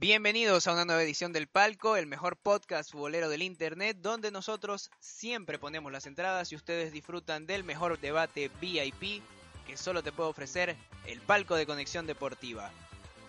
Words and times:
Bienvenidos 0.00 0.66
a 0.66 0.72
una 0.72 0.84
nueva 0.86 1.02
edición 1.02 1.34
del 1.34 1.46
Palco, 1.46 1.94
el 1.94 2.06
mejor 2.06 2.38
podcast 2.38 2.90
futbolero 2.90 3.28
del 3.28 3.42
internet, 3.42 3.98
donde 4.00 4.30
nosotros 4.30 4.90
siempre 4.98 5.58
ponemos 5.58 5.92
las 5.92 6.06
entradas 6.06 6.50
y 6.50 6.56
ustedes 6.56 6.90
disfrutan 6.90 7.46
del 7.46 7.64
mejor 7.64 8.00
debate 8.00 8.50
VIP 8.62 9.22
que 9.66 9.76
solo 9.76 10.02
te 10.02 10.10
puede 10.10 10.30
ofrecer 10.30 10.74
el 11.04 11.20
Palco 11.20 11.54
de 11.54 11.66
Conexión 11.66 12.06
Deportiva. 12.06 12.70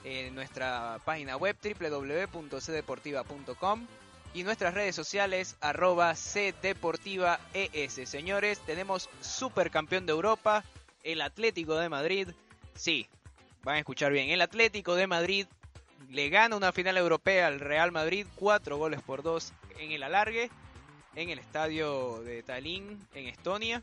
En 0.06 0.34
nuestra 0.34 1.02
página 1.04 1.36
web 1.36 1.58
www.cdeportiva.com 1.62 3.88
y 4.34 4.44
nuestras 4.44 4.74
redes 4.74 4.96
sociales 4.96 5.58
arroba 5.60 6.16
cdeportivaes. 6.16 8.00
Señores, 8.06 8.62
tenemos 8.66 9.10
supercampeón 9.20 10.06
de 10.06 10.14
Europa, 10.14 10.64
el 11.04 11.20
Atlético 11.20 11.76
de 11.76 11.90
Madrid. 11.90 12.30
Sí, 12.76 13.10
van 13.62 13.76
a 13.76 13.80
escuchar 13.80 14.14
bien, 14.14 14.30
el 14.30 14.40
Atlético 14.40 14.96
de 14.96 15.08
Madrid 15.08 15.48
le 16.12 16.28
gana 16.28 16.58
una 16.58 16.74
final 16.74 16.98
europea 16.98 17.48
al 17.48 17.62
Real 17.62 17.92
Madrid, 17.92 18.28
cuatro 18.36 18.78
goles 18.78 19.02
por 19.02 19.24
dos 19.24 19.54
en 19.80 19.94
el 19.94 20.04
alargue, 20.04 20.50
en 21.16 21.30
el 21.30 21.40
estadio 21.40 22.22
de 22.24 22.44
Tallinn, 22.44 23.00
en 23.14 23.28
Estonia. 23.28 23.82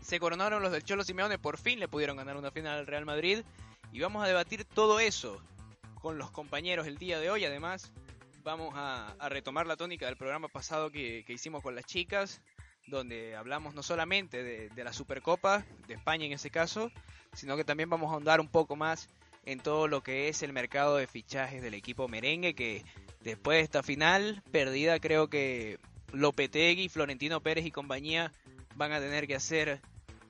Se 0.00 0.18
coronaron 0.18 0.62
los 0.62 0.72
del 0.72 0.84
Cholo 0.84 1.04
Simeone, 1.04 1.38
por 1.38 1.58
fin 1.58 1.80
le 1.80 1.88
pudieron 1.88 2.16
ganar 2.16 2.38
una 2.38 2.50
final 2.50 2.78
al 2.78 2.86
Real 2.86 3.04
Madrid. 3.04 3.42
Y 3.92 4.00
vamos 4.00 4.24
a 4.24 4.26
debatir 4.26 4.64
todo 4.64 5.00
eso 5.00 5.40
con 6.00 6.16
los 6.18 6.30
compañeros 6.30 6.86
el 6.86 6.96
día 6.96 7.20
de 7.20 7.30
hoy. 7.30 7.44
Además, 7.44 7.92
vamos 8.42 8.72
a, 8.76 9.14
retomar 9.28 9.66
la 9.66 9.76
tónica 9.76 10.06
del 10.06 10.16
programa 10.16 10.48
pasado 10.48 10.90
que, 10.90 11.24
hicimos 11.28 11.62
con 11.62 11.74
las 11.74 11.84
chicas, 11.84 12.40
donde 12.86 13.36
hablamos 13.36 13.74
no 13.74 13.82
solamente 13.82 14.42
de, 14.42 14.70
de 14.70 14.84
la 14.84 14.94
Supercopa, 14.94 15.64
de 15.86 15.94
España 15.94 16.24
en 16.24 16.32
ese 16.32 16.50
caso, 16.50 16.90
sino 17.34 17.56
que 17.56 17.64
también 17.64 17.90
vamos 17.90 18.10
a 18.10 18.14
ahondar 18.14 18.40
un 18.40 18.48
poco 18.48 18.76
más 18.76 19.08
en 19.46 19.60
todo 19.60 19.88
lo 19.88 20.02
que 20.02 20.28
es 20.28 20.42
el 20.42 20.52
mercado 20.52 20.96
de 20.96 21.06
fichajes 21.06 21.62
del 21.62 21.74
equipo 21.74 22.08
merengue 22.08 22.54
que 22.54 22.84
después 23.20 23.58
de 23.58 23.62
esta 23.62 23.82
final 23.82 24.42
perdida 24.50 24.98
creo 25.00 25.28
que 25.28 25.78
Lopetegui, 26.12 26.88
Florentino 26.88 27.40
Pérez 27.40 27.66
y 27.66 27.70
compañía 27.70 28.32
van 28.76 28.92
a 28.92 29.00
tener 29.00 29.26
que 29.26 29.34
hacer 29.34 29.80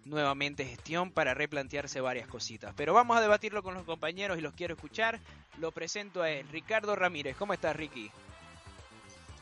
nuevamente 0.05 0.65
gestión 0.65 1.11
para 1.11 1.35
replantearse 1.35 2.01
varias 2.01 2.29
cositas. 2.29 2.75
Pero 2.77 2.93
vamos 2.93 3.17
a 3.17 3.21
debatirlo 3.21 3.63
con 3.63 3.75
los 3.75 3.85
compañeros 3.85 4.39
y 4.39 4.43
los 4.43 4.55
quiero 4.55 4.75
escuchar. 4.75 5.21
Lo 5.59 5.73
presento 5.73 6.23
a 6.23 6.31
él, 6.31 6.47
Ricardo 6.49 6.95
Ramírez. 6.95 7.37
¿Cómo 7.37 7.55
estás, 7.55 7.77
Ricky? 7.77 8.11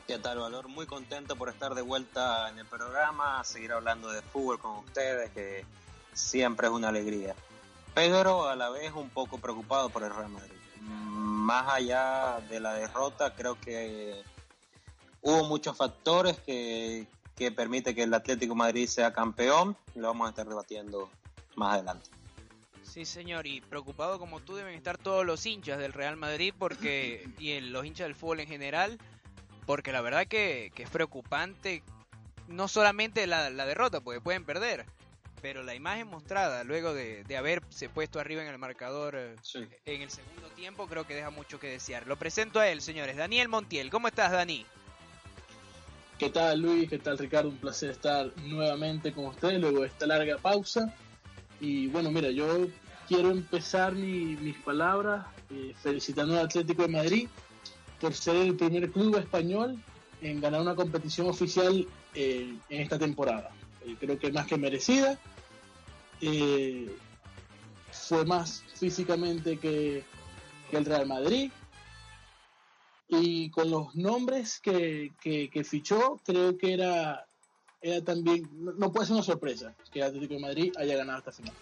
¿Qué 0.07 0.19
tal, 0.19 0.39
Valor? 0.39 0.67
Muy 0.67 0.85
contento 0.85 1.35
por 1.35 1.49
estar 1.49 1.75
de 1.75 1.81
vuelta 1.81 2.49
en 2.49 2.59
el 2.59 2.65
programa, 2.65 3.43
seguir 3.43 3.71
hablando 3.71 4.09
de 4.11 4.21
fútbol 4.21 4.59
con 4.59 4.77
ustedes, 4.77 5.31
que 5.31 5.65
siempre 6.13 6.67
es 6.67 6.73
una 6.73 6.89
alegría 6.89 7.35
pero 7.93 8.47
a 8.47 8.55
la 8.55 8.69
vez 8.69 8.91
un 8.93 9.09
poco 9.09 9.37
preocupado 9.37 9.89
por 9.89 10.03
el 10.03 10.13
Real 10.13 10.29
Madrid. 10.29 10.51
Más 10.81 11.71
allá 11.73 12.39
de 12.49 12.59
la 12.59 12.73
derrota, 12.73 13.35
creo 13.35 13.59
que 13.59 14.21
hubo 15.21 15.43
muchos 15.45 15.75
factores 15.77 16.39
que, 16.39 17.07
que 17.35 17.51
permite 17.51 17.93
que 17.93 18.03
el 18.03 18.13
Atlético 18.13 18.55
Madrid 18.55 18.87
sea 18.87 19.13
campeón. 19.13 19.77
Lo 19.95 20.07
vamos 20.07 20.27
a 20.27 20.29
estar 20.29 20.47
debatiendo 20.47 21.09
más 21.55 21.75
adelante. 21.75 22.09
Sí, 22.83 23.05
señor, 23.05 23.47
y 23.47 23.61
preocupado 23.61 24.19
como 24.19 24.39
tú 24.39 24.55
deben 24.55 24.75
estar 24.75 24.97
todos 24.97 25.25
los 25.25 25.45
hinchas 25.45 25.79
del 25.79 25.93
Real 25.93 26.17
Madrid 26.17 26.53
porque 26.57 27.27
y 27.39 27.59
los 27.59 27.85
hinchas 27.85 28.07
del 28.07 28.15
fútbol 28.15 28.41
en 28.41 28.47
general, 28.47 28.99
porque 29.65 29.91
la 29.91 30.01
verdad 30.01 30.27
que, 30.27 30.71
que 30.75 30.83
es 30.83 30.89
preocupante 30.89 31.83
no 32.47 32.67
solamente 32.67 33.25
la, 33.25 33.49
la 33.49 33.65
derrota, 33.65 34.01
porque 34.01 34.21
pueden 34.21 34.45
perder, 34.45 34.85
pero 35.43 35.61
la 35.61 35.75
imagen 35.75 36.07
mostrada 36.07 36.63
luego 36.63 36.93
de, 36.93 37.25
haberse 37.37 37.89
puesto 37.89 38.17
arriba 38.17 38.41
en 38.41 38.47
el 38.47 38.57
marcador 38.57 39.15
eh, 39.17 39.35
en 39.85 40.01
el 40.01 40.09
segundo 40.09 40.47
tiempo 40.55 40.87
creo 40.87 41.05
que 41.05 41.15
deja 41.15 41.31
mucho 41.31 41.59
que 41.59 41.67
desear. 41.67 42.07
Lo 42.07 42.15
presento 42.15 42.61
a 42.61 42.69
él, 42.69 42.81
señores. 42.81 43.17
Daniel 43.17 43.49
Montiel, 43.49 43.89
¿cómo 43.89 44.07
estás, 44.07 44.31
Dani? 44.31 44.65
¿Qué 46.17 46.29
tal, 46.29 46.61
Luis? 46.61 46.89
¿Qué 46.89 46.97
tal, 46.97 47.17
Ricardo? 47.17 47.49
Un 47.49 47.57
placer 47.57 47.89
estar 47.89 48.31
nuevamente 48.37 49.11
con 49.11 49.25
ustedes 49.25 49.59
luego 49.59 49.81
de 49.81 49.87
esta 49.87 50.07
larga 50.07 50.37
pausa. 50.37 50.95
Y 51.59 51.87
bueno, 51.87 52.09
mira, 52.09 52.31
yo 52.31 52.67
quiero 53.09 53.29
empezar 53.29 53.91
mis 53.91 54.57
palabras 54.59 55.25
eh, 55.49 55.73
felicitando 55.83 56.39
al 56.39 56.45
Atlético 56.45 56.83
de 56.83 56.87
Madrid 56.87 57.27
por 57.99 58.13
ser 58.13 58.37
el 58.37 58.55
primer 58.55 58.89
club 58.91 59.17
español 59.17 59.77
en 60.21 60.39
ganar 60.39 60.61
una 60.61 60.73
competición 60.73 61.27
oficial 61.27 61.85
eh, 62.15 62.55
en 62.69 62.81
esta 62.81 62.97
temporada. 62.97 63.51
creo 63.99 64.17
que 64.17 64.31
más 64.31 64.47
que 64.47 64.55
merecida 64.55 65.19
eh, 66.25 66.95
fue 67.91 68.25
más 68.25 68.63
físicamente 68.75 69.57
que, 69.57 70.05
el 70.71 70.85
Real 70.85 71.05
Madrid. 71.05 71.51
Y 73.09 73.51
con 73.51 73.69
los 73.69 73.93
nombres 73.95 74.59
que, 74.59 75.11
fichó, 75.65 76.19
creo 76.25 76.57
que 76.57 76.73
era, 76.73 77.27
era 77.81 78.03
también, 78.03 78.49
no, 78.53 78.91
puede 78.91 79.05
ser 79.05 79.15
una 79.15 79.23
sorpresa 79.23 79.75
que 79.91 79.99
el 79.99 80.05
Atlético 80.05 80.33
de 80.35 80.39
Madrid 80.39 80.73
haya 80.77 80.95
ganado 80.95 81.19
esta 81.19 81.31
final. 81.31 81.53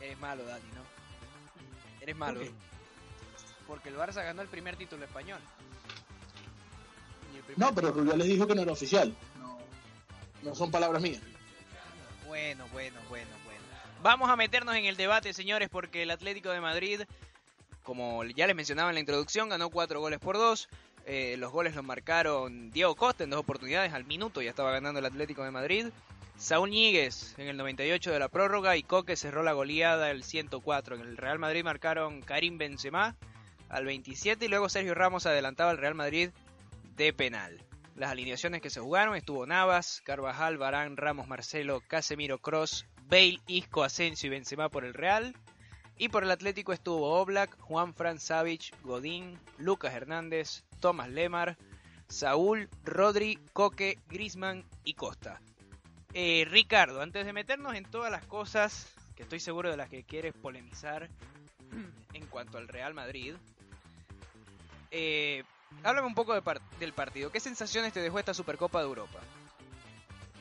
Eres 0.00 0.18
malo, 0.18 0.44
Dani, 0.44 0.64
¿no? 0.74 0.82
Eres 2.00 2.16
malo. 2.16 2.40
Porque 3.68 3.90
el 3.90 3.96
Barça 3.96 4.24
ganó 4.24 4.42
el 4.42 4.48
primer 4.48 4.76
título 4.76 5.04
español. 5.04 5.38
no, 7.56 7.72
pero 7.74 8.16
les 8.16 8.26
dijo 8.26 8.46
que 8.46 8.54
no 8.54 8.62
era 8.62 8.72
oficial. 8.72 9.14
no 10.42 10.54
son 10.54 10.70
palabras 10.72 11.00
mías. 11.00 11.22
Bueno, 12.32 12.64
bueno, 12.72 12.98
bueno, 13.10 13.28
bueno. 13.44 13.60
Vamos 14.02 14.30
a 14.30 14.36
meternos 14.36 14.74
en 14.74 14.86
el 14.86 14.96
debate, 14.96 15.34
señores, 15.34 15.68
porque 15.68 16.02
el 16.02 16.10
Atlético 16.10 16.48
de 16.48 16.62
Madrid, 16.62 17.02
como 17.82 18.24
ya 18.24 18.46
les 18.46 18.56
mencionaba 18.56 18.88
en 18.88 18.94
la 18.94 19.00
introducción, 19.00 19.50
ganó 19.50 19.68
cuatro 19.68 20.00
goles 20.00 20.18
por 20.18 20.38
dos. 20.38 20.70
Eh, 21.04 21.36
los 21.38 21.52
goles 21.52 21.74
los 21.74 21.84
marcaron 21.84 22.70
Diego 22.70 22.94
Costa 22.94 23.24
en 23.24 23.28
dos 23.28 23.40
oportunidades. 23.40 23.92
Al 23.92 24.06
minuto 24.06 24.40
ya 24.40 24.48
estaba 24.48 24.72
ganando 24.72 24.98
el 24.98 25.04
Atlético 25.04 25.44
de 25.44 25.50
Madrid. 25.50 25.88
Saúl 26.38 26.70
Ñíguez 26.70 27.38
en 27.38 27.48
el 27.48 27.58
98 27.58 28.10
de 28.10 28.18
la 28.18 28.30
prórroga 28.30 28.78
y 28.78 28.82
Coque 28.82 29.14
cerró 29.14 29.42
la 29.42 29.52
goleada 29.52 30.10
el 30.10 30.24
104. 30.24 30.96
En 30.96 31.02
el 31.02 31.18
Real 31.18 31.38
Madrid 31.38 31.62
marcaron 31.64 32.22
Karim 32.22 32.56
Benzema 32.56 33.14
al 33.68 33.84
27 33.84 34.46
y 34.46 34.48
luego 34.48 34.70
Sergio 34.70 34.94
Ramos 34.94 35.26
adelantaba 35.26 35.70
al 35.70 35.76
Real 35.76 35.94
Madrid 35.94 36.30
de 36.96 37.12
penal. 37.12 37.62
Las 37.94 38.10
alineaciones 38.10 38.62
que 38.62 38.70
se 38.70 38.80
jugaron 38.80 39.14
estuvo 39.16 39.46
Navas, 39.46 40.00
Carvajal, 40.04 40.56
Barán, 40.56 40.96
Ramos, 40.96 41.28
Marcelo, 41.28 41.82
Casemiro, 41.86 42.38
Cross, 42.38 42.86
Bale, 43.08 43.40
Isco, 43.46 43.84
Asensio 43.84 44.28
y 44.28 44.30
Benzema 44.30 44.70
por 44.70 44.84
el 44.84 44.94
Real. 44.94 45.34
Y 45.98 46.08
por 46.08 46.24
el 46.24 46.30
Atlético 46.30 46.72
estuvo 46.72 47.20
Oblak, 47.20 47.58
Juan 47.60 47.94
Fran 47.94 48.18
Savich, 48.18 48.74
Godín, 48.82 49.38
Lucas 49.58 49.92
Hernández, 49.94 50.64
Tomás 50.80 51.10
Lemar, 51.10 51.58
Saúl, 52.08 52.68
Rodri, 52.84 53.38
Coque, 53.52 53.98
Grisman 54.08 54.64
y 54.84 54.94
Costa. 54.94 55.40
Eh, 56.14 56.46
Ricardo, 56.48 57.02
antes 57.02 57.24
de 57.26 57.32
meternos 57.32 57.74
en 57.74 57.84
todas 57.84 58.10
las 58.10 58.24
cosas 58.26 58.92
que 59.14 59.22
estoy 59.22 59.40
seguro 59.40 59.70
de 59.70 59.76
las 59.76 59.90
que 59.90 60.02
quieres 60.02 60.34
polemizar 60.34 61.08
en 62.14 62.26
cuanto 62.26 62.58
al 62.58 62.68
Real 62.68 62.94
Madrid, 62.94 63.34
eh, 64.90 65.44
háblame 65.82 66.06
un 66.06 66.14
poco 66.14 66.34
del 66.34 66.92
partido. 66.92 67.30
¿Qué 67.30 67.40
sensaciones 67.40 67.92
te 67.92 68.00
dejó 68.00 68.18
esta 68.18 68.34
Supercopa 68.34 68.80
de 68.80 68.86
Europa? 68.86 69.18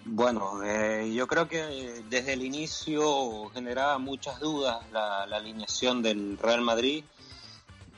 Bueno, 0.04 0.64
eh, 0.64 1.12
yo 1.14 1.28
creo 1.28 1.48
que 1.48 2.04
desde 2.10 2.34
el 2.34 2.44
inicio 2.44 3.50
generaba 3.54 4.00
muchas 4.00 4.40
dudas 4.40 4.84
la, 4.92 5.24
alineación 5.24 6.02
del 6.02 6.38
Real 6.40 6.62
Madrid. 6.62 7.04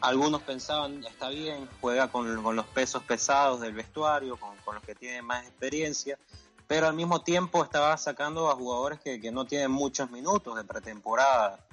Algunos 0.01 0.41
pensaban, 0.41 1.03
está 1.05 1.29
bien, 1.29 1.69
juega 1.79 2.09
con, 2.09 2.44
los 2.55 2.66
pesos 2.67 3.03
pesados 3.03 3.61
del 3.61 3.73
vestuario, 3.73 4.35
con, 4.35 4.53
los 4.73 4.83
que 4.83 4.95
tienen 4.95 5.23
más 5.23 5.45
experiencia, 5.45 6.19
pero 6.67 6.88
al 6.88 6.94
mismo 6.94 7.21
tiempo 7.21 7.63
estaba 7.63 7.95
sacando 7.95 8.50
a 8.50 8.55
jugadores 8.55 9.00
que 9.00 9.31
no 9.31 9.45
tienen 9.45 9.71
muchos 9.71 10.11
minutos 10.11 10.57
de 10.57 10.63
pretemporada. 10.65 11.65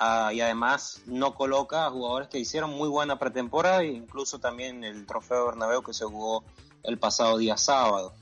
Ah, 0.00 0.30
y 0.32 0.40
además 0.40 1.02
no 1.06 1.34
coloca 1.34 1.86
a 1.86 1.90
jugadores 1.90 2.28
que 2.28 2.38
hicieron 2.38 2.70
muy 2.70 2.88
buena 2.88 3.18
pretemporada 3.18 3.82
e 3.82 3.88
incluso 3.88 4.38
también 4.38 4.84
el 4.84 5.06
trofeo 5.06 5.46
Bernabéu 5.46 5.82
que 5.82 5.92
se 5.92 6.04
jugó 6.04 6.44
el 6.84 6.98
pasado 6.98 7.36
día 7.36 7.56
sábado. 7.56 8.14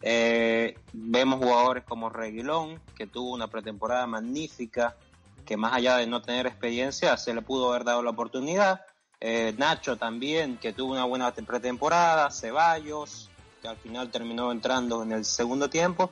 Eh, 0.00 0.78
vemos 0.92 1.38
jugadores 1.38 1.84
como 1.84 2.08
Reguilón, 2.08 2.80
que 2.96 3.06
tuvo 3.06 3.32
una 3.32 3.48
pretemporada 3.48 4.06
magnífica, 4.06 4.96
que 5.44 5.58
más 5.58 5.74
allá 5.74 5.98
de 5.98 6.06
no 6.06 6.22
tener 6.22 6.46
experiencia, 6.46 7.16
se 7.18 7.34
le 7.34 7.42
pudo 7.42 7.70
haber 7.70 7.84
dado 7.84 8.02
la 8.02 8.10
oportunidad. 8.10 8.80
Eh, 9.20 9.54
Nacho 9.58 9.96
también, 9.96 10.56
que 10.56 10.72
tuvo 10.72 10.92
una 10.92 11.04
buena 11.04 11.32
pretemporada. 11.32 12.30
Ceballos, 12.30 13.28
que 13.60 13.68
al 13.68 13.76
final 13.76 14.10
terminó 14.10 14.50
entrando 14.52 15.02
en 15.02 15.12
el 15.12 15.24
segundo 15.24 15.68
tiempo. 15.68 16.10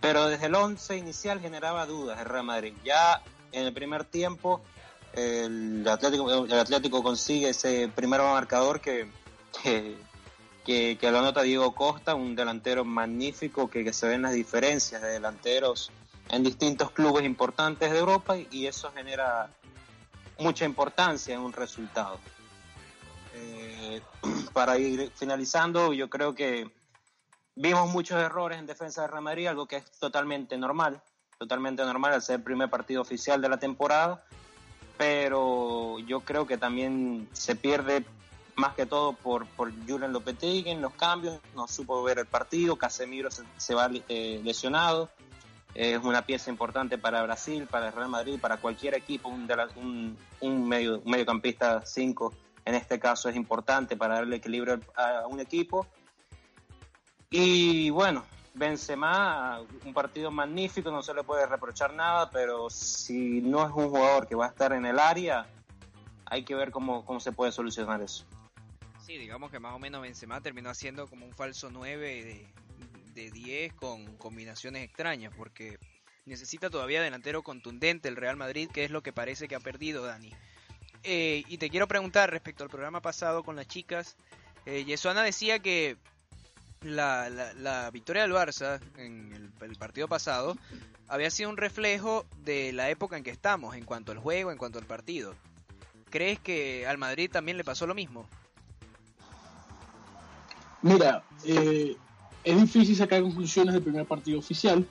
Pero 0.00 0.26
desde 0.26 0.46
el 0.46 0.54
11 0.54 0.96
inicial 0.96 1.40
generaba 1.40 1.86
dudas 1.86 2.18
el 2.20 2.26
Real 2.26 2.44
Madrid. 2.44 2.74
Ya 2.84 3.22
en 3.52 3.66
el 3.66 3.72
primer 3.72 4.04
tiempo 4.04 4.62
el 5.16 5.86
Atlético, 5.88 7.02
consigue 7.02 7.50
ese 7.50 7.88
primer 7.88 8.20
marcador 8.20 8.80
que, 8.80 9.10
que, 9.62 9.96
que, 10.64 11.10
lo 11.10 11.22
nota 11.22 11.42
Diego 11.42 11.74
Costa, 11.74 12.14
un 12.14 12.36
delantero 12.36 12.84
magnífico 12.84 13.68
que, 13.68 13.92
se 13.92 14.08
ven 14.08 14.22
las 14.22 14.34
diferencias 14.34 15.00
de 15.00 15.08
delanteros 15.08 15.90
en 16.28 16.42
distintos 16.42 16.90
clubes 16.90 17.24
importantes 17.24 17.90
de 17.90 17.98
Europa 17.98 18.36
y, 18.36 18.66
eso 18.66 18.92
genera 18.92 19.48
mucha 20.38 20.66
importancia 20.66 21.34
en 21.34 21.40
un 21.40 21.52
resultado. 21.52 22.18
eh, 23.34 24.02
para 24.52 24.78
ir 24.78 25.10
finalizando, 25.14 25.94
yo 25.94 26.10
creo 26.10 26.34
que 26.34 26.70
vimos 27.54 27.88
muchos 27.88 28.20
errores 28.20 28.58
en 28.58 28.66
defensa 28.66 29.02
de 29.02 29.08
Real 29.08 29.46
algo 29.48 29.66
que 29.66 29.76
es 29.76 29.90
totalmente 29.92 30.58
normal, 30.58 31.00
totalmente 31.38 31.84
normal 31.84 32.14
al 32.14 32.22
ser 32.22 32.36
el 32.36 32.42
primer 32.42 32.70
partido 32.70 33.02
oficial 33.02 33.40
de 33.40 33.48
la 33.48 33.58
temporada, 33.58 34.24
pero 34.96 35.98
yo 36.00 36.20
creo 36.20 36.46
que 36.46 36.56
también 36.56 37.28
se 37.32 37.56
pierde 37.56 38.04
más 38.54 38.74
que 38.74 38.86
todo 38.86 39.12
por, 39.12 39.46
por 39.48 39.70
Julian 39.86 40.12
Lopetegui 40.12 40.70
en 40.70 40.80
los 40.80 40.94
cambios, 40.94 41.40
no 41.54 41.68
supo 41.68 42.02
ver 42.02 42.18
el 42.18 42.26
partido, 42.26 42.76
Casemiro 42.76 43.28
se, 43.30 43.74
va 43.74 43.90
eh, 44.08 44.40
lesionado, 44.42 45.10
es 45.74 46.02
una 46.02 46.22
pieza 46.22 46.48
importante 46.50 46.96
para 46.96 47.22
Brasil, 47.22 47.66
para 47.70 47.88
el 47.88 47.92
Real 47.92 48.08
Madrid, 48.08 48.40
para 48.40 48.56
cualquier 48.56 48.94
equipo, 48.94 49.28
un, 49.28 49.46
un, 49.76 50.16
un, 50.40 50.68
medio, 50.68 51.02
mediocampista 51.04 51.84
5 51.84 52.32
en 52.66 52.74
este 52.74 52.98
caso 52.98 53.28
es 53.28 53.36
importante 53.36 53.96
para 53.96 54.16
darle 54.16 54.36
equilibrio 54.36 54.80
a 54.96 55.26
un 55.28 55.38
equipo. 55.38 55.86
Y 57.30 57.90
bueno, 57.90 58.24
Benzema, 58.56 59.60
un 59.84 59.92
partido 59.92 60.30
magnífico, 60.30 60.90
no 60.90 61.02
se 61.02 61.12
le 61.12 61.22
puede 61.22 61.46
reprochar 61.46 61.92
nada, 61.92 62.30
pero 62.30 62.70
si 62.70 63.42
no 63.42 63.66
es 63.66 63.72
un 63.72 63.90
jugador 63.90 64.26
que 64.26 64.34
va 64.34 64.46
a 64.46 64.48
estar 64.48 64.72
en 64.72 64.86
el 64.86 64.98
área, 64.98 65.46
hay 66.24 66.42
que 66.42 66.54
ver 66.54 66.70
cómo, 66.70 67.04
cómo 67.04 67.20
se 67.20 67.32
puede 67.32 67.52
solucionar 67.52 68.00
eso. 68.00 68.24
Sí, 69.04 69.18
digamos 69.18 69.50
que 69.50 69.60
más 69.60 69.74
o 69.74 69.78
menos 69.78 70.00
Benzema 70.00 70.40
terminó 70.40 70.70
haciendo 70.70 71.06
como 71.06 71.26
un 71.26 71.34
falso 71.34 71.70
9 71.70 72.24
de, 72.24 72.46
de 73.12 73.30
10 73.30 73.74
con 73.74 74.16
combinaciones 74.16 74.82
extrañas, 74.82 75.34
porque 75.36 75.78
necesita 76.24 76.70
todavía 76.70 77.02
delantero 77.02 77.42
contundente 77.42 78.08
el 78.08 78.16
Real 78.16 78.36
Madrid, 78.36 78.70
que 78.72 78.84
es 78.84 78.90
lo 78.90 79.02
que 79.02 79.12
parece 79.12 79.48
que 79.48 79.54
ha 79.54 79.60
perdido 79.60 80.02
Dani. 80.02 80.32
Eh, 81.02 81.44
y 81.46 81.58
te 81.58 81.68
quiero 81.68 81.86
preguntar 81.86 82.30
respecto 82.30 82.64
al 82.64 82.70
programa 82.70 83.02
pasado 83.02 83.44
con 83.44 83.54
las 83.54 83.68
chicas, 83.68 84.16
eh, 84.64 84.84
Yesuana 84.84 85.22
decía 85.22 85.58
que 85.60 85.98
la, 86.86 87.28
la, 87.28 87.90
victoria 87.90 88.22
del 88.22 88.32
Barça 88.32 88.80
en 88.96 89.52
el, 89.60 89.76
partido 89.76 90.08
pasado 90.08 90.56
había 91.08 91.30
sido 91.30 91.50
un 91.50 91.56
reflejo 91.56 92.26
de 92.44 92.72
la 92.72 92.90
época 92.90 93.16
en 93.16 93.24
que 93.24 93.30
estamos, 93.30 93.76
en 93.76 93.84
cuanto 93.84 94.12
al 94.12 94.18
juego, 94.18 94.50
en 94.50 94.58
cuanto 94.58 94.78
al 94.78 94.86
partido. 94.86 95.34
¿Crees 96.10 96.38
que 96.38 96.86
al 96.86 96.98
Madrid 96.98 97.30
también 97.30 97.56
le 97.56 97.64
pasó 97.64 97.86
lo 97.86 97.94
mismo? 97.94 98.26
Mira, 100.82 101.22
eh, 101.44 101.96
es 102.44 102.60
difícil 102.60 102.96
sacar 102.96 103.22
conclusiones 103.22 103.74
del 103.74 103.82
primer 103.82 104.06
partido 104.06 104.38
oficial. 104.38 104.86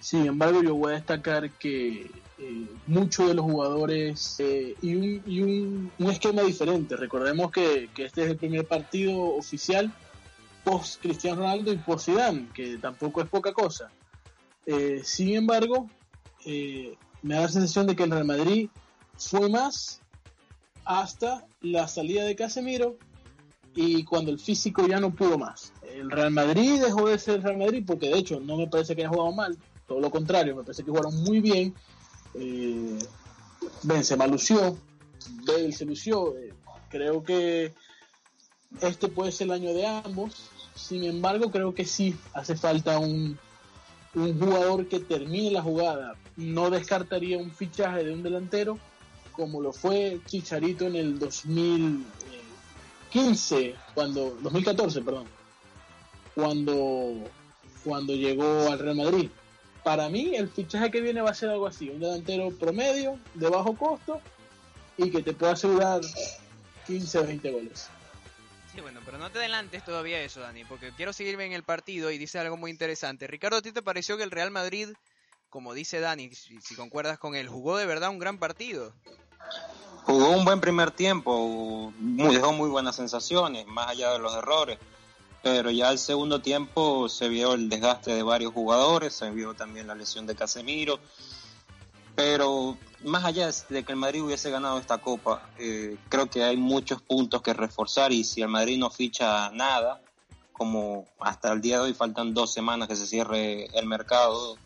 Sin 0.00 0.26
embargo, 0.26 0.62
yo 0.62 0.74
voy 0.74 0.92
a 0.92 0.96
destacar 0.96 1.50
que 1.50 2.10
eh, 2.42 2.66
muchos 2.86 3.28
de 3.28 3.34
los 3.34 3.44
jugadores 3.44 4.36
eh, 4.38 4.74
y 4.80 4.94
un, 4.94 5.92
esquema 5.98 6.42
diferente. 6.42 6.96
Recordemos 6.96 7.50
que, 7.52 7.90
este 7.96 8.24
es 8.24 8.30
el 8.30 8.36
primer 8.36 8.66
partido 8.66 9.20
oficial 9.36 9.92
post 10.64 11.00
Cristiano 11.00 11.42
Ronaldo 11.42 11.72
y 11.72 11.76
post 11.78 12.06
Zidane, 12.06 12.48
que 12.54 12.78
tampoco 12.78 13.22
es 13.22 13.28
poca 13.28 13.52
cosa. 13.52 13.90
Eh, 14.66 15.00
sin 15.04 15.34
embargo, 15.34 15.88
me 16.44 17.34
da 17.34 17.42
la 17.42 17.48
sensación 17.48 17.86
de 17.86 17.96
que 17.96 18.04
el 18.04 18.10
Real 18.10 18.24
Madrid 18.24 18.68
fue 19.16 19.48
más 19.48 20.00
hasta 20.84 21.46
la 21.60 21.86
salida 21.88 22.24
de 22.24 22.34
Casemiro 22.34 22.96
y 23.74 24.04
cuando 24.04 24.30
el 24.30 24.38
físico 24.38 24.86
ya 24.86 24.98
no 24.98 25.14
pudo 25.14 25.38
más. 25.38 25.72
El 25.82 26.10
Real 26.10 26.30
Madrid 26.30 26.82
dejó 26.82 27.08
de 27.08 27.18
ser 27.18 27.42
Real 27.42 27.58
Madrid 27.58 27.84
porque 27.86 28.08
de 28.08 28.18
hecho 28.18 28.40
no 28.40 28.56
me 28.56 28.66
parece 28.66 28.96
que 28.96 29.02
haya 29.02 29.10
jugado 29.10 29.32
mal, 29.32 29.56
todo 29.86 30.00
lo 30.00 30.10
contrario, 30.10 30.56
me 30.56 30.62
parece 30.62 30.82
que 30.82 30.90
jugaron 30.90 31.14
muy 31.22 31.40
bien. 31.40 31.74
Eh, 32.34 32.98
Benzema 33.82 34.26
lució, 34.26 34.76
Bale 35.46 35.72
se 35.72 35.84
lució. 35.84 36.36
Eh, 36.38 36.54
creo 36.88 37.22
que 37.22 37.74
este 38.80 39.08
puede 39.08 39.32
ser 39.32 39.46
el 39.46 39.52
año 39.52 39.74
de 39.74 39.86
ambos. 39.86 40.50
Sin 40.74 41.04
embargo, 41.04 41.50
creo 41.50 41.74
que 41.74 41.84
sí 41.84 42.16
hace 42.32 42.56
falta 42.56 42.98
un, 42.98 43.38
un 44.14 44.38
jugador 44.38 44.86
que 44.86 45.00
termine 45.00 45.50
la 45.50 45.62
jugada. 45.62 46.16
No 46.36 46.70
descartaría 46.70 47.38
un 47.38 47.50
fichaje 47.50 48.04
de 48.04 48.12
un 48.12 48.22
delantero 48.22 48.78
como 49.32 49.60
lo 49.60 49.72
fue 49.72 50.20
Chicharito 50.26 50.86
en 50.86 50.96
el 50.96 51.18
2000 51.18 52.04
15, 53.10 53.74
cuando 53.94 54.36
2014, 54.40 55.02
perdón, 55.02 55.26
cuando 56.34 57.14
cuando 57.84 58.14
llegó 58.14 58.70
al 58.70 58.78
Real 58.78 58.96
Madrid. 58.96 59.30
Para 59.82 60.08
mí 60.08 60.34
el 60.34 60.48
fichaje 60.48 60.90
que 60.90 61.00
viene 61.00 61.22
va 61.22 61.30
a 61.30 61.34
ser 61.34 61.48
algo 61.48 61.66
así, 61.66 61.88
un 61.88 62.00
delantero 62.00 62.50
promedio, 62.50 63.18
de 63.34 63.48
bajo 63.48 63.74
costo 63.74 64.20
y 64.96 65.10
que 65.10 65.22
te 65.22 65.32
pueda 65.32 65.52
asegurar 65.52 66.02
15 66.86 67.18
o 67.18 67.26
20 67.26 67.50
goles. 67.50 67.88
Bueno, 68.80 69.00
pero 69.04 69.18
no 69.18 69.30
te 69.30 69.38
adelantes 69.38 69.84
todavía 69.84 70.22
eso, 70.22 70.40
Dani, 70.40 70.64
porque 70.64 70.92
quiero 70.96 71.12
seguirme 71.12 71.46
en 71.46 71.52
el 71.52 71.62
partido 71.62 72.10
y 72.10 72.18
dice 72.18 72.38
algo 72.38 72.56
muy 72.56 72.70
interesante. 72.70 73.26
Ricardo, 73.26 73.58
¿a 73.58 73.62
ti 73.62 73.72
te 73.72 73.82
pareció 73.82 74.16
que 74.16 74.22
el 74.22 74.30
Real 74.30 74.50
Madrid, 74.50 74.88
como 75.48 75.74
dice 75.74 76.00
Dani, 76.00 76.34
si, 76.34 76.60
si 76.60 76.74
concuerdas 76.74 77.18
con 77.18 77.34
él, 77.34 77.48
jugó 77.48 77.76
de 77.76 77.86
verdad 77.86 78.10
un 78.10 78.18
gran 78.18 78.38
partido? 78.38 78.94
jugó 80.04 80.30
un 80.30 80.44
buen 80.44 80.60
primer 80.60 80.90
tiempo, 80.90 81.92
dejó 81.98 82.52
muy 82.52 82.68
buenas 82.68 82.96
sensaciones, 82.96 83.66
más 83.66 83.90
allá 83.90 84.12
de 84.12 84.18
los 84.18 84.34
errores, 84.34 84.78
pero 85.42 85.70
ya 85.70 85.90
el 85.90 85.98
segundo 85.98 86.40
tiempo 86.40 87.08
se 87.08 87.28
vio 87.28 87.54
el 87.54 87.68
desgaste 87.68 88.12
de 88.14 88.22
varios 88.22 88.52
jugadores, 88.52 89.14
se 89.14 89.30
vio 89.30 89.54
también 89.54 89.86
la 89.86 89.94
lesión 89.94 90.26
de 90.26 90.34
Casemiro, 90.34 90.98
pero 92.14 92.76
más 93.04 93.24
allá 93.24 93.50
de 93.68 93.84
que 93.84 93.92
el 93.92 93.98
Madrid 93.98 94.22
hubiese 94.22 94.50
ganado 94.50 94.78
esta 94.78 94.98
copa, 94.98 95.48
eh, 95.58 95.96
creo 96.08 96.28
que 96.28 96.44
hay 96.44 96.56
muchos 96.56 97.00
puntos 97.02 97.42
que 97.42 97.54
reforzar 97.54 98.12
y 98.12 98.24
si 98.24 98.42
el 98.42 98.48
Madrid 98.48 98.78
no 98.78 98.90
ficha 98.90 99.50
nada, 99.50 100.00
como 100.52 101.06
hasta 101.18 101.52
el 101.52 101.60
día 101.60 101.76
de 101.76 101.84
hoy 101.84 101.94
faltan 101.94 102.34
dos 102.34 102.52
semanas 102.52 102.88
que 102.88 102.96
se 102.96 103.06
cierre 103.06 103.66
el 103.78 103.86
mercado 103.86 104.58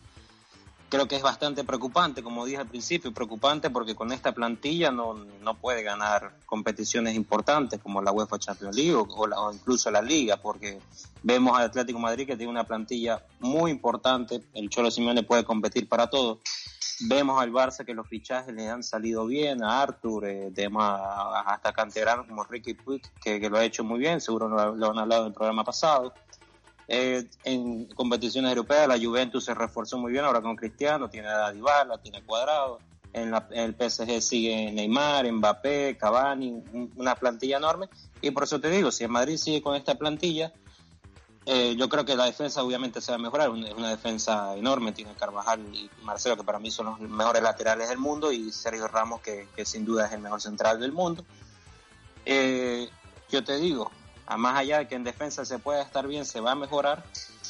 creo 0.89 1.07
que 1.07 1.15
es 1.15 1.21
bastante 1.21 1.63
preocupante, 1.63 2.23
como 2.23 2.45
dije 2.45 2.57
al 2.57 2.67
principio, 2.67 3.13
preocupante 3.13 3.69
porque 3.69 3.95
con 3.95 4.11
esta 4.11 4.33
plantilla 4.33 4.91
no, 4.91 5.13
no 5.13 5.53
puede 5.55 5.83
ganar 5.83 6.33
competiciones 6.45 7.15
importantes 7.15 7.81
como 7.81 8.01
la 8.01 8.11
UEFA 8.11 8.39
Champions 8.39 8.75
League 8.75 8.95
o, 8.95 9.27
la, 9.27 9.39
o, 9.39 9.53
incluso 9.53 9.89
la 9.91 10.01
Liga, 10.01 10.37
porque 10.37 10.79
vemos 11.23 11.57
al 11.57 11.65
Atlético 11.65 11.99
Madrid 11.99 12.27
que 12.27 12.37
tiene 12.37 12.51
una 12.51 12.63
plantilla 12.63 13.23
muy 13.39 13.71
importante, 13.71 14.41
el 14.53 14.69
Cholo 14.69 14.91
Simeone 14.91 15.23
puede 15.23 15.43
competir 15.43 15.89
para 15.89 16.07
todo. 16.07 16.39
Vemos 17.01 17.41
al 17.41 17.51
Barça 17.51 17.83
que 17.85 17.93
los 17.93 18.07
fichajes 18.07 18.53
le 18.53 18.69
han 18.69 18.81
salido 18.81 19.25
bien, 19.25 19.63
a 19.63 19.81
Arthur, 19.81 20.27
eh, 20.27 20.51
hasta 21.45 21.73
canterano 21.73 22.25
como 22.25 22.43
Ricky 22.45 22.73
Puig, 22.73 23.01
que, 23.21 23.39
que, 23.39 23.49
lo 23.49 23.57
ha 23.57 23.65
hecho 23.65 23.83
muy 23.83 23.99
bien, 23.99 24.21
seguro 24.21 24.47
lo, 24.47 24.91
han 24.91 24.99
hablado 24.99 25.23
en 25.23 25.27
el 25.27 25.33
programa 25.33 25.63
pasado. 25.63 26.13
Eh, 26.87 27.25
en 27.43 27.85
competiciones 27.87 28.51
europeas 28.51 28.87
la 28.87 28.99
Juventus 28.99 29.43
se 29.43 29.55
reforzó 29.55 29.97
muy 29.97 30.11
bien 30.11 30.23
ahora 30.23 30.41
con 30.41 30.55
Cristiano, 30.55 31.09
tiene 31.09 31.27
a 31.27 31.51
Dybala, 31.51 31.97
tiene 31.97 32.23
Cuadrado, 32.23 32.79
en, 33.11 33.33
el 33.51 33.73
PSG 33.73 34.21
sigue 34.21 34.71
Neymar, 34.71 35.29
Mbappé, 35.31 35.97
Cavani, 35.97 36.63
una 36.95 37.15
plantilla 37.15 37.57
enorme 37.57 37.89
y 38.21 38.31
por 38.31 38.43
eso 38.43 38.59
te 38.59 38.69
digo, 38.69 38.91
si 38.91 39.03
el 39.03 39.09
Madrid 39.09 39.37
sigue 39.37 39.61
con 39.61 39.75
esta 39.75 39.95
plantilla, 39.95 40.53
eh, 41.45 41.75
yo 41.75 41.87
creo 41.89 42.05
que 42.05 42.15
la 42.15 42.25
defensa 42.25 42.63
obviamente 42.63 43.01
se 43.01 43.11
va 43.11 43.17
a 43.17 43.21
mejorar, 43.21 43.51
es 43.55 43.73
una 43.73 43.89
defensa 43.89 44.55
enorme, 44.55 44.93
tiene 44.93 45.13
Carvajal 45.13 45.61
y 45.73 45.89
Marcelo 46.01 46.35
que 46.35 46.43
para 46.43 46.59
mí 46.59 46.71
son 46.71 46.87
los 46.87 46.99
mejores 46.99 47.43
laterales 47.43 47.89
del 47.89 47.99
mundo 47.99 48.31
y 48.31 48.51
Sergio 48.51 48.87
Ramos 48.87 49.21
que, 49.21 49.47
sin 49.65 49.85
duda 49.85 50.07
es 50.07 50.13
el 50.13 50.21
mejor 50.21 50.41
central 50.41 50.79
del 50.79 50.91
mundo. 50.91 51.23
Eh, 52.25 52.89
yo 53.29 53.43
te 53.43 53.57
digo, 53.57 53.91
a 54.25 54.37
más 54.37 54.57
allá 54.57 54.79
de 54.79 54.87
que 54.87 54.95
en 54.95 55.03
defensa 55.03 55.45
se 55.45 55.59
pueda 55.59 55.81
estar 55.81 56.07
bien, 56.07 56.25
se 56.25 56.39
va 56.39 56.51
a 56.51 56.55
mejorar. 56.55 57.03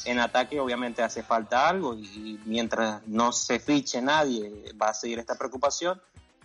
En 0.03 0.19
ataque 0.19 0.59
obviamente 0.59 1.01
hace 1.01 1.23
falta 1.23 1.67
algo 1.67 1.95
y 1.95 2.39
mientras 2.45 3.01
no 3.07 3.31
se 3.31 3.59
fiche 3.59 4.01
nadie 4.01 4.73
va 4.79 4.89
a 4.89 4.93
seguir 4.93 5.19
esta 5.19 5.35
preocupación 5.35 5.99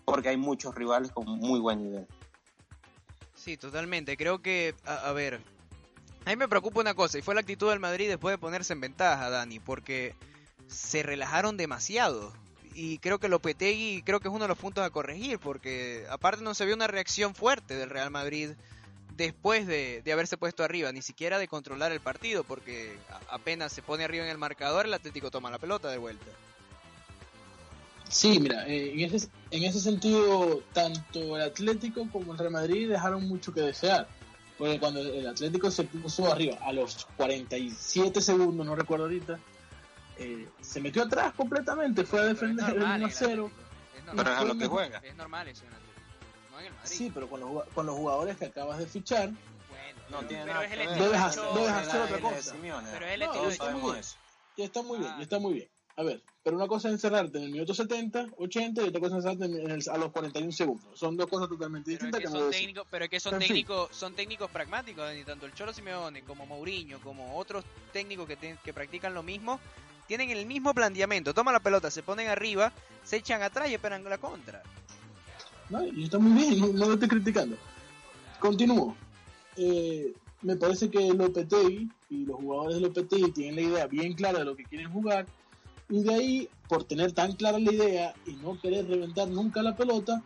porque 0.05 0.31
hay 0.31 0.37
muchos 0.37 0.75
rivales 0.75 1.11
con 1.13 1.27
muy 1.27 1.61
buen 1.61 1.83
nivel. 1.83 2.07
Sí, 3.35 3.57
totalmente. 3.57 4.17
Creo 4.17 4.43
que, 4.43 4.75
a, 4.85 5.13
ver, 5.13 5.41
a 6.25 6.31
mí 6.31 6.37
me 6.37 6.49
preocupa 6.49 6.81
una 6.81 6.95
cosa 6.95 7.19
y 7.19 7.23
fue 7.23 7.35
la 7.35 7.41
actitud 7.41 7.71
del 7.71 7.81
Madrid 7.81 8.09
después 8.09 8.33
de 8.33 8.39
ponerse 8.39 8.73
en 8.73 8.81
ventaja, 8.81 9.31
Dani, 9.31 9.59
porque 9.59 10.15
se 10.67 11.03
relajaron 11.03 11.57
demasiado. 11.57 12.33
Y 12.75 12.99
creo 12.99 13.19
que 13.19 13.29
Lopetegui 13.29 14.03
creo 14.03 14.21
que 14.21 14.29
es 14.29 14.35
uno 14.35 14.45
de 14.45 14.49
los 14.49 14.59
puntos 14.59 14.85
a 14.85 14.91
corregir 14.91 15.39
porque 15.39 16.07
aparte 16.09 16.45
no 16.45 16.55
se 16.55 16.65
vio 16.65 16.75
una 16.75 16.87
reacción 16.87 17.35
fuerte 17.35 17.75
del 17.75 17.91
Real 17.91 18.11
Madrid 18.11 18.51
después 19.17 19.67
de, 19.67 20.03
haberse 20.13 20.37
puesto 20.37 20.65
arriba, 20.65 20.93
ni 20.93 21.03
siquiera 21.03 21.39
de 21.39 21.49
controlar 21.49 21.93
el 21.93 22.01
partido, 22.01 22.45
porque 22.45 22.97
apenas 23.29 23.73
se 23.73 23.83
pone 23.83 24.05
arriba 24.05 24.25
en 24.25 24.31
el 24.31 24.39
marcador, 24.39 24.87
el 24.87 24.95
Atlético 24.95 25.31
toma 25.31 25.51
la 25.51 25.59
pelota 25.59 25.91
de 25.91 25.99
vuelta. 25.99 26.27
Sí, 28.09 28.41
mira, 28.41 28.67
eh, 28.67 28.93
en, 28.95 29.15
ese, 29.15 29.29
en 29.51 29.65
ese 29.65 29.79
sentido, 29.79 30.63
tanto 30.73 31.37
el 31.37 31.43
Atlético 31.43 32.09
como 32.11 32.33
el 32.33 32.39
Real 32.39 32.53
Madrid 32.53 32.89
dejaron 32.89 33.29
mucho 33.29 33.53
que 33.53 33.61
desear. 33.61 34.09
Porque 34.61 34.79
cuando 34.79 35.01
el 35.01 35.27
Atlético 35.27 35.71
se 35.71 35.85
puso 35.85 36.31
arriba 36.31 36.59
a 36.61 36.71
los 36.71 37.07
47 37.17 38.21
segundos, 38.21 38.67
no 38.67 38.77
recuerdo 38.77 39.05
ahorita, 39.07 39.39
eh, 40.19 40.47
se 40.61 40.83
metió 40.83 41.03
atrás 41.05 41.33
completamente, 41.33 42.05
fue 42.05 42.21
a 42.21 42.25
defender 42.25 42.77
el 42.77 42.83
1 42.83 43.09
0. 43.11 43.51
Es 43.97 44.05
normal, 44.05 44.37
es 44.43 44.49
lo 44.49 44.59
que 44.59 44.67
juega. 44.67 44.99
Es 44.99 45.17
normal 45.17 45.49
eso 45.49 45.63
en 45.65 45.73
el 45.73 46.73
Madrid. 46.75 46.75
Sí, 46.85 47.11
pero 47.15 47.27
con 47.31 47.41
los, 47.41 47.65
con 47.75 47.87
los 47.87 47.97
jugadores 47.97 48.37
que 48.37 48.45
acabas 48.45 48.79
de 48.79 48.87
fichar, 48.87 49.31
Bueno, 49.31 49.39
No 50.11 50.17
pero, 50.19 50.29
tiene 50.29 50.43
pero 50.45 50.55
nada 50.55 50.67
es 50.67 50.73
el 50.73 50.79
que 50.79 50.85
ver. 50.85 50.89
estilo 50.89 51.05
Debes 51.07 51.21
de 51.21 51.27
hacer- 51.27 51.55
debes 51.55 51.95
otra 51.95 52.21
cosa. 52.21 52.53
Simeone. 52.53 52.89
Pero 52.93 53.07
es 53.07 53.13
el 53.15 53.21
No, 53.21 53.25
estilo 53.27 53.47
de 53.47 53.53
está 53.55 53.71
muy 53.71 53.81
bien. 53.93 54.05
está 54.67 54.83
muy 54.83 54.99
bien, 54.99 55.17
ya 55.17 55.23
está 55.23 55.39
muy 55.39 55.55
bien. 55.55 55.71
A 55.97 56.03
ver, 56.03 56.23
pero 56.43 56.57
una 56.57 56.67
cosa 56.67 56.89
es 56.89 56.95
encerrarte 56.95 57.39
en 57.39 57.45
el 57.45 57.51
minuto 57.51 57.75
70, 57.75 58.29
80 58.39 58.83
y 58.83 58.89
otra 58.89 59.01
cosa 59.01 59.19
es 59.19 59.25
encerrarte 59.25 59.63
en 59.63 59.71
el- 59.71 59.91
a 59.91 59.99
los 59.99 60.11
41 60.11 60.53
segundos. 60.53 60.99
Son 60.99 61.17
dos 61.17 61.29
cosas 61.29 61.49
totalmente 61.49 61.91
Pero 61.91 61.97
es 61.97 62.01
distintas 62.01 62.19
que 62.21 62.25
que 62.25 62.75
son 62.75 62.87
pero 62.91 63.05
es 63.05 63.11
que 63.11 63.21
son 63.21 63.35
En 63.35 63.41
fin. 63.41 63.49
técnicos, 63.49 63.89
son 63.95 64.15
técnicos 64.15 64.51
pragmáticos, 64.51 65.13
ni 65.15 65.25
tanto 65.25 65.45
el 65.47 65.53
Cholo 65.55 65.73
Simeone 65.73 66.23
como 66.23 66.47
Mourinho, 66.47 66.99
como 67.01 67.37
otros 67.37 67.65
técnicos 67.93 68.27
que, 68.29 68.73
practican 68.73 69.13
lo 69.13 69.23
mismo, 69.23 69.61
tienen 70.07 70.31
el 70.31 70.47
mismo 70.47 70.73
planteamiento. 70.73 71.35
Toman 71.35 71.53
la 71.55 71.61
pelota, 71.61 71.91
se 71.91 72.03
ponen 72.03 72.29
arriba, 72.29 72.73
se 73.05 73.17
echan 73.17 73.43
atrás 73.43 73.69
y 73.71 73.75
esperan 73.75 74.03
la 74.05 74.19
contra. 74.19 74.63
No, 75.69 75.85
y 75.87 76.05
está 76.05 76.19
muy 76.19 76.33
bien, 76.43 76.59
no, 76.59 76.67
no 76.69 76.87
lo 76.87 76.95
estoy 76.95 77.09
criticando. 77.09 77.57
Continúo. 78.39 78.97
Eh, 79.57 80.13
me 80.43 80.57
parece 80.57 80.91
que 80.91 81.13
Lopetegui 81.13 81.91
y 82.09 82.25
los 82.25 82.37
jugadores 82.37 82.77
de 82.77 82.81
Lopetegui 82.81 83.31
tienen 83.33 83.57
la 83.57 83.61
idea 83.61 83.87
bien 83.87 84.15
clara 84.15 84.39
de 84.39 84.47
lo 84.47 84.57
que 84.57 84.65
quieren 84.65 84.91
jugar 84.91 85.27
y 85.91 86.03
de 86.03 86.15
ahí, 86.15 86.49
por 86.69 86.85
tener 86.85 87.13
tan 87.13 87.33
clara 87.33 87.59
la 87.59 87.73
idea 87.73 88.15
y 88.27 88.33
no 88.37 88.59
querer 88.59 88.87
reventar 88.89 89.29
nunca 89.29 89.63
la 89.63 89.77
pelota, 89.77 90.23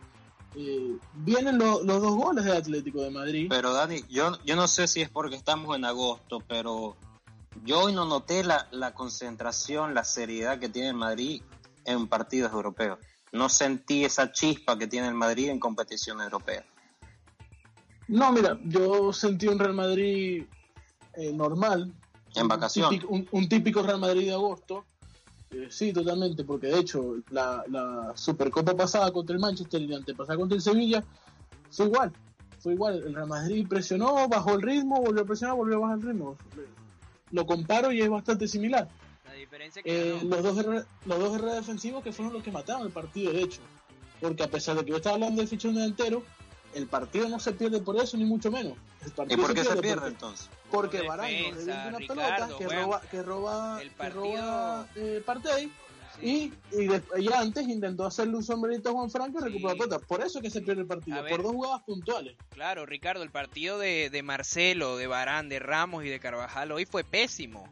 eh, 0.55 0.95
vienen 1.15 1.57
lo- 1.57 1.83
los 1.83 2.01
dos 2.01 2.15
goles 2.15 2.45
del 2.45 2.55
Atlético 2.57 3.01
de 3.01 3.09
Madrid. 3.11 3.47
Pero 3.49 3.73
Dani, 3.73 4.03
yo, 4.09 4.31
yo 4.45 4.55
no 4.55 4.67
sé 4.67 4.87
si 4.87 5.01
es 5.01 5.09
porque 5.09 5.35
estamos 5.35 5.75
en 5.75 5.83
agosto, 5.85 6.39
pero 6.47 6.95
yo 7.65 7.81
hoy 7.81 7.93
no 7.93 8.05
noté 8.05 8.43
la, 8.43 8.67
la 8.71 8.93
concentración, 8.93 9.93
la 9.93 10.03
seriedad 10.05 10.59
que 10.59 10.69
tiene 10.69 10.89
el 10.89 10.95
Madrid 10.95 11.41
en 11.83 12.07
partidos 12.07 12.53
europeos. 12.53 12.99
No 13.31 13.49
sentí 13.49 14.05
esa 14.05 14.31
chispa 14.31 14.77
que 14.77 14.87
tiene 14.87 15.07
el 15.07 15.13
Madrid 15.15 15.49
en 15.49 15.59
competición 15.59 16.21
europea. 16.21 16.63
No, 18.07 18.31
mira, 18.31 18.57
yo 18.63 19.11
sentí 19.11 19.47
un 19.47 19.57
Real 19.59 19.73
Madrid 19.73 20.45
eh, 21.15 21.33
normal. 21.33 21.91
En 22.35 22.47
vacaciones. 22.47 23.03
Un, 23.09 23.27
un 23.31 23.49
típico 23.49 23.81
Real 23.81 23.99
Madrid 23.99 24.27
de 24.27 24.33
agosto. 24.33 24.85
Eh, 25.57 25.67
sí, 25.69 25.93
totalmente, 25.93 26.43
porque 26.43 26.67
de 26.67 26.79
hecho 26.79 27.15
la, 27.31 27.63
la 27.69 28.11
Supercopa 28.15 28.75
pasada 28.75 29.11
contra 29.11 29.33
el 29.35 29.41
Manchester 29.41 29.81
y 29.81 29.87
la 29.87 29.97
antepasada 29.97 30.37
contra 30.37 30.55
el 30.57 30.61
Sevilla 30.61 31.03
fue 31.71 31.85
igual. 31.85 32.11
Fue 32.59 32.73
igual. 32.73 33.03
El 33.05 33.13
Real 33.15 33.27
Madrid 33.27 33.65
presionó, 33.67 34.27
bajó 34.27 34.55
el 34.55 34.61
ritmo, 34.61 35.01
volvió 35.01 35.21
a 35.23 35.25
presionar, 35.25 35.55
volvió 35.55 35.77
a 35.77 35.79
bajar 35.79 35.97
el 35.99 36.03
ritmo. 36.07 36.35
Lo 37.31 37.45
comparo 37.45 37.91
y 37.91 38.01
es 38.01 38.09
bastante 38.09 38.47
similar. 38.47 38.87
La 39.25 39.33
diferencia 39.33 39.81
que 39.81 40.09
Eh, 40.09 40.17
ganó. 40.17 40.29
los, 40.29 40.43
dos 40.43 40.57
errores, 40.57 40.85
los 41.05 41.19
dos 41.19 41.35
errores 41.35 41.55
defensivos 41.55 42.03
que 42.03 42.11
fueron 42.11 42.33
los 42.33 42.43
que 42.43 42.51
mataron 42.51 42.85
el 42.87 42.91
partido, 42.91 43.31
de 43.31 43.41
hecho. 43.43 43.61
Porque 44.19 44.43
a 44.43 44.49
pesar 44.49 44.75
de 44.77 44.83
que 44.85 44.91
yo 44.91 44.97
estaba 44.97 45.15
hablando 45.15 45.41
de 45.41 45.47
fichón 45.47 45.75
delantero, 45.75 46.23
el 46.75 46.87
partido 46.87 47.27
no 47.29 47.39
se 47.39 47.53
pierde 47.53 47.79
por 47.81 47.95
eso, 47.97 48.15
ni 48.17 48.25
mucho 48.25 48.51
menos. 48.51 48.73
El 49.01 49.07
¿Y 49.07 49.11
partido 49.11 49.41
por 49.41 49.53
qué 49.55 49.63
se 49.63 49.75
pierde 49.77 49.93
porque- 49.95 50.07
entonces? 50.09 50.49
porque 50.69 50.97
revienta 50.99 51.87
una 51.87 51.97
Ricardo, 51.97 52.07
pelota 52.07 52.57
que 52.57 52.67
roba, 52.67 53.01
que 53.11 53.23
roba, 53.23 53.81
el 53.81 53.89
que 53.89 53.95
partido- 53.95 54.21
roba 54.35 54.87
eh, 54.95 55.23
Partey 55.25 55.71
Sí. 56.19 56.53
y, 56.71 56.81
y, 56.83 56.87
de- 56.87 57.03
y 57.19 57.33
antes 57.33 57.67
intentó 57.67 58.05
hacerle 58.05 58.35
un 58.37 58.43
sombrerito 58.43 58.89
a 58.89 58.93
Juan 58.93 59.09
Franco 59.09 59.39
y 59.39 59.41
Sí. 59.41 59.47
recuperó 59.47 59.69
la 59.69 59.75
pelota. 59.75 59.99
Por 59.99 60.21
eso 60.21 60.39
es 60.39 60.43
que 60.43 60.49
se 60.49 60.61
pierde 60.61 60.81
el 60.81 60.87
partido, 60.87 61.21
ver. 61.21 61.31
por 61.31 61.43
dos 61.43 61.51
jugadas 61.51 61.81
puntuales. 61.83 62.35
Claro, 62.51 62.85
Ricardo, 62.85 63.21
el 63.23 63.31
partido 63.31 63.77
de, 63.79 64.09
de 64.09 64.23
Marcelo, 64.23 64.95
de 64.97 65.07
Barán, 65.07 65.49
de 65.49 65.59
Ramos 65.59 66.05
y 66.05 66.09
de 66.09 66.19
Carvajal 66.19 66.71
hoy 66.71 66.85
fue 66.85 67.03
pésimo. 67.03 67.67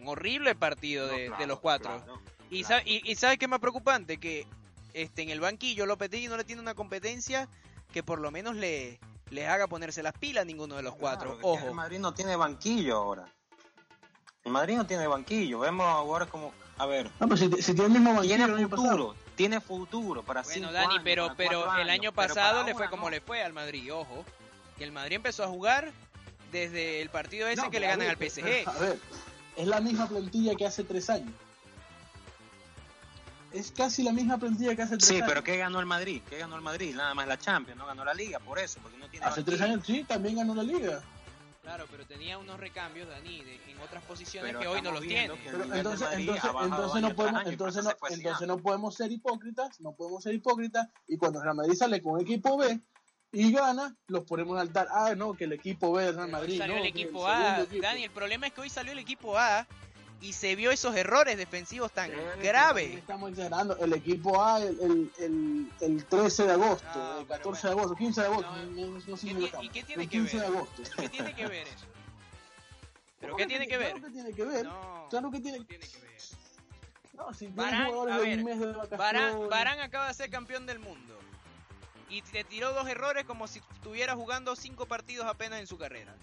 Un 0.00 0.06
horrible 0.08 0.54
partido 0.54 1.06
de, 1.08 1.12
No, 1.12 1.18
de 1.18 1.26
claro, 1.28 1.46
los 1.46 1.60
cuatro. 1.60 1.90
claro, 2.04 2.20
y, 2.50 2.62
claro. 2.64 2.82
y, 2.86 3.10
y 3.10 3.14
¿sabe 3.16 3.38
qué 3.38 3.44
es 3.46 3.50
más 3.50 3.60
preocupante? 3.60 4.18
Que 4.18 4.46
este, 4.94 5.22
en 5.22 5.30
el 5.30 5.40
banquillo 5.40 5.84
Lopetegui 5.86 6.28
no 6.28 6.36
le 6.36 6.44
tiene 6.44 6.62
una 6.62 6.74
competencia 6.74 7.48
que 7.92 8.02
por 8.02 8.20
lo 8.20 8.30
menos 8.30 8.56
le 8.56 8.98
les 9.30 9.48
haga 9.48 9.68
ponerse 9.68 10.02
las 10.02 10.12
pilas 10.12 10.42
a 10.42 10.44
ninguno 10.44 10.74
de 10.76 10.82
los 10.82 10.96
cuatro. 10.96 11.38
Claro, 11.38 11.40
que 11.56 11.62
El 11.62 11.64
Ojo, 11.68 11.74
Madrid 11.74 11.98
no 12.00 12.12
tiene 12.12 12.34
banquillo 12.34 12.96
ahora. 12.96 13.32
El 14.44 14.52
Madrid 14.52 14.76
no 14.76 14.86
tiene 14.86 15.06
banquillo. 15.06 15.60
Vemos 15.60 15.86
ahora 15.86 16.26
como, 16.26 16.52
a 16.78 16.86
ver, 16.86 17.10
No, 17.20 17.28
pero 17.28 17.36
si, 17.36 17.48
si 17.62 17.72
tiene 17.74 17.84
el 17.84 17.90
mismo 17.90 18.14
banquillo 18.14 18.36
tiene 18.36 18.68
futuro, 18.68 19.14
tiene 19.36 19.60
futuro 19.60 20.22
para 20.24 20.42
bueno 20.42 20.54
cinco 20.54 20.72
Dani, 20.72 20.94
años, 20.94 21.02
pero, 21.04 21.26
para 21.26 21.36
pero 21.36 21.76
el 21.76 21.90
año 21.90 22.12
pasado 22.12 22.64
le 22.64 22.74
fue 22.74 22.90
como 22.90 23.04
no. 23.04 23.10
le 23.10 23.20
fue 23.20 23.42
al 23.42 23.52
Madrid. 23.52 23.94
Ojo, 23.94 24.24
que 24.76 24.84
el 24.84 24.92
Madrid 24.92 25.16
empezó 25.16 25.44
a 25.44 25.48
jugar 25.48 25.92
desde 26.50 27.00
el 27.00 27.08
partido 27.10 27.46
ese 27.46 27.62
No, 27.62 27.70
que 27.70 27.78
le 27.78 27.86
ganan 27.86 28.08
ver, 28.08 28.10
al 28.10 28.16
PSG. 28.16 28.68
A 28.68 28.72
ver, 28.80 28.98
es 29.56 29.66
la 29.68 29.80
misma 29.80 30.08
plantilla 30.08 30.56
que 30.56 30.66
hace 30.66 30.82
tres 30.82 31.08
años. 31.08 31.32
Es 33.52 33.72
casi 33.72 34.02
la 34.04 34.12
misma 34.12 34.38
plantilla 34.38 34.76
que 34.76 34.82
hace 34.82 34.96
tres 34.96 35.08
Sí, 35.08 35.16
años. 35.16 35.26
pero 35.28 35.42
¿qué 35.42 35.56
ganó 35.56 35.80
el 35.80 35.86
Madrid? 35.86 36.22
¿Qué 36.28 36.38
ganó 36.38 36.54
el 36.56 36.62
Madrid? 36.62 36.94
Nada 36.94 37.14
más 37.14 37.26
la 37.26 37.36
Champions, 37.38 37.78
no 37.78 37.86
ganó 37.86 38.04
la 38.04 38.14
Liga, 38.14 38.38
por 38.38 38.58
eso, 38.58 38.78
porque 38.80 38.96
no 38.98 39.08
tiene 39.08 39.26
Hace 39.26 39.42
tres 39.42 39.60
años 39.60 39.80
sí, 39.84 40.04
también 40.04 40.36
ganó 40.36 40.54
la 40.54 40.62
liga. 40.62 41.02
Claro, 41.62 41.86
pero 41.90 42.06
tenía 42.06 42.38
unos 42.38 42.58
recambios, 42.58 43.08
Dani, 43.08 43.44
de- 43.44 43.60
en 43.70 43.78
otras 43.80 44.02
posiciones 44.04 44.48
Pero 44.50 44.60
que 44.60 44.66
hoy 44.68 44.82
no 44.82 44.92
los 44.92 45.02
tiene. 45.02 45.30
Pero 45.44 45.58
de 45.66 45.78
entonces, 45.78 46.00
Madrid 46.08 46.28
entonces, 46.30 46.50
entonces 46.62 47.02
no 47.02 47.14
podemos, 47.14 47.46
entonces 47.46 47.84
no, 47.84 47.90
entonces 48.08 48.48
no 48.48 48.58
podemos 48.58 48.94
ser 48.96 49.12
hipócritas, 49.12 49.80
no 49.80 49.92
podemos 49.92 50.22
ser 50.22 50.34
hipócritas 50.34 50.88
y 51.06 51.16
cuando 51.18 51.38
el 51.40 51.44
Real 51.44 51.56
Madrid 51.56 51.74
sale 51.74 52.00
con 52.00 52.20
equipo 52.20 52.56
B 52.56 52.80
y 53.32 53.52
gana, 53.52 53.94
los 54.06 54.24
ponemos 54.24 54.54
en 54.54 54.60
altar. 54.62 54.88
Ah, 54.90 55.14
no, 55.16 55.34
que 55.34 55.44
el 55.44 55.52
equipo 55.52 55.92
B 55.92 56.04
del 56.06 56.14
Real 56.14 56.26
Pero 56.30 56.38
hoy 56.38 56.42
Madrid, 56.42 56.58
salió 56.58 56.74
no, 56.76 56.80
el 56.82 56.86
equipo 56.88 57.26
A. 57.28 57.60
equipo. 57.60 57.82
Dani, 57.82 58.04
el 58.04 58.10
problema 58.10 58.46
es 58.46 58.52
que 58.54 58.60
hoy 58.62 58.70
salió 58.70 58.92
el 58.92 58.98
equipo 58.98 59.36
A 59.38 59.66
y 60.22 60.32
se 60.34 60.54
vio 60.54 60.70
esos 60.70 60.94
errores 60.96 61.36
defensivos 61.38 61.90
tan 61.92 62.10
graves. 62.42 62.94
Estamos 62.96 63.30
exagerando. 63.30 63.76
El 63.78 63.92
equipo 63.94 64.42
A 64.42 64.60
el, 64.62 64.78
el, 64.80 65.12
el, 65.18 65.70
el 65.80 66.04
13 66.04 66.44
de 66.44 66.52
agosto, 66.52 66.86
No, 66.94 67.20
el 67.20 67.26
pero 67.26 67.42
14 67.42 67.44
bueno. 67.46 67.60
de 67.62 67.80
agosto, 67.80 67.96
15 67.96 68.20
de 68.20 68.26
agosto, 68.26 68.50
No, 68.50 68.56
no, 68.66 68.86
no, 68.86 68.86
no 68.86 69.00
sé 69.00 69.06
¿qué 69.10 69.16
si 69.16 69.26
ti- 69.28 69.32
lo 69.34 69.46
estamos. 69.46 69.64
y 69.64 69.68
qué 69.70 69.82
tiene 69.82 70.02
el 70.04 70.08
que 70.10 70.16
15 70.18 70.36
ver? 70.36 70.50
de 70.50 70.56
agosto. 70.56 70.82
¿Qué 70.98 71.08
tiene 71.08 71.34
que 71.34 71.46
ver 71.46 71.66
eso? 71.68 71.86
¿Pero 73.20 73.32
¿Cómo 73.32 73.36
qué 73.38 73.46
tiene 73.46 73.68
que 73.68 73.76
ver? 73.78 73.90
Claro 73.92 74.06
que 74.06 74.12
tiene 74.12 74.32
que 74.32 74.44
ver. 74.44 74.64
No, 74.64 75.06
Claro 75.10 75.30
que 75.30 75.40
tiene, 75.40 75.58
no 75.58 75.64
tiene 75.64 75.86
que 75.86 75.98
ver. 75.98 76.10
no, 77.14 77.34
si 77.34 77.46
jugadores 77.50 78.14
a 78.14 78.18
de 78.18 78.36
ver. 78.36 78.88
Barán, 78.98 79.48
Barán 79.48 79.80
acaba 79.80 80.08
de 80.08 80.14
ser 80.14 80.30
campeón 80.30 80.66
del 80.66 80.78
mundo. 80.78 81.18
Y 82.08 82.22
te 82.22 82.44
tiró 82.44 82.72
dos 82.72 82.88
errores 82.88 83.24
como 83.24 83.46
si 83.46 83.60
estuviera 83.74 84.14
jugando 84.16 84.56
cinco 84.56 84.86
partidos 84.86 85.26
apenas 85.26 85.60
en 85.60 85.66
su 85.66 85.78
carrera. 85.78 86.14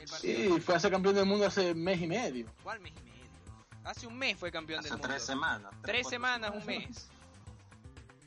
El 0.00 0.08
partido- 0.08 0.54
Sí, 0.56 0.60
fue 0.60 0.74
a 0.74 0.80
ser 0.80 0.90
campeón 0.90 1.14
del 1.14 1.24
mundo 1.24 1.46
hace 1.46 1.72
mes 1.74 2.00
y 2.00 2.06
medio. 2.06 2.46
¿Cuál 2.62 2.80
mes 2.80 2.92
y 2.92 3.04
medio? 3.04 3.13
Hace 3.84 4.06
un 4.06 4.16
mes 4.16 4.36
fue 4.38 4.50
campeón 4.50 4.80
Hace 4.80 4.88
del 4.90 4.98
mundo. 4.98 5.08
tres 5.08 5.22
semanas. 5.22 5.72
Tres 5.82 6.08
semanas, 6.08 6.52
un 6.54 6.66
mes. 6.66 7.08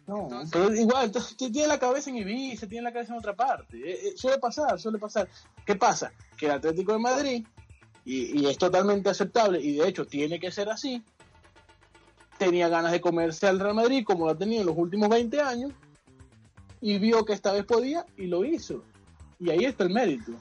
No, 0.05 0.23
Entonces- 0.23 0.49
pero 0.53 0.73
igual, 0.75 1.05
entonces, 1.05 1.35
tiene 1.35 1.67
la 1.67 1.79
cabeza 1.79 2.09
en 2.09 2.17
Ibiza, 2.17 2.67
tiene 2.67 2.83
la 2.83 2.93
cabeza 2.93 3.13
en 3.13 3.19
otra 3.19 3.35
parte. 3.35 3.77
Eh, 3.77 4.09
eh, 4.09 4.13
suele 4.15 4.37
pasar, 4.37 4.79
suele 4.79 4.99
pasar. 4.99 5.27
¿Qué 5.65 5.75
pasa? 5.75 6.11
Que 6.37 6.45
el 6.45 6.53
Atlético 6.53 6.93
de 6.93 6.99
Madrid, 6.99 7.45
y, 8.05 8.39
y 8.39 8.45
es 8.45 8.57
totalmente 8.57 9.09
aceptable, 9.09 9.59
y 9.61 9.75
de 9.75 9.87
hecho 9.87 10.05
tiene 10.05 10.39
que 10.39 10.49
ser 10.51 10.69
así, 10.69 11.03
tenía 12.37 12.69
ganas 12.69 12.91
de 12.93 13.01
comerse 13.01 13.47
al 13.47 13.59
Real 13.59 13.73
Madrid 13.75 14.05
como 14.05 14.25
lo 14.25 14.31
ha 14.31 14.37
tenido 14.37 14.61
en 14.61 14.67
los 14.67 14.77
últimos 14.77 15.09
20 15.09 15.41
años, 15.41 15.73
y 16.79 16.99
vio 16.99 17.25
que 17.25 17.33
esta 17.33 17.51
vez 17.51 17.65
podía, 17.65 18.05
y 18.15 18.27
lo 18.27 18.45
hizo. 18.45 18.83
Y 19.39 19.49
ahí 19.49 19.65
está 19.65 19.83
el 19.83 19.89
mérito. 19.89 20.31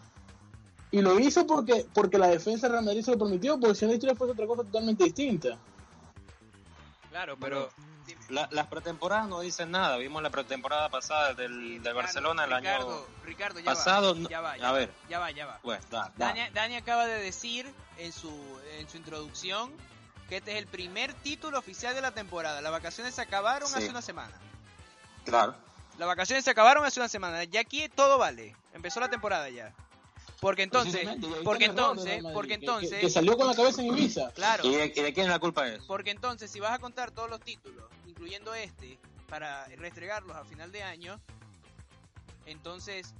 Y 0.90 1.00
lo 1.02 1.18
hizo 1.18 1.46
porque, 1.46 1.86
porque 1.92 2.16
la 2.18 2.28
defensa 2.28 2.66
del 2.66 2.72
Real 2.72 2.84
Madrid 2.84 3.02
se 3.02 3.10
lo 3.12 3.18
permitió, 3.18 3.58
porque 3.58 3.74
si 3.74 3.84
no 3.84 3.90
la 3.90 3.94
historia 3.96 4.16
fuese 4.16 4.32
otra 4.32 4.46
cosa 4.46 4.62
totalmente 4.62 5.04
distinta. 5.04 5.56
Claro, 7.10 7.36
pero... 7.40 7.68
La- 8.28 8.48
las 8.52 8.68
pretemporadas 8.68 9.28
no 9.28 9.40
dicen 9.40 9.70
nada. 9.72 9.96
Vimos 9.96 10.22
la 10.22 10.30
pretemporada 10.30 10.88
pasada 10.88 11.34
del, 11.34 11.82
del 11.82 11.94
Barcelona 11.94 12.44
el 12.44 12.50
Ricardo, 12.56 12.92
año 12.98 13.04
Ricardo, 13.24 13.58
ya 13.60 13.64
pasado. 13.64 14.14
va, 14.14 14.28
ya 14.28 14.40
va, 14.40 14.56
ya 14.56 14.68
a 14.68 14.72
va, 14.72 14.78
ver, 14.78 14.90
ya 15.08 15.18
va, 15.18 15.30
ya 15.32 15.46
va. 15.46 15.58
pues, 15.62 15.90
da, 15.90 16.12
da. 16.16 16.26
Dani, 16.28 16.40
Dani 16.52 16.76
acaba 16.76 17.06
de 17.06 17.20
decir 17.20 17.72
en 17.98 18.12
su, 18.12 18.30
en 18.78 18.88
su 18.88 18.96
introducción 18.96 19.72
que 20.28 20.36
este 20.36 20.52
es 20.52 20.58
el 20.58 20.66
primer 20.68 21.14
título 21.14 21.58
oficial 21.58 21.94
de 21.96 22.00
la 22.00 22.12
temporada. 22.12 22.60
Las 22.60 22.70
vacaciones 22.72 23.14
se 23.14 23.22
acabaron 23.22 23.68
Sí. 23.68 23.74
hace 23.76 23.88
una 23.90 24.02
semana. 24.02 24.34
Claro. 25.24 25.54
Las 25.98 26.06
vacaciones 26.06 26.44
se 26.44 26.50
acabaron 26.50 26.84
hace 26.84 27.00
una 27.00 27.08
semana. 27.08 27.42
Ya 27.44 27.60
aquí 27.60 27.88
todo 27.88 28.18
vale. 28.18 28.54
Empezó 28.72 29.00
la 29.00 29.08
temporada 29.08 29.48
ya. 29.50 29.72
Porque 30.40 30.62
entonces, 30.64 31.08
porque 31.44 31.64
entonces, 31.64 32.22
porque 32.34 32.54
que- 32.54 32.60
que- 32.60 32.66
entonces, 32.66 33.00
que 33.00 33.10
salió 33.10 33.36
con 33.36 33.46
la 33.46 33.54
cabeza 33.54 33.80
en 33.82 33.88
Ibiza. 33.88 34.30
claro, 34.32 34.64
¿Y 34.66 34.74
de, 34.76 34.92
y 34.94 35.02
de 35.02 35.12
quién 35.14 35.28
la 35.28 35.38
culpa 35.38 35.66
es? 35.68 35.82
porque 35.84 36.10
entonces 36.10 36.50
si 36.50 36.60
vas 36.60 36.72
a 36.72 36.78
contar 36.78 37.10
todos 37.10 37.30
los 37.30 37.40
títulos, 37.40 37.84
incluyendo 38.06 38.54
este, 38.54 38.98
para 39.28 39.66
restregarlos 39.76 40.36
a 40.36 40.44
final 40.44 40.70
de 40.72 40.82
año, 40.82 41.18
entonces 42.46 43.14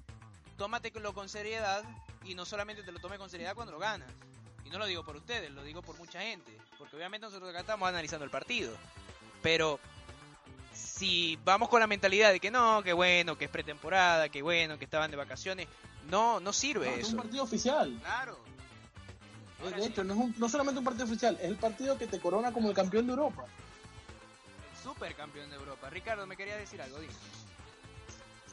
tómatelo 0.57 1.13
con 1.15 1.29
seriedad 1.29 1.85
y 2.25 2.35
no 2.35 2.45
solamente 2.45 2.83
te 2.83 2.93
lo 2.93 2.99
tomes 2.99 3.19
con 3.19 3.31
seriedad 3.31 3.55
cuando 3.55 3.73
lo 3.73 3.79
ganas. 3.79 4.09
Y 4.65 4.69
no 4.71 4.79
lo 4.79 4.87
digo 4.87 5.05
por 5.05 5.17
ustedes, 5.17 5.51
lo 5.53 5.63
digo 5.63 5.81
por 5.83 5.97
mucha 5.97 6.21
gente, 6.21 6.51
porque 6.77 6.97
obviamente 6.97 7.27
nosotros 7.27 7.49
acá 7.51 7.61
estamos 7.61 7.89
analizando 7.89 8.25
el 8.25 8.31
partido. 8.31 8.77
Pero 9.43 9.79
si 10.73 11.39
vamos 11.45 11.69
con 11.69 11.81
la 11.81 11.87
mentalidad 11.87 12.33
de 12.33 12.41
que 12.41 12.51
no, 12.51 12.83
que 12.83 12.93
bueno, 12.93 13.39
que 13.39 13.45
es 13.45 13.51
pretemporada, 13.51 14.29
que 14.29 14.43
bueno, 14.43 14.77
que 14.79 14.85
estaban 14.85 15.11
de 15.11 15.17
vacaciones, 15.17 15.69
no, 16.11 16.41
no 16.41 16.53
sirve 16.53 16.87
No, 16.87 16.93
es 16.93 17.01
eso. 17.01 17.11
un 17.11 17.17
partido 17.23 17.45
oficial. 17.45 17.97
Claro. 18.01 18.39
Ahora 19.63 19.77
de 19.77 19.83
sí, 19.85 19.89
hecho, 19.89 20.05
no 20.05 20.15
es, 20.15 20.21
un- 20.21 20.35
no 20.39 20.49
solamente 20.49 20.79
un 20.79 20.85
partido 20.85 21.07
oficial, 21.07 21.37
es 21.41 21.47
el 21.49 21.57
partido 21.57 21.97
que 21.99 22.07
te 22.07 22.21
corona 22.21 22.53
como 22.53 22.69
el 22.69 22.75
campeón 22.75 23.07
de 23.07 23.13
Europa. 23.13 23.45
el 23.45 24.83
supercampeón 24.83 25.51
de 25.51 25.57
Europa. 25.57 25.91
Ricardo, 25.91 26.27
me 26.27 26.37
quería 26.37 26.57
decir 26.57 26.81
algo, 26.81 26.99
dime. 27.01 27.13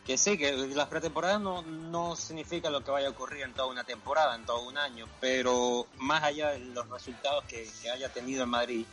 que 0.05 0.17
sí, 0.17 0.37
que 0.37 0.51
las 0.51 0.87
pretemporadas 0.89 1.39
no, 1.39 1.61
no 1.61 2.15
significa 2.17 2.69
lo 2.69 2.83
que 2.83 2.91
vaya 2.91 3.07
a 3.07 3.11
ocurrir 3.11 3.43
en 3.43 3.53
toda 3.53 3.67
una 3.69 3.83
temporada, 3.85 4.35
en 4.35 4.45
todo 4.45 4.63
un 4.67 4.77
año, 4.77 5.07
pero 5.21 5.87
más 5.97 6.23
allá 6.23 6.49
de 6.51 6.59
los 6.59 6.89
resultados 6.89 7.43
que, 7.45 7.69
haya 7.93 8.09
tenido 8.11 8.43
en 8.43 8.49
Madrid, 8.49 8.85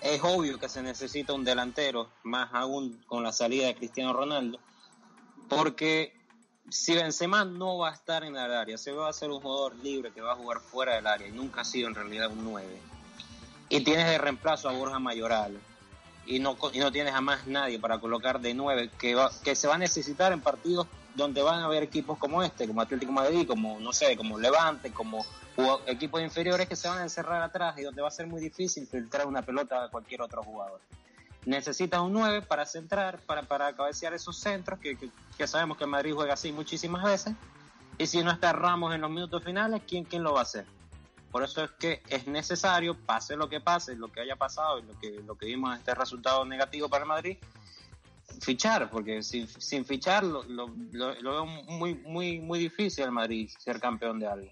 es 0.00 0.20
obvio 0.24 0.58
que 0.58 0.68
se 0.68 0.82
necesita 0.82 1.32
un 1.34 1.44
delantero, 1.44 2.10
más 2.24 2.48
aún 2.52 3.00
con 3.06 3.22
la 3.22 3.32
salida 3.32 3.66
de 3.66 3.74
Cristiano 3.76 4.12
Ronaldo, 4.12 4.58
porque 5.48 6.12
si 6.70 6.94
Benzema 6.94 7.44
no 7.44 7.78
va 7.78 7.90
a 7.90 7.94
estar 7.94 8.24
en 8.24 8.36
el 8.36 8.52
área, 8.52 8.78
se 8.78 8.92
va 8.92 9.08
a 9.08 9.12
ser 9.12 9.30
un 9.30 9.40
jugador 9.40 9.76
libre 9.76 10.12
que 10.12 10.20
va 10.20 10.32
a 10.32 10.36
jugar 10.36 10.60
fuera 10.60 10.94
del 10.94 11.06
área 11.06 11.28
y 11.28 11.32
nunca 11.32 11.60
ha 11.60 11.64
sido 11.64 11.88
en 11.88 11.94
realidad 11.94 12.30
un 12.30 12.44
9. 12.44 12.66
Y 13.68 13.80
tienes 13.82 14.06
de 14.06 14.18
reemplazo 14.18 14.68
a 14.68 14.72
Borja 14.72 14.98
Mayoral 14.98 15.58
y 16.26 16.38
no, 16.38 16.56
y 16.72 16.78
no 16.78 16.90
tienes 16.90 17.14
a 17.14 17.20
más 17.20 17.46
nadie 17.46 17.78
para 17.78 17.98
colocar 17.98 18.40
de 18.40 18.54
nueve, 18.54 18.90
que, 18.98 19.16
que 19.42 19.54
se 19.54 19.68
va 19.68 19.74
a 19.74 19.78
necesitar 19.78 20.32
en 20.32 20.40
partidos 20.40 20.86
donde 21.14 21.42
van 21.42 21.60
a 21.60 21.66
haber 21.66 21.82
equipos 21.82 22.18
como 22.18 22.42
este, 22.42 22.66
como 22.66 22.80
Atlético 22.80 23.12
Madrid, 23.12 23.46
como, 23.46 23.78
no 23.78 23.92
sé, 23.92 24.16
como 24.16 24.38
Levante, 24.38 24.90
como 24.90 25.24
equipos 25.86 26.20
inferiores 26.20 26.68
que 26.68 26.76
se 26.76 26.88
van 26.88 26.98
a 26.98 27.02
encerrar 27.02 27.42
atrás 27.42 27.78
y 27.78 27.82
donde 27.82 28.02
va 28.02 28.08
a 28.08 28.10
ser 28.10 28.26
muy 28.26 28.40
difícil 28.40 28.86
filtrar 28.86 29.26
una 29.26 29.42
pelota 29.42 29.84
a 29.84 29.88
cualquier 29.88 30.22
otro 30.22 30.42
jugador. 30.42 30.80
Necesitas 31.46 32.00
un 32.00 32.12
9 32.12 32.42
para 32.42 32.64
centrar, 32.64 33.20
para, 33.20 33.42
para 33.42 33.74
cabecear 33.74 34.14
esos 34.14 34.38
centros, 34.38 34.80
que, 34.80 34.96
que, 35.36 35.46
sabemos 35.46 35.76
que 35.76 35.86
Madrid 35.86 36.14
juega 36.14 36.34
así 36.34 36.52
muchísimas 36.52 37.04
veces. 37.04 37.34
Y 37.98 38.06
si 38.06 38.22
no 38.22 38.30
está 38.30 38.52
Ramos 38.52 38.94
en 38.94 39.00
los 39.00 39.10
minutos 39.10 39.44
finales, 39.44 39.82
¿quién, 39.86 40.04
quién 40.04 40.22
lo 40.22 40.32
va 40.32 40.40
a 40.40 40.42
hacer? 40.42 40.64
Por 41.30 41.42
eso 41.42 41.64
es 41.64 41.70
que 41.72 42.02
es 42.08 42.26
necesario, 42.26 42.96
pase 42.96 43.36
lo 43.36 43.48
que 43.48 43.60
pase, 43.60 43.96
lo 43.96 44.10
que 44.10 44.20
haya 44.20 44.36
pasado 44.36 44.78
y 44.78 44.82
lo 44.82 44.98
que, 44.98 45.10
lo 45.26 45.36
que 45.36 45.46
vimos 45.46 45.76
este 45.76 45.94
resultado 45.94 46.44
negativo 46.44 46.88
para 46.88 47.02
el 47.02 47.08
Madrid, 47.08 47.38
fichar, 48.40 48.90
porque 48.90 49.22
sin, 49.22 49.48
sin 49.48 49.84
fichar 49.84 50.24
lo, 50.24 50.42
lo, 50.44 50.68
veo 50.92 51.46
muy, 51.46 51.94
muy, 51.94 52.38
muy 52.38 52.58
difícil 52.58 53.04
el 53.04 53.10
Madrid 53.10 53.50
ser 53.58 53.80
campeón 53.80 54.18
de 54.18 54.26
algo. 54.26 54.50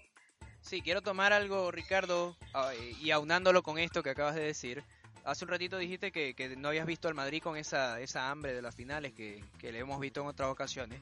Sí, 0.61 0.81
quiero 0.81 1.01
tomar 1.01 1.33
algo, 1.33 1.71
Ricardo, 1.71 2.37
ah, 2.53 2.71
y 3.01 3.11
aunándolo 3.11 3.63
con 3.63 3.77
esto 3.77 4.03
que 4.03 4.11
acabas 4.11 4.35
de 4.35 4.43
decir. 4.43 4.83
Hace 5.25 5.45
un 5.45 5.51
ratito 5.51 5.77
dijiste 5.77 6.11
que, 6.11 6.33
que 6.33 6.55
no 6.55 6.67
habías 6.67 6.85
visto 6.85 7.07
al 7.07 7.13
Madrid 7.13 7.41
con 7.41 7.55
esa, 7.55 8.01
esa 8.01 8.29
hambre 8.29 8.53
de 8.53 8.61
las 8.61 8.75
finales 8.75 9.13
que, 9.13 9.43
que 9.57 9.71
le 9.71 9.79
hemos 9.79 9.99
visto 9.99 10.21
en 10.21 10.27
otras 10.27 10.49
ocasiones. 10.49 11.01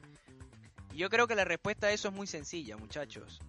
Yo 0.94 1.08
creo 1.08 1.26
que 1.26 1.34
la 1.34 1.44
respuesta 1.44 1.88
a 1.88 1.92
eso 1.92 2.08
es 2.08 2.14
muy 2.14 2.26
sencilla, 2.26 2.76
muchachos 2.76 3.40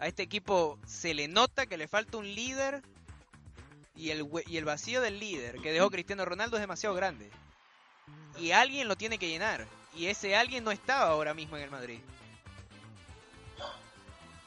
a 0.00 0.08
este 0.08 0.22
equipo 0.22 0.78
se 0.86 1.12
le 1.12 1.28
nota 1.28 1.66
que 1.66 1.76
le 1.76 1.86
falta 1.86 2.16
un 2.16 2.34
líder 2.34 2.82
y 3.94 4.10
el, 4.10 4.26
y 4.46 4.56
el 4.56 4.64
vacío 4.64 5.02
del 5.02 5.20
líder 5.20 5.60
que 5.60 5.72
dejó 5.72 5.90
Cristiano 5.90 6.24
Ronaldo 6.24 6.56
es 6.56 6.62
demasiado 6.62 6.94
grande. 6.94 7.30
Y 8.38 8.52
alguien 8.52 8.88
lo 8.88 8.96
tiene 8.96 9.18
que 9.18 9.28
llenar. 9.28 9.66
Y 9.94 10.06
ese 10.06 10.34
alguien 10.34 10.64
no 10.64 10.70
estaba 10.70 11.10
ahora 11.10 11.34
mismo 11.34 11.58
en 11.58 11.64
el 11.64 11.70
Madrid. 11.70 11.98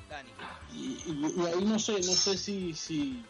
Dani. 0.10 0.32
Y, 0.74 0.98
ahí 1.46 1.64
no 1.64 1.78
sé, 1.78 1.94
no 1.94 2.14
sé 2.14 2.36
si... 2.36 2.74
si, 2.74 3.24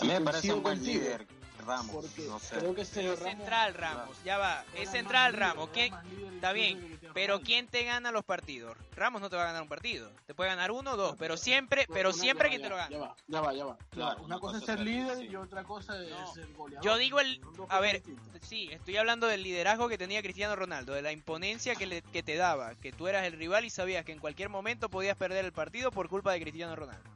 a 0.00 0.04
mí 0.04 0.12
me 0.12 0.20
parece 0.20 0.52
un 0.52 0.62
buen 0.62 0.82
líder 0.82 1.26
Ramos. 1.64 2.06
creo 2.50 2.74
que 2.74 2.82
es 2.82 2.88
central 2.88 3.74
Ramos, 3.74 4.22
ya 4.24 4.38
va. 4.38 4.64
Es 4.74 4.90
central 4.90 5.32
Ramos. 5.32 5.70
¿Quién? 5.72 5.94
Está 6.34 6.52
bien, 6.52 7.00
pero 7.14 7.40
¿quién 7.40 7.68
te 7.68 7.84
gana 7.84 8.10
los 8.10 8.24
partidos? 8.24 8.76
Ramos 8.94 9.22
no 9.22 9.30
te 9.30 9.36
va 9.36 9.42
a 9.42 9.46
ganar 9.46 9.62
un 9.62 9.68
partido. 9.68 10.10
Te 10.26 10.34
puede 10.34 10.50
ganar 10.50 10.70
uno 10.70 10.92
o 10.92 10.96
dos, 10.96 11.16
pero 11.18 11.36
siempre, 11.36 11.86
pero 11.92 12.12
siempre 12.12 12.50
quien 12.50 12.60
te 12.60 12.68
lo 12.68 12.76
gana. 12.76 12.90
Ya 12.90 12.98
va, 12.98 13.16
ya 13.54 13.64
va, 13.64 13.78
ya 13.96 14.04
va. 14.04 14.16
una, 14.16 14.38
cosa 14.38 14.58
es 14.58 14.64
ser 14.64 14.80
líder 14.80 15.24
y 15.24 15.36
otra 15.36 15.64
cosa 15.64 16.00
es 16.02 16.10
ser 16.34 16.52
goleador. 16.52 16.84
Yo 16.84 16.98
digo 16.98 17.18
el, 17.20 17.40
a 17.68 17.80
ver, 17.80 18.02
sí, 18.42 18.68
estoy 18.70 18.98
hablando 18.98 19.26
del 19.26 19.42
liderazgo 19.42 19.88
que 19.88 19.96
tenía 19.96 20.22
Cristiano 20.22 20.54
Ronaldo, 20.54 20.92
de 20.92 21.02
la 21.02 21.12
imponencia 21.12 21.74
que, 21.76 21.86
le, 21.86 22.02
que 22.02 22.22
te 22.22 22.36
daba, 22.36 22.74
que 22.74 22.92
tú 22.92 23.08
eras 23.08 23.24
el 23.24 23.32
rival 23.32 23.64
y 23.64 23.70
sabías 23.70 24.04
que 24.04 24.12
en 24.12 24.18
cualquier 24.18 24.50
momento 24.50 24.90
podías 24.90 25.16
perder 25.16 25.44
el 25.44 25.52
partido 25.52 25.90
por 25.90 26.08
culpa 26.08 26.32
de 26.32 26.40
Cristiano 26.40 26.76
Ronaldo. 26.76 27.13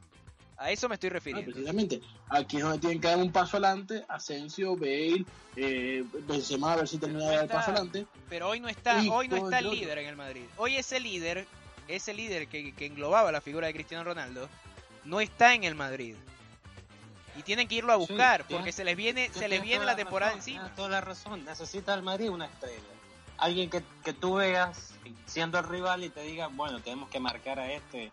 A 0.59 0.71
eso 0.71 0.89
me 0.89 0.95
estoy 0.95 1.09
refiriendo. 1.09 1.51
precisamente. 1.51 2.01
Aquí 2.27 2.57
es 2.57 2.63
donde 2.63 2.79
tienen 2.79 2.99
que 2.99 3.07
dar 3.07 3.17
un 3.17 3.31
paso 3.31 3.57
adelante. 3.57 4.03
Asensio, 4.09 4.75
Bale, 4.75 5.25
eh, 5.55 6.03
Benzema 6.27 6.73
a 6.73 6.75
ver 6.75 6.87
si 6.87 6.97
termina 6.97 7.29
de 7.29 7.35
dar 7.35 7.43
el 7.45 7.49
paso 7.49 7.71
adelante. 7.71 8.05
Pero 8.27 8.49
hoy 8.49 8.59
no 8.59 8.67
está, 8.67 9.01
hoy 9.09 9.29
no 9.29 9.37
está 9.37 9.59
el 9.59 9.71
líder 9.71 9.99
en 9.99 10.07
el 10.07 10.17
Madrid. 10.17 10.43
Hoy 10.57 10.75
ese 10.75 10.99
líder, 10.99 11.47
ese 11.87 12.13
líder 12.13 12.47
que, 12.47 12.73
que 12.73 12.85
englobaba 12.85 13.31
la 13.31 13.39
figura 13.39 13.67
de 13.67 13.73
Cristiano 13.73 14.03
Ronaldo, 14.03 14.49
no 15.05 15.21
está 15.21 15.53
en 15.53 15.63
el 15.63 15.75
Madrid 15.75 16.15
y 17.39 17.43
tienen 17.43 17.69
que 17.69 17.75
irlo 17.75 17.93
a 17.93 17.95
buscar 17.95 18.45
porque 18.49 18.73
se 18.73 18.83
les 18.83 18.97
viene 18.97 19.29
se 19.29 19.47
les 19.47 19.61
viene 19.61 19.85
la 19.85 19.95
temporada 19.95 20.33
encima. 20.33 20.73
toda 20.75 20.89
la 20.89 21.01
razón, 21.01 21.45
necesita 21.45 21.93
el 21.93 22.03
Madrid 22.03 22.29
una 22.29 22.45
estrella. 22.45 22.83
Alguien 23.37 23.69
que, 23.69 23.81
que 24.03 24.11
tú 24.11 24.35
veas 24.35 24.93
siendo 25.25 25.57
el 25.57 25.65
rival 25.65 26.03
y 26.03 26.09
te 26.09 26.21
diga, 26.23 26.47
bueno, 26.47 26.81
tenemos 26.81 27.09
que 27.09 27.21
marcar 27.21 27.59
a 27.59 27.71
este 27.71 28.11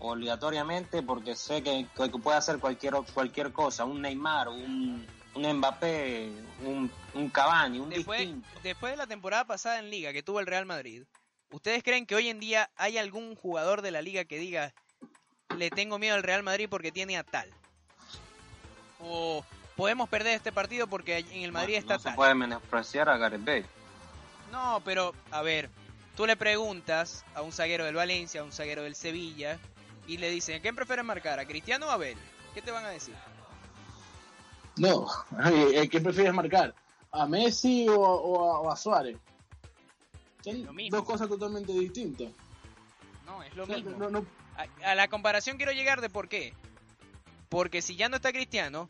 obligatoriamente 0.00 1.02
porque 1.02 1.36
sé 1.36 1.62
que, 1.62 1.86
puede 2.22 2.36
hacer 2.36 2.58
cualquier 2.58 2.94
cualquier 3.14 3.52
cosa, 3.52 3.84
un 3.84 4.02
Neymar, 4.02 4.48
un, 4.48 5.06
un 5.34 5.52
Mbappé, 5.56 6.32
un, 6.64 6.90
un 7.14 7.28
Cavani, 7.28 7.78
un 7.78 7.90
después, 7.90 8.28
Después 8.62 8.92
de 8.92 8.96
la 8.96 9.06
temporada 9.06 9.46
pasada 9.46 9.78
en 9.78 9.90
Liga 9.90 10.12
que 10.12 10.22
tuvo 10.22 10.40
el 10.40 10.46
Real 10.46 10.66
Madrid, 10.66 11.04
¿ustedes 11.50 11.82
creen 11.82 12.06
que 12.06 12.14
hoy 12.14 12.28
en 12.28 12.40
día 12.40 12.70
hay 12.76 12.98
algún 12.98 13.36
jugador 13.36 13.82
de 13.82 13.90
la 13.90 14.02
Liga 14.02 14.24
que 14.24 14.38
diga 14.38 14.74
le 15.56 15.70
tengo 15.70 15.98
miedo 15.98 16.14
al 16.14 16.22
Real 16.22 16.42
Madrid 16.42 16.68
porque 16.70 16.92
tiene 16.92 17.16
a 17.16 17.24
tal? 17.24 17.50
O 19.00 19.44
podemos 19.76 20.08
perder 20.08 20.34
este 20.34 20.52
partido 20.52 20.86
porque 20.86 21.18
en 21.18 21.42
el 21.42 21.52
Madrid 21.52 21.74
está 21.74 21.98
tal. 21.98 22.12
se 22.12 22.16
puede 22.16 22.34
menospreciar 22.34 23.08
a 23.08 23.16
Gareth 23.16 23.44
Bale. 23.44 23.66
No, 24.50 24.82
pero 24.84 25.14
a 25.30 25.42
ver, 25.42 25.70
tú 26.16 26.26
le 26.26 26.36
preguntas 26.36 27.24
a 27.34 27.42
un 27.42 27.52
zaguero 27.52 27.84
del 27.84 27.94
Valencia, 27.94 28.40
a 28.40 28.44
un 28.44 28.52
zaguero 28.52 28.82
del 28.82 28.94
Sevilla, 28.94 29.58
y 30.06 30.18
le 30.18 30.30
dicen, 30.30 30.56
¿a 30.56 30.60
quién 30.60 30.74
prefieres 30.74 31.04
marcar? 31.04 31.38
¿A 31.38 31.46
Cristiano 31.46 31.86
o 31.86 31.90
a 31.90 31.94
Abel? 31.94 32.16
¿Qué 32.54 32.62
te 32.62 32.70
van 32.70 32.84
a 32.84 32.90
decir? 32.90 33.14
No, 34.76 35.06
¿a 35.38 35.86
quién 35.88 36.02
prefieres 36.02 36.34
marcar? 36.34 36.74
¿A 37.12 37.26
Messi 37.26 37.86
o, 37.88 38.70
a, 38.70 38.76
Suárez? 38.76 39.16
Son 40.42 40.66
dos 40.90 41.04
cosas 41.04 41.28
totalmente 41.28 41.72
distintas. 41.72 42.28
No, 43.26 43.42
es 43.42 43.54
lo 43.54 43.66
mismo. 43.66 44.24
A, 44.84 44.94
la 44.94 45.08
comparación 45.08 45.56
quiero 45.56 45.72
llegar 45.72 46.00
de 46.00 46.08
por 46.08 46.28
qué. 46.28 46.54
Porque 47.48 47.82
si 47.82 47.96
ya 47.96 48.08
no 48.08 48.16
está 48.16 48.32
Cristiano, 48.32 48.88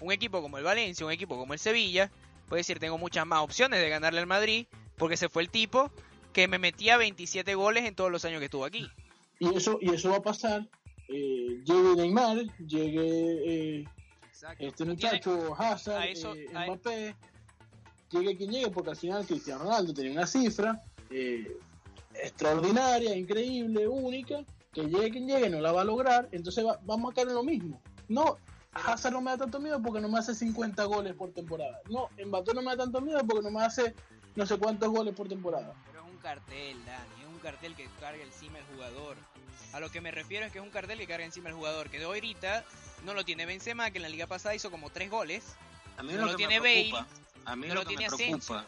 un 0.00 0.10
equipo 0.10 0.40
como 0.42 0.58
el 0.58 0.64
Valencia, 0.64 1.04
un 1.04 1.12
equipo 1.12 1.36
como 1.36 1.52
el 1.52 1.58
Sevilla, 1.58 2.10
puede 2.48 2.60
decir, 2.60 2.78
tengo 2.78 2.98
muchas 2.98 3.26
más 3.26 3.40
opciones 3.40 3.80
de 3.80 3.88
ganarle 3.88 4.20
al 4.20 4.26
Madrid, 4.26 4.66
porque 4.96 5.16
se 5.16 5.28
fue 5.28 5.42
el 5.42 5.50
tipo 5.50 5.90
que 6.32 6.48
me 6.48 6.58
metía 6.58 6.96
27 6.96 7.54
goles 7.54 7.84
en 7.84 7.94
todos 7.94 8.10
los 8.10 8.24
años 8.24 8.40
que 8.40 8.46
estuvo 8.46 8.64
aquí. 8.64 8.90
Y 9.38 9.54
eso, 9.54 9.78
y 9.80 9.90
eso 9.90 10.10
va 10.10 10.16
a 10.16 10.22
pasar. 10.22 10.68
Eh, 11.08 11.62
llegue 11.64 11.96
Neymar, 11.96 12.38
llegue 12.58 13.80
eh, 13.80 13.84
este 14.58 14.84
muchacho 14.84 15.54
Hazard, 15.58 16.04
eh, 16.04 16.48
Mbappé, 16.52 17.14
llegue 18.10 18.36
quien 18.36 18.50
llegue, 18.50 18.70
porque 18.70 18.90
al 18.90 18.96
final 18.96 19.26
Cristiano 19.26 19.64
Ronaldo 19.64 19.94
tiene 19.94 20.12
una 20.12 20.26
cifra 20.26 20.82
eh, 21.10 21.56
extraordinaria, 22.14 23.16
increíble, 23.16 23.86
única, 23.86 24.44
que 24.72 24.82
llegue 24.82 25.10
quien 25.10 25.28
llegue 25.28 25.50
no 25.50 25.60
la 25.60 25.72
va 25.72 25.82
a 25.82 25.84
lograr, 25.84 26.28
entonces 26.32 26.64
vamos 26.82 27.12
a 27.12 27.14
caer 27.14 27.28
en 27.28 27.34
lo 27.34 27.44
mismo. 27.44 27.80
No, 28.08 28.36
Hazard 28.72 29.12
no 29.12 29.20
me 29.20 29.30
da 29.30 29.38
tanto 29.38 29.60
miedo 29.60 29.80
porque 29.80 30.00
no 30.00 30.08
me 30.08 30.18
hace 30.18 30.34
50 30.34 30.84
goles 30.84 31.14
por 31.14 31.32
temporada. 31.32 31.80
No, 31.88 32.08
Mbappé 32.24 32.54
no 32.54 32.62
me 32.62 32.70
da 32.70 32.84
tanto 32.84 33.00
miedo 33.00 33.20
porque 33.26 33.42
no 33.42 33.50
me 33.50 33.64
hace 33.64 33.94
no 34.36 34.44
sé 34.46 34.58
cuántos 34.58 34.90
goles 34.90 35.14
por 35.14 35.28
temporada. 35.28 35.74
Pero 35.86 36.04
es 36.04 36.12
un 36.12 36.18
cartel, 36.18 36.84
Dani, 36.84 37.22
es 37.22 37.23
un 37.23 37.23
cartel 37.44 37.76
que 37.76 37.86
carga 38.00 38.24
encima 38.24 38.58
el 38.58 38.64
jugador. 38.64 39.16
A 39.72 39.80
lo 39.80 39.90
que 39.90 40.00
me 40.00 40.10
refiero 40.10 40.46
es 40.46 40.52
que 40.52 40.58
es 40.58 40.64
un 40.64 40.70
cartel 40.70 40.98
que 40.98 41.06
carga 41.06 41.24
encima 41.24 41.50
el 41.50 41.54
jugador, 41.54 41.90
que 41.90 41.98
de 41.98 42.04
ahorita 42.06 42.64
no 43.04 43.14
lo 43.14 43.24
tiene 43.24 43.46
Benzema, 43.46 43.90
que 43.90 43.98
en 43.98 44.02
la 44.02 44.08
liga 44.08 44.26
pasada 44.26 44.54
hizo 44.54 44.70
como 44.70 44.90
tres 44.90 45.10
goles. 45.10 45.44
A 45.96 46.02
mí 46.02 46.14
no 46.14 46.26
lo, 46.26 46.36
tiene 46.36 46.58
Bale, 46.58 46.92
a 47.44 47.54
mí 47.54 47.68
lo, 47.68 47.84
que 47.84 47.96
me 47.96 48.06
preocupa 48.06 48.66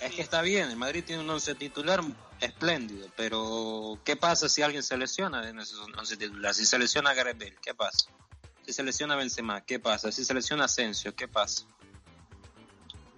es 0.00 0.14
que 0.14 0.22
está 0.22 0.40
bien, 0.40 0.70
el 0.70 0.76
Madrid 0.76 1.04
tiene 1.06 1.22
un 1.22 1.28
once 1.28 1.54
titular 1.54 2.00
espléndido, 2.40 3.08
pero 3.16 3.98
¿qué 4.04 4.16
pasa 4.16 4.48
si 4.48 4.62
alguien 4.62 4.82
se 4.82 4.96
lesiona 4.96 5.46
en 5.48 5.60
ese 5.60 5.74
once 5.76 6.16
titular? 6.16 6.54
Si 6.54 6.64
se 6.64 6.78
lesiona 6.78 7.12
Gareth 7.12 7.38
Bale, 7.38 7.56
¿qué 7.60 7.74
pasa? 7.74 8.08
Si 8.64 8.72
se 8.72 8.82
lesiona 8.82 9.14
Benzema, 9.16 9.60
¿qué 9.62 9.78
pasa? 9.78 10.10
Si 10.10 10.24
se 10.24 10.32
lesiona 10.32 10.64
Asensio, 10.64 11.14
¿qué 11.14 11.28
pasa? 11.28 11.66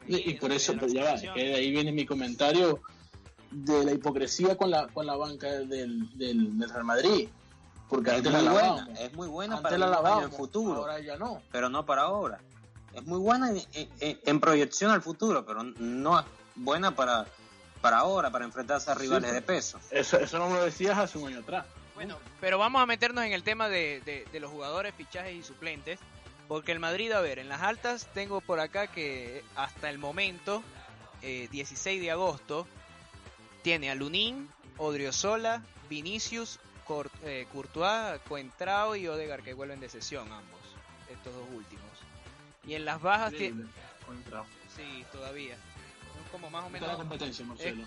Y, 0.08 0.34
por 0.34 0.50
eso, 0.50 0.76
pues 0.76 0.92
ya 0.92 1.04
va, 1.04 1.14
de 1.14 1.54
ahí 1.54 1.70
viene 1.70 1.92
mi 1.92 2.04
comentario 2.04 2.82
de 3.52 3.84
la 3.84 3.92
hipocresía 3.92 4.56
con 4.56 4.70
la, 4.70 4.88
con 4.88 5.06
la 5.06 5.16
banca 5.16 5.48
del, 5.48 6.16
del, 6.18 6.68
Real 6.68 6.84
Madrid. 6.84 7.28
Porque 7.88 8.10
es 8.10 8.16
antes 8.16 8.32
muy 8.32 8.42
la 8.42 8.52
buena, 8.52 8.88
es 8.98 9.14
muy 9.14 9.28
buena 9.28 9.60
para 9.60 9.76
el, 10.22 10.30
futuro. 10.30 10.80
Ahora 10.80 11.00
ya 11.00 11.16
no. 11.16 11.42
Pero 11.50 11.68
no 11.68 11.84
para 11.84 12.02
ahora. 12.02 12.40
Es 12.94 13.04
muy 13.04 13.18
buena 13.18 13.52
en, 13.74 14.40
proyección 14.40 14.90
al 14.90 15.02
futuro, 15.02 15.44
pero 15.44 15.62
no 15.62 16.20
es 16.20 16.26
buena 16.54 16.94
para, 16.94 17.26
para 17.80 17.98
ahora, 17.98 18.30
para 18.30 18.44
enfrentarse 18.44 18.90
a 18.90 18.94
rivales 18.94 19.32
de 19.32 19.42
peso. 19.42 19.78
Eso, 19.90 20.18
eso 20.18 20.38
no 20.38 20.48
me 20.48 20.56
lo 20.56 20.64
decías 20.64 20.96
hace 20.98 21.18
un 21.18 21.28
año 21.28 21.40
atrás. 21.40 21.66
Bueno, 21.94 22.16
pero 22.40 22.58
vamos 22.58 22.82
a 22.82 22.86
meternos 22.86 23.24
en 23.24 23.32
el 23.32 23.42
tema 23.42 23.68
de, 23.68 24.00
de, 24.04 24.26
de 24.30 24.40
los 24.40 24.50
jugadores, 24.50 24.94
fichajes 24.94 25.34
y 25.34 25.42
suplentes. 25.42 25.98
Porque 26.48 26.72
el 26.72 26.80
Madrid, 26.80 27.12
a 27.12 27.20
ver, 27.20 27.38
en 27.38 27.48
las 27.48 27.62
altas 27.62 28.08
tengo 28.14 28.40
por 28.40 28.60
acá 28.60 28.86
que 28.86 29.42
hasta 29.56 29.88
el 29.88 29.98
momento, 29.98 30.62
16 31.22 31.86
eh, 31.86 32.00
de 32.00 32.10
agosto, 32.10 32.66
tiene 33.62 33.90
a 33.90 33.94
Lunin, 33.94 34.48
Odriozola, 34.76 35.62
Vinicius, 35.88 36.58
eh, 37.24 37.46
Courtois, 37.52 38.20
Coentrao 38.28 38.96
y 38.96 39.08
Odegar 39.08 39.42
que 39.42 39.54
vuelven 39.54 39.80
de 39.80 39.88
sesión 39.88 40.30
ambos, 40.32 40.60
estos 41.10 41.34
dos 41.34 41.46
últimos. 41.54 41.84
Y 42.66 42.74
en 42.74 42.84
las 42.84 43.00
bajas 43.00 43.32
tiene... 43.32 43.64
Sí, 44.76 45.04
todavía. 45.12 45.54
Es 45.54 46.30
como 46.30 46.50
más 46.50 46.64
o 46.64 46.70
menos... 46.70 46.90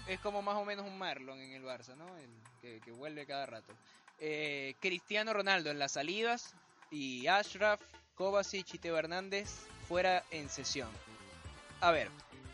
Es, 0.08 0.20
como 0.20 0.42
más 0.42 0.56
o 0.56 0.66
menos 0.66 0.86
un 0.86 0.98
Marlon 0.98 1.40
en 1.40 1.52
el 1.52 1.64
Barça, 1.64 1.96
¿no? 1.96 2.08
El, 2.18 2.82
que, 2.82 2.92
vuelve 2.92 3.26
cada 3.26 3.46
rato. 3.46 3.74
Eh, 4.20 4.76
Cristiano 4.80 5.34
Ronaldo 5.34 5.70
en 5.70 5.78
las 5.78 5.94
salidas 5.94 6.56
y 6.90 7.28
Ashraf, 7.28 7.82
Kovacic 8.16 8.74
y 8.74 8.80
Teo 8.80 8.98
Hernández 8.98 9.50
fuera 9.88 10.24
en 10.32 10.50
sesión. 10.50 10.90
A 11.82 11.92
ver, 11.92 12.10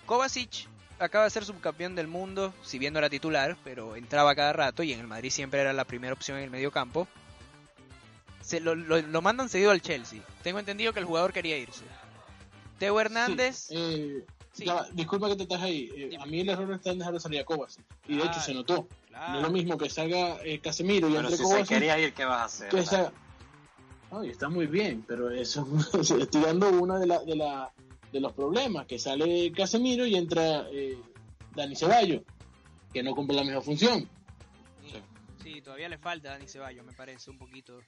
Kovacic 0.06 0.68
acaba 1.02 1.26
de 1.26 1.30
ser 1.32 1.44
subcampeón 1.44 1.96
del 1.96 2.08
mundo, 2.08 2.54
si 2.64 2.80
bien 2.80 2.94
no 2.94 3.00
era 3.00 3.10
titular, 3.10 3.58
pero 3.64 3.96
entraba 3.96 4.36
cada 4.36 4.54
rato 4.54 4.84
y 4.84 4.94
en 4.94 5.00
el 5.00 5.08
Madrid 5.08 5.32
siempre 5.32 5.60
era 5.60 5.74
la 5.74 5.86
primera 5.86 6.14
opción 6.14 6.38
en 6.38 6.46
el 6.46 6.50
medio 6.50 6.72
campo. 6.72 7.08
Se 8.42 8.60
lo, 8.60 8.76
lo, 8.76 9.22
mandan 9.22 9.50
seguido 9.50 9.72
al 9.72 9.82
Chelsea. 9.82 10.22
Tengo 10.44 10.60
entendido 10.60 10.94
que 10.94 11.00
el 11.00 11.06
jugador 11.06 11.32
quería 11.32 11.58
irse. 11.58 11.84
Teo 12.80 13.00
Hernández. 13.00 13.68
Eh, 13.70 14.26
disculpa 14.94 15.30
que 15.30 15.36
te 15.36 15.44
estás 15.44 15.62
ahí. 15.62 15.90
Eh, 15.96 16.18
a 16.20 16.26
mí 16.26 16.42
el 16.42 16.50
error 16.50 16.74
está 16.74 16.92
en 16.92 17.00
dejar 17.00 17.14
de 17.14 17.20
salir 17.20 17.40
a 17.40 17.46
Kovacic. 17.46 17.86
Y 18.08 18.18
de 18.18 18.24
hecho 18.24 18.40
se 18.40 18.54
notó. 18.54 18.88
No 19.12 19.38
es 19.38 19.42
lo 19.44 19.52
mismo 19.52 19.78
que 19.78 19.90
salga 19.90 20.38
eh, 20.44 20.60
Casemiro 20.60 21.08
y 21.10 21.16
entre 21.16 21.38
si 21.38 21.44
Kovacic. 21.44 21.68
Se 21.68 21.74
quería 21.76 22.00
ir, 22.00 22.14
¿qué 22.14 22.26
vas 22.26 22.42
a 22.42 22.46
hacer? 22.46 22.70
Que 22.70 24.30
está 24.30 24.50
muy 24.50 24.68
bien, 24.68 25.06
pero 25.08 25.30
eso 25.30 25.66
estoy 26.20 26.42
dando 26.42 26.70
una 26.70 27.00
de, 27.00 27.08
la, 27.08 27.20
de, 27.24 27.36
la, 27.36 27.72
de 28.12 28.20
los 28.20 28.34
problemas, 28.34 28.86
que 28.86 29.00
sale 29.00 29.52
Casemiro 29.52 30.06
y 30.06 30.16
entra 30.16 30.68
eh, 30.72 30.98
Dani 31.56 31.76
Ceballos, 31.76 32.24
que 32.94 33.04
no 33.04 33.16
cumple 33.16 33.38
la 33.38 33.44
misma 33.44 33.62
función. 33.62 34.08
Sí, 35.42 35.62
todavía 35.62 35.90
le 35.90 35.98
falta 35.98 36.30
a 36.30 36.32
Dani 36.34 36.48
Ceballos, 36.48 36.86
me 36.86 36.94
parece, 36.94 37.32
un 37.32 37.38
poquito 37.38 37.80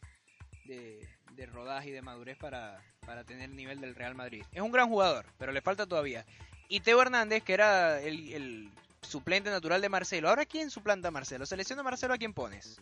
de, 0.65 1.07
rodaje 1.51 1.89
y 1.89 1.91
de 1.91 2.01
madurez 2.01 2.37
para, 2.37 2.81
para 3.05 3.23
tener 3.23 3.49
el 3.49 3.55
nivel 3.55 3.81
del 3.81 3.95
Real 3.95 4.15
Madrid. 4.15 4.43
Es 4.51 4.61
un 4.61 4.71
gran 4.71 4.89
jugador, 4.89 5.25
pero 5.37 5.51
le 5.51 5.61
falta 5.61 5.85
todavía. 5.85 6.25
Y 6.69 6.79
Teo 6.79 7.01
Hernández, 7.01 7.43
que 7.43 7.53
era 7.53 8.01
el, 8.01 8.71
suplente 9.01 9.49
natural 9.49 9.81
de 9.81 9.89
Marcelo. 9.89 10.29
Ahora, 10.29 10.45
¿quién 10.45 10.71
suplanta 10.71 11.09
a 11.09 11.11
Marcelo? 11.11 11.45
¿Selección 11.45 11.77
de 11.77 11.83
Marcelo 11.83 12.13
a 12.13 12.17
quién 12.17 12.33
pones? 12.33 12.79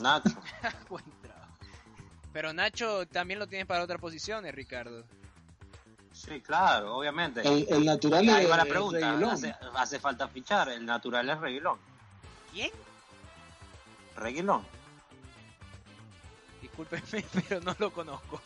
Nacho. 0.00 0.40
Pero 2.32 2.52
Nacho 2.52 3.06
también 3.06 3.38
lo 3.38 3.46
tienes 3.46 3.66
para 3.66 3.84
otras 3.84 4.00
posiciones, 4.00 4.54
Ricardo. 4.54 5.04
Sí, 6.14 6.40
claro, 6.40 6.96
obviamente. 6.96 7.42
El, 7.42 7.84
natural 7.84 8.28
es, 8.28 8.48
la 8.48 8.64
pregunta. 8.64 9.18
Hace, 9.74 9.98
falta 9.98 10.28
fichar. 10.28 10.68
El 10.68 10.86
natural 10.86 11.28
es 11.28 11.38
Reguilón. 11.40 11.78
¿Quién? 12.52 12.70
Reguilón. 14.16 14.64
Discúlpeme, 16.62 17.24
pero 17.48 17.60
no 17.60 17.74
lo 17.78 17.92
conozco. 17.92 18.40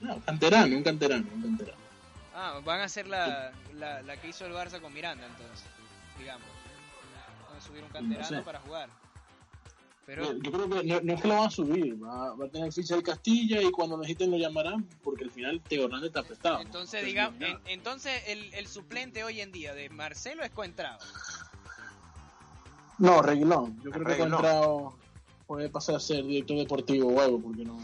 no, 0.00 0.20
canterano, 0.20 0.76
un 0.76 0.84
canterano, 0.84 1.26
un 1.34 1.42
canterano. 1.42 1.78
Ah, 2.36 2.60
van 2.64 2.80
a 2.80 2.84
hacer 2.84 3.08
la, 3.08 3.52
la, 3.74 4.02
la 4.02 4.16
que 4.18 4.28
hizo 4.28 4.46
el 4.46 4.52
Barça 4.52 4.80
con 4.80 4.94
Miranda, 4.94 5.26
entonces, 5.26 5.66
digamos. 6.18 6.46
Van 7.48 7.58
a 7.58 7.60
subir 7.60 7.82
un 7.82 7.90
canterano 7.90 8.44
para 8.44 8.60
jugar. 8.60 8.88
Pero... 10.06 10.40
Yo 10.40 10.52
creo 10.52 10.68
que 10.68 10.84
no, 10.84 11.14
es 11.14 11.20
que 11.20 11.28
lo 11.28 11.34
van 11.34 11.48
a 11.48 11.50
subir, 11.50 12.02
va, 12.02 12.28
a 12.32 12.48
tener 12.48 12.72
ficha 12.72 12.94
de 12.94 13.02
Castilla 13.02 13.60
y 13.60 13.72
cuando 13.72 13.98
necesiten 13.98 14.30
lo 14.30 14.38
llamarán 14.38 14.88
porque 15.02 15.24
al 15.24 15.32
final 15.32 15.60
Teo 15.68 15.86
Hernández 15.86 16.08
está 16.08 16.22
prestado. 16.22 16.60
Entonces, 16.60 17.04
digamos, 17.04 17.40
entonces 17.66 18.22
el, 18.28 18.54
el, 18.54 18.68
suplente 18.68 19.24
hoy 19.24 19.40
en 19.40 19.50
día 19.50 19.74
de 19.74 19.90
Marcelo 19.90 20.44
es 20.44 20.50
Coentrao. 20.50 20.96
No, 22.98 23.20
Reguilón. 23.20 23.82
Yo 23.82 23.90
creo 23.90 24.06
que 24.06 24.16
Coentrao 24.16 24.96
puede 25.48 25.68
pasar 25.70 25.96
a 25.96 26.00
ser 26.00 26.24
director 26.24 26.56
deportivo 26.56 27.08
o 27.08 27.20
algo 27.20 27.40
porque 27.40 27.64
no. 27.64 27.76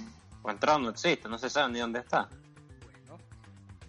Coentrao 0.43 0.79
no 0.79 0.91
existe, 0.91 1.29
no 1.29 1.39
se 1.39 1.51
sabe 1.51 1.73
ni 1.73 1.81
dónde 1.81 1.99
está. 1.99 2.29
Bueno. 2.85 3.21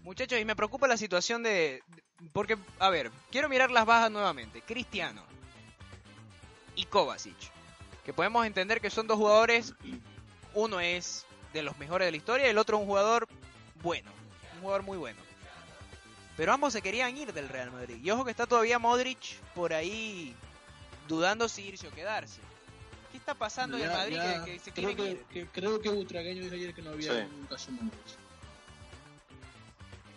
Muchachos, 0.01 0.39
y 0.39 0.45
me 0.45 0.55
preocupa 0.55 0.87
la 0.87 0.97
situación 0.97 1.43
de. 1.43 1.83
Porque, 2.31 2.57
a 2.79 2.89
ver, 2.89 3.11
quiero 3.29 3.47
mirar 3.47 3.69
las 3.69 3.85
bajas 3.85 4.09
nuevamente. 4.09 4.63
Cristiano 4.63 5.23
y 6.75 6.85
Kovacic 6.85 7.52
que 8.03 8.13
podemos 8.13 8.45
entender 8.45 8.81
que 8.81 8.89
son 8.89 9.07
dos 9.07 9.17
jugadores, 9.17 9.73
uno 10.53 10.79
es 10.79 11.25
de 11.53 11.63
los 11.63 11.77
mejores 11.77 12.07
de 12.07 12.11
la 12.11 12.17
historia 12.17 12.47
y 12.47 12.49
el 12.49 12.57
otro 12.57 12.77
un 12.77 12.85
jugador 12.85 13.27
bueno, 13.81 14.11
un 14.55 14.61
jugador 14.61 14.83
muy 14.83 14.97
bueno. 14.97 15.19
Pero 16.35 16.51
ambos 16.51 16.73
se 16.73 16.81
querían 16.81 17.15
ir 17.15 17.31
del 17.31 17.47
Real 17.47 17.71
Madrid. 17.71 17.97
Y 18.03 18.09
ojo 18.09 18.25
que 18.25 18.31
está 18.31 18.47
todavía 18.47 18.79
Modric 18.79 19.39
por 19.53 19.73
ahí 19.73 20.33
dudando 21.07 21.47
si 21.47 21.63
irse 21.67 21.87
o 21.87 21.91
quedarse. 21.91 22.41
¿Qué 23.11 23.17
está 23.17 23.35
pasando 23.35 23.77
en 23.77 23.83
el 23.83 23.89
Madrid 23.89 24.19
que, 24.43 24.59
se 24.59 24.71
creo 24.71 24.95
que, 24.95 25.47
creo 25.51 25.79
que 25.79 25.89
Butragueño 25.89 26.41
dijo 26.41 26.55
ayer 26.55 26.73
que 26.73 26.81
no 26.81 26.91
había 26.91 27.13
un 27.13 27.45
caso 27.45 27.71
Modric. 27.71 27.91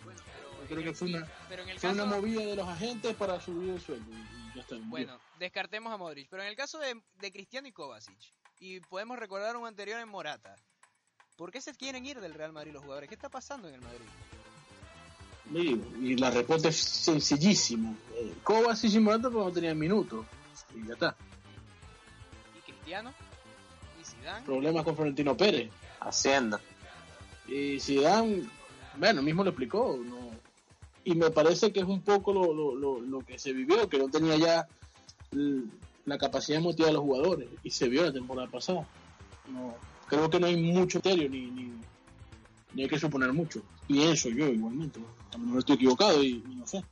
Bueno, 0.03 0.19
pero 0.67 0.67
creo 0.67 0.83
que 0.83 0.93
fue 0.93 1.09
una, 1.09 1.27
fue 1.77 1.91
una 1.91 2.05
movida 2.05 2.41
de 2.41 2.55
los 2.55 2.67
agentes 2.67 3.15
para 3.15 3.39
subir 3.39 3.69
el 3.69 3.81
sueldo. 3.81 4.11
Bueno, 4.85 5.19
descartemos 5.39 5.93
a 5.93 5.97
Modric. 5.97 6.27
Pero 6.29 6.43
en 6.43 6.49
el 6.49 6.55
caso 6.55 6.79
de, 6.79 7.31
Cristiano 7.31 7.67
y 7.67 7.71
Kovacic, 7.71 8.17
y 8.59 8.79
podemos 8.81 9.17
recordar 9.19 9.55
un 9.55 9.67
anterior 9.67 9.99
en 9.99 10.09
Morata, 10.09 10.55
¿por 11.35 11.51
qué 11.51 11.61
se 11.61 11.73
quieren 11.73 12.05
ir 12.05 12.19
del 12.19 12.33
Real 12.33 12.53
Madrid 12.53 12.73
los 12.73 12.83
jugadores? 12.83 13.09
¿Qué 13.09 13.15
está 13.15 13.29
pasando 13.29 13.67
en 13.67 13.75
el 13.75 13.81
Madrid? 13.81 14.05
y 15.49 16.17
la 16.17 16.29
respuesta 16.29 16.67
es 16.67 16.75
sencillísima. 16.75 17.95
Eh, 18.15 18.33
Kovacic 18.43 18.93
y 18.93 18.99
Morata 18.99 19.29
pues 19.29 19.45
no 19.45 19.51
tenían 19.51 19.77
minutos. 19.77 20.25
Y 20.75 20.85
ya 20.85 20.93
está. 20.93 21.15
¿Y 22.57 22.71
Cristiano? 22.71 23.13
¿Y 24.01 24.03
Zidane? 24.03 24.45
Problemas 24.45 24.83
con 24.83 24.95
Florentino 24.95 25.37
Pérez. 25.37 25.71
Hacienda. 26.01 26.59
Y 27.47 27.79
Zidane, 27.79 28.43
bueno, 28.97 29.21
mismo 29.21 29.43
lo 29.43 29.51
explicó, 29.51 29.97
no, 30.03 30.31
y 31.07 31.15
me 31.15 31.31
parece 31.31 31.71
que 31.71 31.79
es 31.79 31.85
un 31.85 32.01
poco 32.01 32.33
lo, 32.33 32.53
lo, 32.53 32.99
lo, 32.99 33.19
que 33.21 33.39
se 33.39 33.53
vivió, 33.53 33.87
que 33.87 33.97
no 33.97 34.09
tenía 34.09 34.35
ya 34.35 34.67
la 36.03 36.17
capacidad 36.17 36.57
de 36.57 36.63
motivar 36.65 36.89
a 36.89 36.93
los 36.95 37.01
jugadores 37.01 37.47
y 37.63 37.71
se 37.71 37.87
vio 37.87 38.03
la 38.03 38.11
temporada 38.11 38.49
pasada. 38.49 38.85
No, 39.47 39.73
creo 40.07 40.29
que 40.29 40.37
no 40.37 40.47
hay 40.47 40.57
mucho 40.57 40.99
serio 41.01 41.29
ni, 41.29 41.47
ni, 42.73 42.83
hay 42.83 42.89
que 42.89 42.99
suponer 42.99 43.31
mucho. 43.31 43.61
Y 43.87 44.03
eso 44.03 44.27
yo 44.27 44.49
igualmente. 44.49 44.99
A 45.33 45.37
lo 45.37 45.57
estoy 45.57 45.77
equivocado 45.77 46.21
y, 46.21 46.43
no 46.45 46.67
sé. 46.67 46.83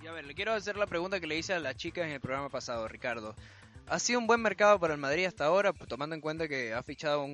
Y 0.00 0.06
a 0.06 0.12
ver, 0.12 0.24
le 0.24 0.34
quiero 0.36 0.52
hacer 0.52 0.76
la 0.76 0.86
pregunta 0.86 1.18
que 1.18 1.26
le 1.26 1.36
hice 1.36 1.54
a 1.54 1.58
las 1.58 1.74
chicas 1.74 2.04
en 2.04 2.12
el 2.12 2.20
programa 2.20 2.48
pasado, 2.48 2.86
Ricardo. 2.86 3.34
¿Ha 3.88 3.98
sido 3.98 4.20
un 4.20 4.28
buen 4.28 4.40
mercado 4.40 4.78
para 4.78 4.94
el 4.94 5.00
Madrid 5.00 5.24
hasta 5.24 5.46
ahora, 5.46 5.72
tomando 5.72 6.14
en 6.14 6.20
cuenta 6.20 6.46
que 6.46 6.74
ha 6.74 6.84
fichado 6.84 7.26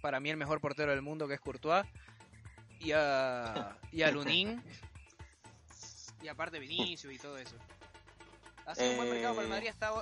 para 0.00 0.20
mí 0.20 0.30
el 0.30 0.36
mejor 0.36 0.60
portero 0.60 0.92
del 0.92 1.02
mundo, 1.02 1.26
que 1.26 1.34
es 1.34 1.40
Courtois? 1.40 1.84
Y 2.80 2.92
a, 2.92 3.76
y 3.92 4.02
a 4.02 4.10
Lunin. 4.10 4.62
y 6.22 6.28
aparte 6.28 6.58
Vinicio 6.58 7.10
y 7.10 7.18
todo 7.18 7.38
eso. 7.38 7.54
¿Ha 8.66 8.74
sido 8.74 8.90
un 8.90 8.96
buen 8.96 9.10
mercado 9.10 9.34
para 9.34 9.44
el 9.44 9.50
Madrid 9.50 9.68
hasta, 9.68 9.92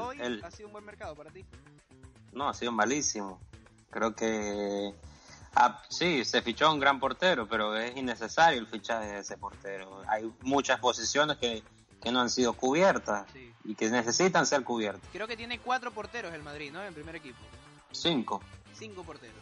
hoy? 0.00 0.18
¿Ha 0.42 0.50
sido 0.50 0.68
un 0.68 0.72
buen 0.72 0.84
mercado 0.84 1.14
para 1.14 1.30
ti? 1.30 1.44
No, 2.32 2.48
ha 2.48 2.54
sido 2.54 2.72
malísimo. 2.72 3.40
Creo 3.90 4.14
que 4.14 4.92
ah, 5.54 5.82
sí, 5.88 6.24
se 6.24 6.42
fichó 6.42 6.70
un 6.70 6.78
gran 6.78 7.00
portero, 7.00 7.48
pero 7.48 7.74
es 7.76 7.96
innecesario 7.96 8.60
el 8.60 8.66
fichaje 8.66 9.12
de 9.12 9.18
ese 9.20 9.38
portero. 9.38 10.02
Hay 10.08 10.30
muchas 10.42 10.78
posiciones 10.78 11.38
que, 11.38 11.62
que 12.02 12.12
no 12.12 12.20
han 12.20 12.28
sido 12.28 12.52
cubiertas 12.52 13.26
y 13.64 13.74
que 13.74 13.88
necesitan 13.88 14.44
ser 14.44 14.62
cubiertas. 14.62 15.08
Creo 15.10 15.26
que 15.26 15.36
tiene 15.36 15.58
cuatro 15.58 15.90
porteros 15.90 16.32
el 16.34 16.42
Madrid, 16.42 16.70
¿no? 16.70 16.82
En 16.82 16.92
primer 16.92 17.16
equipo. 17.16 17.38
Cinco. 17.92 18.42
Cinco 18.74 19.02
porteros. 19.04 19.36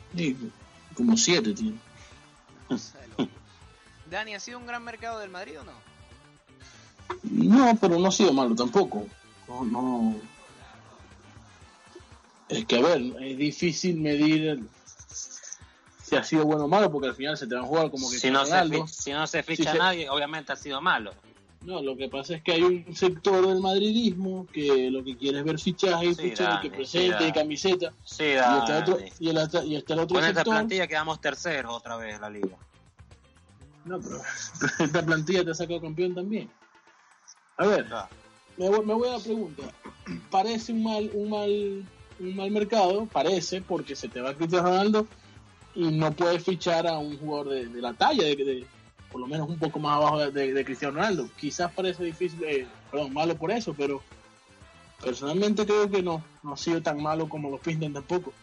como 0.95 1.17
siete 1.17 1.53
tiene. 1.53 1.79
Dani, 4.11 4.35
¿ha 4.35 4.41
sido 4.41 4.59
un 4.59 4.67
gran 4.67 4.83
mercado 4.85 5.19
del 5.19 5.31
Madrid 5.31 5.61
o 5.61 5.65
no? 5.65 5.73
No, 7.23 7.77
pero 7.81 7.99
no 7.99 8.09
ha 8.09 8.13
sido 8.13 8.33
malo 8.33 8.55
tampoco. 8.55 9.07
No, 9.49 10.17
Es 12.49 12.65
que, 12.67 12.79
a 12.79 12.83
ver, 12.83 13.03
es 13.21 13.39
difícil 13.39 14.01
medir 14.01 14.61
si 16.03 16.15
ha 16.15 16.23
sido 16.23 16.45
bueno 16.45 16.65
o 16.65 16.69
malo, 16.69 16.91
porque 16.91 17.09
al 17.09 17.15
final 17.15 17.37
se 17.37 17.47
te 17.47 17.55
van 17.55 17.65
a 17.65 17.67
jugar 17.67 17.91
como 17.91 18.11
que. 18.11 18.19
Si, 18.19 18.31
no 18.31 18.45
se, 18.47 18.87
si 18.87 19.13
no 19.13 19.27
se 19.27 19.43
ficha 19.43 19.75
nadie, 19.75 20.09
obviamente 20.09 20.53
ha 20.53 20.57
sido 20.57 20.81
malo. 20.81 21.13
No, 21.67 21.83
lo 21.83 21.97
que 21.97 22.09
pasa 22.09 22.37
es 22.37 22.43
que 22.45 22.53
hay 22.53 22.63
un 22.63 22.95
sector 22.95 23.45
del 23.45 23.61
madridismo 23.61 24.47
que 24.53 24.89
lo 24.89 25.03
que 25.03 25.17
quiere 25.17 25.41
es 25.41 25.45
ver 25.45 25.59
fichaje 25.59 26.07
y 26.07 26.15
fichaje, 26.15 26.69
que 26.69 26.77
presente 26.77 27.33
camiseta. 27.33 27.93
Sí, 28.05 28.23
y, 28.23 28.31
está 28.35 28.79
otro, 28.79 28.99
y, 29.19 29.29
el, 29.31 29.37
y 29.65 29.75
está 29.75 29.95
el 29.95 29.99
otro 29.99 30.15
Con 30.15 30.25
esta 30.25 30.45
plantilla 30.45 30.87
quedamos 30.87 31.21
terceros 31.21 31.75
otra 31.75 31.97
vez 31.97 32.15
en 32.15 32.21
la 32.21 32.31
liga. 32.31 32.57
No, 33.85 34.01
pero, 34.01 34.23
esta 34.79 35.05
plantilla 35.05 35.45
te 35.45 35.51
ha 35.51 35.55
sacado 35.55 35.81
campeón 35.81 36.15
también. 36.15 36.49
A 37.57 37.67
ver, 37.67 37.87
me, 38.57 38.69
voy, 38.69 38.87
me 38.87 38.95
voy 38.95 39.09
a 39.09 39.13
la 39.15 39.19
pregunta. 39.19 39.65
Parece 40.31 40.73
un 40.73 40.85
mal, 40.85 41.11
un 41.15 41.31
mal, 41.31 41.85
un 42.21 42.37
mal 42.37 42.51
mercado, 42.53 43.07
parece, 43.07 43.61
porque 43.61 43.97
se 43.97 44.09
te 44.09 44.21
va 44.21 44.35
Cristiano 44.35 44.69
Ronaldo 44.69 45.09
y 45.75 45.91
no 45.91 46.13
puedes 46.13 46.45
fichar 46.45 46.87
a 46.87 46.97
un 46.97 47.19
jugador 47.19 47.49
de, 47.49 47.83
la 47.83 47.93
talla 47.93 48.23
de 48.23 48.65
por 49.17 49.23
lo 49.23 49.29
menos 49.29 49.49
un 49.49 49.59
poco 49.59 49.79
más 49.79 49.97
abajo 49.97 50.31
de, 50.31 50.53
de, 50.53 50.63
Cristiano 50.63 50.97
Ronaldo. 50.97 51.31
Quizás 51.39 51.73
parece 51.73 52.05
difícil, 52.05 52.45
eh, 52.45 52.67
perdón, 52.91 53.15
malo 53.15 53.35
por 53.35 53.51
eso, 53.51 53.73
pero 53.73 54.03
personalmente 55.03 55.65
creo 55.65 55.91
que 55.91 56.03
no, 56.03 56.23
no 56.43 56.53
ha 56.53 56.57
sido 56.59 56.83
tan 56.83 57.03
malo 57.03 57.27
como 57.27 57.49
lo 57.49 57.57
pintan 57.57 57.95
tampoco. 57.95 58.35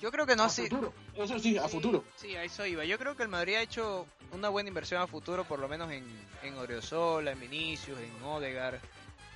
Yo 0.00 0.10
creo 0.10 0.24
que 0.24 0.34
no 0.36 0.44
a 0.44 0.48
futuro. 0.48 0.94
Eso 1.14 1.38
sí, 1.38 1.58
a 1.58 1.68
futuro. 1.68 2.02
Sí, 2.16 2.34
a 2.34 2.44
eso 2.44 2.64
iba. 2.64 2.86
Yo 2.86 2.98
creo 2.98 3.14
que 3.14 3.24
el 3.24 3.28
Madrid 3.28 3.56
ha 3.56 3.60
hecho 3.60 4.06
una 4.32 4.48
buena 4.48 4.70
inversión 4.70 5.02
a 5.02 5.06
futuro, 5.06 5.44
por 5.44 5.58
lo 5.58 5.68
menos 5.68 5.92
en, 5.92 6.06
en 6.42 6.54
Oriozola, 6.56 7.32
en 7.32 7.40
Vinicius, 7.40 7.98
en 8.00 8.24
Odegar, 8.24 8.80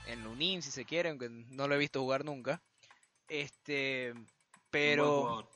en 0.07 0.25
Lunin, 0.25 0.63
si 0.63 0.71
se 0.71 0.87
quiere, 0.87 1.11
aunque 1.11 1.29
no 1.29 1.69
lo 1.69 1.75
he 1.75 1.79
visto 1.79 2.01
jugar 2.01 2.25
nunca. 2.25 2.63
Este, 3.29 4.15
pero... 4.71 5.47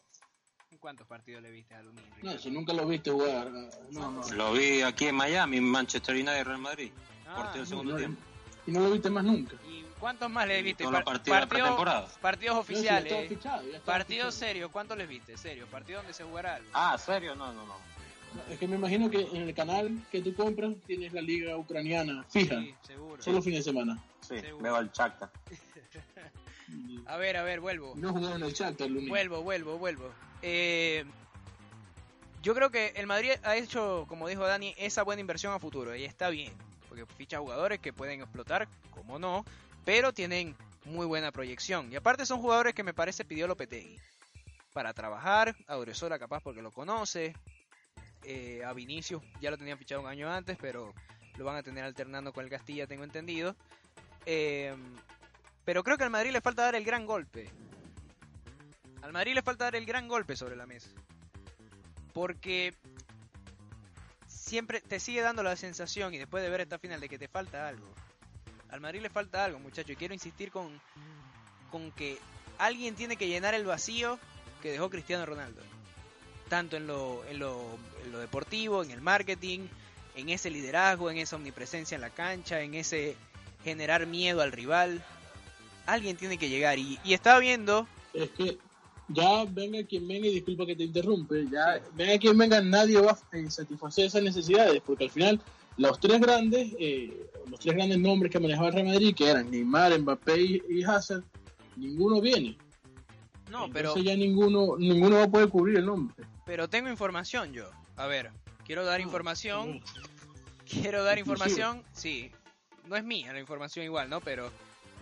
¿Cuántos 0.80 1.06
partidos 1.06 1.42
le 1.42 1.50
viste 1.50 1.74
a 1.74 1.82
Lunin? 1.82 2.04
No, 2.22 2.38
si 2.38 2.50
nunca 2.50 2.72
lo 2.72 2.86
viste 2.86 3.10
jugar. 3.10 3.50
No, 3.90 4.10
no. 4.12 4.28
Lo 4.32 4.52
vi 4.52 4.82
aquí 4.82 5.06
en 5.06 5.16
Miami, 5.16 5.60
Manchester 5.60 6.14
United 6.14 6.40
y 6.40 6.42
Real 6.42 6.58
Madrid. 6.58 6.92
Ah, 7.26 7.36
partido 7.36 7.58
del 7.58 7.66
segundo 7.66 7.96
tiempo. 7.96 8.20
Y 8.66 8.70
no 8.72 8.80
lo 8.80 8.90
viste 8.90 9.10
más 9.10 9.24
nunca. 9.24 9.56
¿Cuántos 9.98 10.30
más 10.30 10.46
le 10.46 10.62
viste? 10.62 10.84
Par 10.84 11.04
partidos, 11.04 12.12
partidos 12.20 12.58
oficiales. 12.58 13.38
partidos 13.84 14.34
serios, 14.34 14.70
¿cuántos 14.70 14.96
les 14.98 15.08
viste? 15.08 15.36
Serio, 15.36 15.66
partido 15.66 15.98
donde 15.98 16.12
se 16.12 16.24
jugará 16.24 16.56
algo. 16.56 16.68
Ah, 16.72 16.96
serio, 16.98 17.34
no, 17.34 17.52
no, 17.52 17.66
no. 17.66 17.74
Es 18.50 18.58
que 18.58 18.68
me 18.68 18.76
imagino 18.76 19.08
que 19.08 19.22
en 19.22 19.42
el 19.42 19.54
canal 19.54 20.02
que 20.10 20.20
tú 20.20 20.34
compras 20.34 20.74
tienes 20.86 21.12
la 21.12 21.22
liga 21.22 21.56
ucraniana 21.56 22.24
fija. 22.28 22.60
Sí, 22.60 22.74
seguro. 22.86 23.22
Solo 23.22 23.40
fin 23.40 23.54
de 23.54 23.62
semana. 23.62 23.98
Sí, 24.20 24.36
veo 24.60 24.76
al 24.76 24.92
Chacta. 24.92 25.30
a 27.06 27.16
ver, 27.16 27.36
a 27.36 27.42
ver, 27.42 27.60
vuelvo. 27.60 27.94
No 27.96 28.12
jugaron 28.12 28.42
el 28.42 28.54
el 28.78 28.92
lunes. 28.92 29.08
Vuelvo, 29.08 29.42
vuelvo, 29.42 29.78
vuelvo. 29.78 30.10
Eh, 30.42 31.04
yo 32.42 32.54
creo 32.54 32.70
que 32.70 32.92
el 32.96 33.06
Madrid 33.06 33.32
ha 33.42 33.56
hecho, 33.56 34.06
como 34.08 34.28
dijo 34.28 34.46
Dani, 34.46 34.74
esa 34.78 35.02
buena 35.02 35.20
inversión 35.20 35.52
a 35.52 35.58
futuro 35.58 35.96
y 35.96 36.04
está 36.04 36.28
bien, 36.30 36.52
porque 36.88 37.06
ficha 37.06 37.38
jugadores 37.38 37.80
que 37.80 37.92
pueden 37.92 38.20
explotar, 38.20 38.68
como 38.90 39.18
no, 39.18 39.44
pero 39.84 40.12
tienen 40.12 40.56
muy 40.84 41.06
buena 41.06 41.32
proyección. 41.32 41.90
Y 41.92 41.96
aparte 41.96 42.24
son 42.24 42.40
jugadores 42.40 42.74
que 42.74 42.82
me 42.82 42.94
parece 42.94 43.24
pidió 43.24 43.46
Lopetegui 43.46 43.98
para 44.72 44.92
trabajar, 44.92 45.56
a 45.66 45.78
Uresola 45.78 46.18
capaz 46.18 46.42
porque 46.42 46.62
lo 46.62 46.70
conoce, 46.70 47.34
eh, 48.24 48.62
a 48.64 48.72
Vinicius 48.72 49.22
ya 49.40 49.50
lo 49.50 49.58
tenían 49.58 49.78
fichado 49.78 50.02
un 50.02 50.06
año 50.06 50.30
antes, 50.30 50.58
pero 50.60 50.92
lo 51.36 51.44
van 51.44 51.56
a 51.56 51.62
tener 51.62 51.84
alternando 51.84 52.32
con 52.32 52.44
el 52.44 52.50
Castilla, 52.50 52.86
tengo 52.86 53.04
entendido. 53.04 53.56
Em, 54.24 54.94
pero 55.66 55.82
creo 55.82 55.98
que 55.98 56.04
al 56.04 56.10
Madrid 56.10 56.30
le 56.30 56.40
falta 56.40 56.62
dar 56.62 56.76
el 56.76 56.84
gran 56.84 57.06
golpe. 57.06 57.50
Al 59.02 59.12
Madrid 59.12 59.34
le 59.34 59.42
falta 59.42 59.64
dar 59.64 59.74
el 59.74 59.84
gran 59.84 60.06
golpe 60.06 60.36
sobre 60.36 60.54
la 60.54 60.64
mesa. 60.64 60.88
Porque 62.14 62.72
siempre 64.28 64.80
te 64.80 65.00
sigue 65.00 65.22
dando 65.22 65.42
la 65.42 65.56
sensación, 65.56 66.14
y 66.14 66.18
después 66.18 66.44
de 66.44 66.50
ver 66.50 66.60
esta 66.60 66.78
final, 66.78 67.00
de 67.00 67.08
que 67.08 67.18
te 67.18 67.26
falta 67.26 67.66
algo. 67.66 67.92
Al 68.68 68.80
Madrid 68.80 69.00
le 69.00 69.10
falta 69.10 69.44
algo, 69.44 69.58
muchachos. 69.58 69.90
Y 69.90 69.96
quiero 69.96 70.14
insistir 70.14 70.52
con, 70.52 70.80
con 71.72 71.90
que 71.90 72.16
alguien 72.58 72.94
tiene 72.94 73.16
que 73.16 73.26
llenar 73.26 73.54
el 73.54 73.66
vacío 73.66 74.20
que 74.62 74.70
dejó 74.70 74.88
Cristiano 74.88 75.26
Ronaldo. 75.26 75.62
Tanto 76.48 76.76
en 76.76 76.86
lo, 76.86 77.24
en 77.26 77.40
lo, 77.40 77.76
en 78.04 78.12
lo 78.12 78.20
deportivo, 78.20 78.84
en 78.84 78.92
el 78.92 79.00
marketing, 79.00 79.66
en 80.14 80.28
ese 80.28 80.48
liderazgo, 80.48 81.10
en 81.10 81.18
esa 81.18 81.34
omnipresencia 81.34 81.96
en 81.96 82.02
la 82.02 82.10
cancha, 82.10 82.60
en 82.60 82.74
ese 82.74 83.16
generar 83.64 84.06
miedo 84.06 84.42
al 84.42 84.52
rival. 84.52 85.04
Alguien 85.86 86.16
tiene 86.16 86.38
que 86.38 86.48
llegar. 86.48 86.78
Y, 86.78 86.98
y 87.04 87.14
estaba 87.14 87.38
viendo. 87.38 87.86
Es 88.12 88.30
que 88.30 88.58
ya 89.08 89.44
venga 89.44 89.84
quien 89.84 90.06
venga, 90.08 90.26
y 90.26 90.34
disculpa 90.34 90.66
que 90.66 90.76
te 90.76 90.84
interrumpe, 90.84 91.46
ya 91.50 91.80
venga 91.94 92.18
quien 92.18 92.36
venga, 92.36 92.60
nadie 92.60 93.00
va 93.00 93.12
a 93.12 93.50
satisfacer 93.50 94.06
esas 94.06 94.22
necesidades, 94.22 94.82
porque 94.84 95.04
al 95.04 95.10
final 95.10 95.40
los 95.76 96.00
tres 96.00 96.20
grandes, 96.20 96.74
eh, 96.78 97.28
los 97.48 97.60
tres 97.60 97.76
grandes 97.76 97.98
nombres 97.98 98.32
que 98.32 98.40
manejaba 98.40 98.68
el 98.68 98.74
Real 98.74 98.86
Madrid, 98.86 99.14
que 99.14 99.28
eran 99.28 99.50
Neymar, 99.50 99.98
Mbappé 100.00 100.60
y, 100.68 100.82
Hazard, 100.82 101.22
ninguno 101.76 102.20
viene. 102.20 102.56
No, 103.50 103.70
pero 103.72 103.96
ya 103.96 104.16
ninguno, 104.16 104.76
ninguno 104.76 105.16
va 105.16 105.24
a 105.24 105.28
poder 105.30 105.48
cubrir 105.48 105.76
el 105.76 105.86
nombre. 105.86 106.26
Pero 106.44 106.68
tengo 106.68 106.88
información 106.88 107.52
yo. 107.52 107.70
A 107.96 108.06
ver, 108.06 108.30
quiero 108.64 108.84
dar 108.84 109.00
información. 109.00 109.80
Quiero 110.68 111.04
dar 111.04 111.18
información. 111.18 111.82
Sí, 111.92 112.32
no 112.88 112.96
es 112.96 113.04
mía 113.04 113.32
la 113.32 113.38
información 113.38 113.84
igual, 113.84 114.10
¿no? 114.10 114.20
Pero 114.20 114.50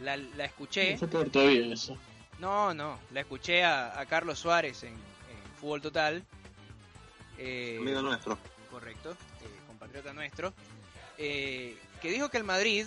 la, 0.02 0.16
la 0.16 0.44
escuché. 0.44 0.98
No 1.00 1.40
eso. 1.40 1.98
No, 2.38 2.74
no, 2.74 2.98
la 3.12 3.20
escuché 3.20 3.64
a, 3.64 4.04
Carlos 4.08 4.38
Suárez 4.38 4.82
en, 4.84 4.94
Fútbol 5.60 5.80
Total. 5.80 6.22
Eh, 7.38 7.78
Amigo 7.80 8.02
nuestro. 8.02 8.38
Correcto 8.70 9.16
nuestro, 10.14 10.52
eh, 11.18 11.76
que 12.00 12.10
dijo 12.10 12.28
que 12.28 12.38
el 12.38 12.44
Madrid 12.44 12.86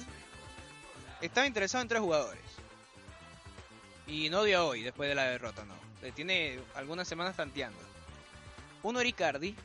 estaba 1.22 1.48
interesado 1.48 1.82
en 1.82 1.88
tres 1.88 2.02
jugadores. 2.02 2.42
Y 4.06 4.30
no 4.30 4.44
dio 4.44 4.68
hoy, 4.68 4.84
después 4.84 5.10
de 5.10 5.16
la 5.16 5.26
derrota, 5.26 5.66
no. 5.66 5.76
Tiene 6.12 6.60
algunas 6.76 7.08
semanas 7.08 7.36
tanteando. 7.36 7.80
Uno 8.84 9.00
era 9.00 9.10
Icardi. 9.10 9.56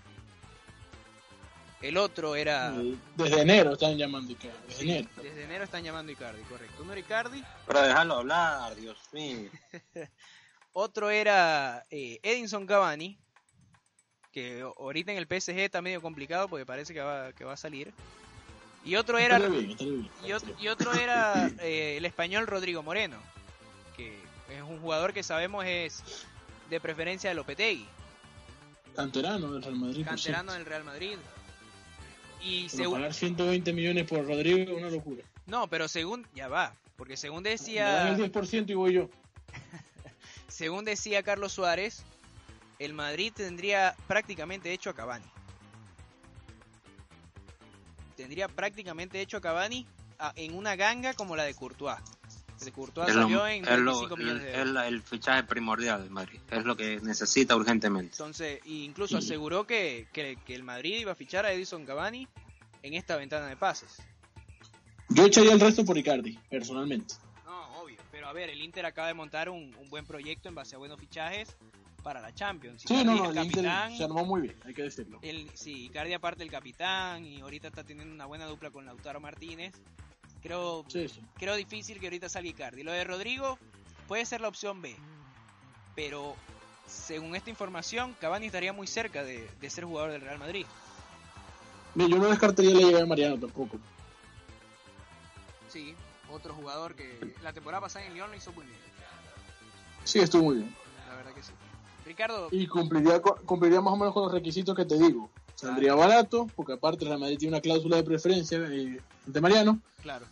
El 1.82 1.96
otro 1.96 2.36
era... 2.36 2.72
Desde 3.16 3.42
enero 3.42 3.72
están 3.72 3.96
llamando 3.98 4.32
Icardi. 4.32 4.56
Desde, 4.68 4.82
enero. 4.82 5.08
desde 5.20 5.44
enero 5.44 5.64
están 5.64 5.82
llamando 5.82 6.12
Icardi, 6.12 6.42
correcto. 6.44 6.82
Uno 6.82 6.92
era 6.92 7.00
Icardi. 7.00 7.42
Pero 7.66 7.82
dejarlo 7.82 8.14
hablar, 8.18 8.76
Dios 8.76 8.98
mío. 9.12 9.50
otro 10.72 11.10
era 11.10 11.84
eh, 11.90 12.20
Edinson 12.22 12.66
Cavani 12.66 13.18
que 14.32 14.62
ahorita 14.62 15.12
en 15.12 15.18
el 15.18 15.26
PSG 15.26 15.58
está 15.58 15.82
medio 15.82 16.00
complicado 16.00 16.48
porque 16.48 16.66
parece 16.66 16.94
que 16.94 17.00
va, 17.00 17.32
que 17.32 17.44
va 17.44 17.52
a 17.52 17.56
salir. 17.56 17.92
Y 18.84 18.96
otro 18.96 19.18
era, 19.18 19.38
y, 19.38 20.68
otro, 20.68 20.92
era 20.92 21.48
eh, 21.60 21.96
el 21.98 22.04
español 22.04 22.48
Rodrigo 22.48 22.82
Moreno, 22.82 23.18
que 23.96 24.18
es 24.50 24.62
un 24.62 24.80
jugador 24.80 25.12
que 25.12 25.22
sabemos 25.22 25.64
es 25.64 26.02
de 26.68 26.80
preferencia 26.80 27.30
de 27.30 27.34
Lopetegui. 27.34 27.86
Canterano 28.96 29.52
del 29.52 29.62
Real 29.62 29.76
Madrid. 29.76 30.04
Canterano 30.04 30.52
del 30.54 30.66
Real 30.66 30.84
Madrid. 30.84 31.16
Y 32.42 32.68
según... 32.68 32.94
pagar 32.94 33.14
120 33.14 33.72
millones 33.72 34.04
por 34.08 34.26
Rodrigo 34.26 34.58
es 34.58 34.78
una 34.78 34.90
locura. 34.90 35.22
No, 35.46 35.68
pero 35.68 35.88
según... 35.88 36.26
Ya 36.34 36.48
va, 36.48 36.74
porque 36.96 37.16
según 37.16 37.42
decía... 37.42 38.08
el 38.08 38.32
10% 38.32 38.70
y 38.70 38.74
voy 38.74 38.94
yo. 38.94 39.08
según 40.48 40.84
decía 40.84 41.22
Carlos 41.22 41.52
Suárez, 41.52 42.04
el 42.78 42.94
Madrid 42.94 43.32
tendría 43.34 43.94
prácticamente 44.08 44.72
hecho 44.72 44.90
a 44.90 44.94
Cavani. 44.94 45.24
Tendría 48.16 48.48
prácticamente 48.48 49.20
hecho 49.20 49.36
a 49.36 49.40
Cavani 49.40 49.86
en 50.36 50.54
una 50.54 50.76
ganga 50.76 51.14
como 51.14 51.36
la 51.36 51.44
de 51.44 51.54
Courtois. 51.54 51.98
Courtois 52.74 53.12
salió 53.12 53.46
en 53.46 53.64
25 53.64 54.16
millones 54.16 54.42
de 54.42 54.54
euros. 54.54 54.82
Es 54.82 54.88
el 54.88 55.02
fichaje 55.02 55.44
primordial 55.44 56.02
del 56.02 56.10
Madrid. 56.10 56.40
Es 56.50 56.64
lo 56.64 56.76
que 56.76 57.00
necesita 57.02 57.56
urgentemente. 57.56 58.12
Entonces, 58.12 58.60
incluso 58.66 59.18
aseguró 59.18 59.66
que, 59.66 60.08
que, 60.12 60.36
el 60.48 60.62
Madrid 60.62 61.00
iba 61.00 61.12
a 61.12 61.14
fichar 61.14 61.46
a 61.46 61.52
Edison 61.52 61.84
Cavani 61.84 62.28
en 62.82 62.94
esta 62.94 63.16
ventana 63.16 63.46
de 63.46 63.56
pases. 63.56 63.98
Yo 65.08 65.26
echaría 65.26 65.52
el 65.52 65.60
resto 65.60 65.84
por 65.84 65.98
Icardi, 65.98 66.38
personalmente. 66.48 67.14
No, 67.44 67.82
obvio. 67.82 67.98
Pero 68.10 68.28
a 68.28 68.32
ver, 68.32 68.48
el 68.50 68.62
Inter 68.62 68.86
acaba 68.86 69.08
de 69.08 69.14
montar 69.14 69.48
un, 69.48 69.74
un 69.78 69.90
buen 69.90 70.06
proyecto 70.06 70.48
en 70.48 70.54
base 70.54 70.74
a 70.74 70.78
buenos 70.78 70.98
fichajes 70.98 71.56
para 72.02 72.20
la 72.20 72.34
Champions. 72.34 72.82
Sí, 72.86 73.04
no, 73.04 73.14
no, 73.14 73.30
el 73.30 73.34
capitán, 73.34 73.96
se 73.96 74.04
armó 74.04 74.24
muy 74.24 74.42
bien, 74.42 74.56
hay 74.64 74.74
que 74.74 74.82
decirlo. 74.82 75.18
El, 75.22 75.48
sí, 75.54 75.84
Icardi 75.84 76.12
aparte 76.12 76.42
el 76.42 76.50
capitán 76.50 77.24
y 77.24 77.40
ahorita 77.40 77.68
está 77.68 77.84
teniendo 77.84 78.14
una 78.14 78.26
buena 78.26 78.46
dupla 78.46 78.70
con 78.70 78.84
Lautaro 78.84 79.20
Martínez. 79.20 79.74
Creo, 80.42 80.84
creo 81.38 81.54
difícil 81.54 82.00
que 82.00 82.06
ahorita 82.06 82.28
salga 82.28 82.48
Icardi. 82.48 82.82
Lo 82.82 82.92
de 82.92 83.04
Rodrigo 83.04 83.58
puede 84.08 84.26
ser 84.26 84.40
la 84.40 84.48
opción 84.48 84.82
B, 84.82 84.96
pero 85.94 86.34
según 86.86 87.36
esta 87.36 87.50
información, 87.50 88.16
Cavani 88.20 88.46
estaría 88.46 88.72
muy 88.72 88.86
cerca 88.86 89.22
de, 89.22 89.48
ser 89.68 89.84
jugador 89.84 90.10
del 90.10 90.20
Real 90.20 90.38
Madrid. 90.38 90.66
yo 91.94 92.08
no 92.08 92.28
descartaría 92.28 92.74
la 92.74 92.80
llegada 92.80 92.98
de 92.98 93.06
Mariano 93.06 93.38
tampoco. 93.38 93.78
Sí, 95.68 95.94
otro 96.30 96.54
jugador 96.54 96.94
que 96.94 97.34
la 97.42 97.52
temporada 97.52 97.82
pasada 97.82 98.04
en 98.04 98.14
Lyon 98.14 98.30
lo 98.30 98.36
hizo 98.36 98.52
muy 98.52 98.66
bien. 98.66 98.78
Sí, 100.04 100.18
estuvo 100.18 100.42
muy 100.42 100.56
bien. 100.56 100.74
La 101.08 101.14
verdad 101.14 101.32
que 101.32 101.42
sí. 101.42 101.52
Ricardo. 102.04 102.48
Y 102.50 102.66
cumpliría, 102.66 103.22
cumpliría 103.22 103.80
más 103.80 103.94
o 103.94 103.96
menos 103.96 104.12
con 104.12 104.24
los 104.24 104.32
requisitos 104.32 104.76
que 104.76 104.84
te 104.84 104.98
digo. 104.98 105.30
Saldría 105.62 105.94
barato, 105.94 106.48
porque 106.56 106.72
aparte 106.72 107.04
Real 107.04 107.20
Madrid 107.20 107.38
tiene 107.38 107.54
una 107.54 107.60
cláusula 107.60 107.96
de 107.96 108.02
preferencia 108.02 108.58
eh, 108.58 109.00
de 109.26 109.40
Mariano. 109.40 109.78
Claro. 110.02 110.26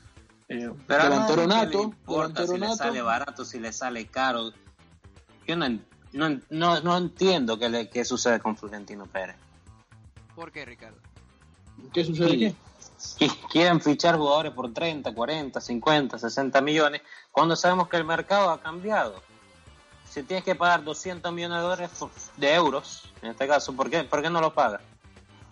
Eh, 0.48 0.68
Pero 0.88 1.04
delantero 1.04 1.46
no, 1.46 1.54
nato. 1.54 1.82
importa 1.84 2.46
si 2.48 2.58
le 2.58 2.74
sale 2.74 3.00
barato, 3.00 3.44
si 3.44 3.60
le 3.60 3.72
sale 3.72 4.06
caro. 4.08 4.50
Yo 5.46 5.54
no, 5.54 5.68
no, 6.50 6.80
no, 6.80 6.96
entiendo 6.96 7.56
qué, 7.60 7.68
le, 7.68 7.88
qué 7.88 8.04
sucede 8.04 8.40
con 8.40 8.56
Florentino 8.56 9.06
Pérez. 9.06 9.36
¿Por 10.34 10.50
qué, 10.50 10.64
Ricardo? 10.64 10.98
¿Qué 11.92 12.04
sucede? 12.04 12.36
¿Qué? 13.16 13.30
Quieren 13.52 13.80
fichar 13.80 14.16
jugadores 14.16 14.52
por 14.52 14.72
30, 14.72 15.14
40, 15.14 15.60
50, 15.60 16.18
60 16.18 16.60
millones, 16.60 17.02
cuando 17.30 17.54
sabemos 17.54 17.88
que 17.88 17.96
el 17.96 18.04
mercado 18.04 18.50
ha 18.50 18.60
cambiado 18.60 19.22
si 20.10 20.24
tienes 20.24 20.44
que 20.44 20.56
pagar 20.56 20.82
200 20.82 21.32
millones 21.32 21.58
de, 21.58 21.62
dólares, 21.62 21.90
de 22.36 22.52
euros, 22.52 23.12
en 23.22 23.30
este 23.30 23.46
caso, 23.46 23.74
¿por 23.76 23.88
qué, 23.88 24.02
¿por 24.02 24.20
qué 24.20 24.28
no 24.28 24.40
lo 24.40 24.52
pagas? 24.52 24.82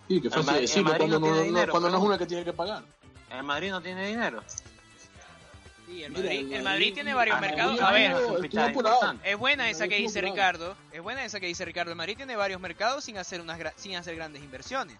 Sí, 0.09 0.19
que 0.21 0.29
fácil 0.29 0.45
Madrid- 0.47 0.61
decirlo 0.61 0.79
el 0.81 0.99
Madrid 0.99 1.09
cuando, 1.11 1.19
no 1.29 1.41
dinero, 1.43 1.71
cuando 1.71 1.89
no 1.91 1.97
es 1.97 2.03
una 2.03 2.17
que 2.17 2.25
tiene 2.25 2.43
que 2.43 2.51
pagar. 2.53 2.83
El 3.29 3.43
Madrid 3.43 3.69
no 3.69 3.81
tiene 3.81 4.07
dinero. 4.07 4.43
Sí, 5.85 6.03
el 6.03 6.11
Madrid, 6.11 6.29
el 6.29 6.37
el 6.37 6.45
Madrid- 6.49 6.63
Madrid 6.63 6.93
tiene 6.95 7.13
varios 7.13 7.39
mercados. 7.39 7.79
A 7.79 7.91
ver, 7.91 8.15
es 9.23 9.37
buena 9.37 9.69
esa 9.69 9.87
que 9.87 9.95
dice 9.97 10.21
Ricardo. 10.21 10.75
Es 10.91 11.01
buena 11.01 11.23
esa 11.25 11.39
que 11.39 11.45
dice 11.47 11.63
Ricardo. 11.63 11.91
El 11.91 11.97
Madrid 11.97 12.17
tiene 12.17 12.35
varios 12.35 12.59
mercados 12.59 13.03
sin 13.03 13.17
hacer 13.17 13.39
unas 13.39 13.59
gra- 13.59 13.73
sin 13.75 13.95
hacer 13.95 14.15
grandes 14.15 14.43
inversiones. 14.43 14.97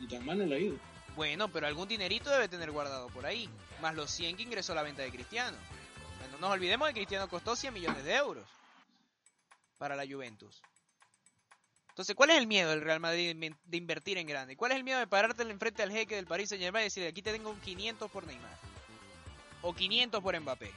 Y 0.00 0.06
tan 0.06 0.24
mal 0.24 0.38
no 0.38 0.44
le 0.44 0.56
ha 0.56 0.58
ido. 0.58 0.76
Bueno, 1.16 1.48
pero 1.48 1.66
algún 1.66 1.88
dinerito 1.88 2.28
debe 2.30 2.48
tener 2.48 2.70
guardado 2.70 3.08
por 3.08 3.24
ahí. 3.24 3.48
Más 3.80 3.94
los 3.94 4.10
100 4.10 4.36
que 4.36 4.42
ingresó 4.42 4.72
a 4.72 4.76
la 4.76 4.82
venta 4.82 5.02
de 5.02 5.10
Cristiano. 5.10 5.56
No 6.32 6.38
nos 6.38 6.50
olvidemos 6.50 6.88
que 6.88 6.94
Cristiano 6.94 7.28
costó 7.28 7.54
100 7.56 7.72
millones 7.72 8.04
de 8.04 8.14
euros 8.14 8.44
para 9.78 9.94
la 9.96 10.04
Juventus. 10.06 10.60
Entonces, 11.94 12.16
¿cuál 12.16 12.30
es 12.30 12.38
el 12.38 12.48
miedo 12.48 12.70
del 12.70 12.80
Real 12.82 12.98
Madrid 12.98 13.36
de 13.36 13.46
in- 13.46 13.56
de 13.66 13.76
invertir 13.76 14.18
en 14.18 14.26
grande? 14.26 14.56
¿Cuál 14.56 14.72
es 14.72 14.78
el 14.78 14.82
miedo 14.84 14.98
de 14.98 15.06
pararte 15.06 15.42
enfrente 15.44 15.80
al 15.84 15.92
jeque 15.92 16.16
del 16.16 16.26
Paris 16.26 16.48
Saint 16.48 16.62
Germain 16.64 16.82
y 16.82 16.86
decirle, 16.86 17.08
aquí 17.08 17.22
te 17.22 17.30
tengo 17.32 17.50
un 17.50 17.60
500 17.60 18.10
por 18.10 18.26
Neymar? 18.26 18.50
O 19.62 19.72
500 19.72 20.20
por 20.20 20.38
Mbappé. 20.40 20.72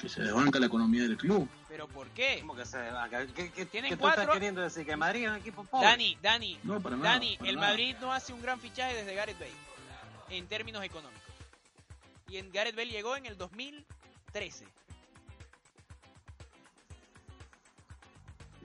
Que 0.00 0.08
se 0.08 0.22
desbanca 0.22 0.60
la 0.60 0.66
economía 0.66 1.02
del 1.02 1.16
club. 1.16 1.48
¿Pero 1.68 1.88
por 1.88 2.06
qué? 2.10 2.38
¿Cómo 2.40 2.54
que 2.54 2.64
se 2.64 2.78
va? 2.78 3.08
¿Qué, 3.08 3.26
qué, 3.34 3.50
qué- 3.50 3.66
Tienen 3.66 3.90
qué 3.90 3.96
tú 3.96 4.02
cuatro- 4.02 4.22
estás 4.22 4.34
queriendo 4.36 4.60
decir? 4.60 4.86
¿Que 4.86 4.96
Madrid 4.96 5.24
es 5.24 5.30
un 5.30 5.36
equipo 5.38 5.64
pobre? 5.64 5.88
Dani, 5.88 6.16
Dani, 6.22 6.58
No, 6.62 6.80
para 6.80 6.96
nada. 6.96 7.14
Dani, 7.14 7.36
para 7.36 7.50
el 7.50 7.56
nada. 7.56 7.68
Madrid 7.68 7.96
no 8.00 8.12
hace 8.12 8.32
un 8.32 8.40
gran 8.40 8.60
fichaje 8.60 8.94
desde 8.94 9.12
Gareth 9.16 9.40
Bale 9.40 9.50
en 10.30 10.46
términos 10.46 10.84
económicos. 10.84 11.22
Y 12.28 12.36
en 12.36 12.52
Gareth 12.52 12.76
Bale 12.76 12.90
llegó 12.92 13.16
en 13.16 13.26
el 13.26 13.36
2013. 13.36 14.66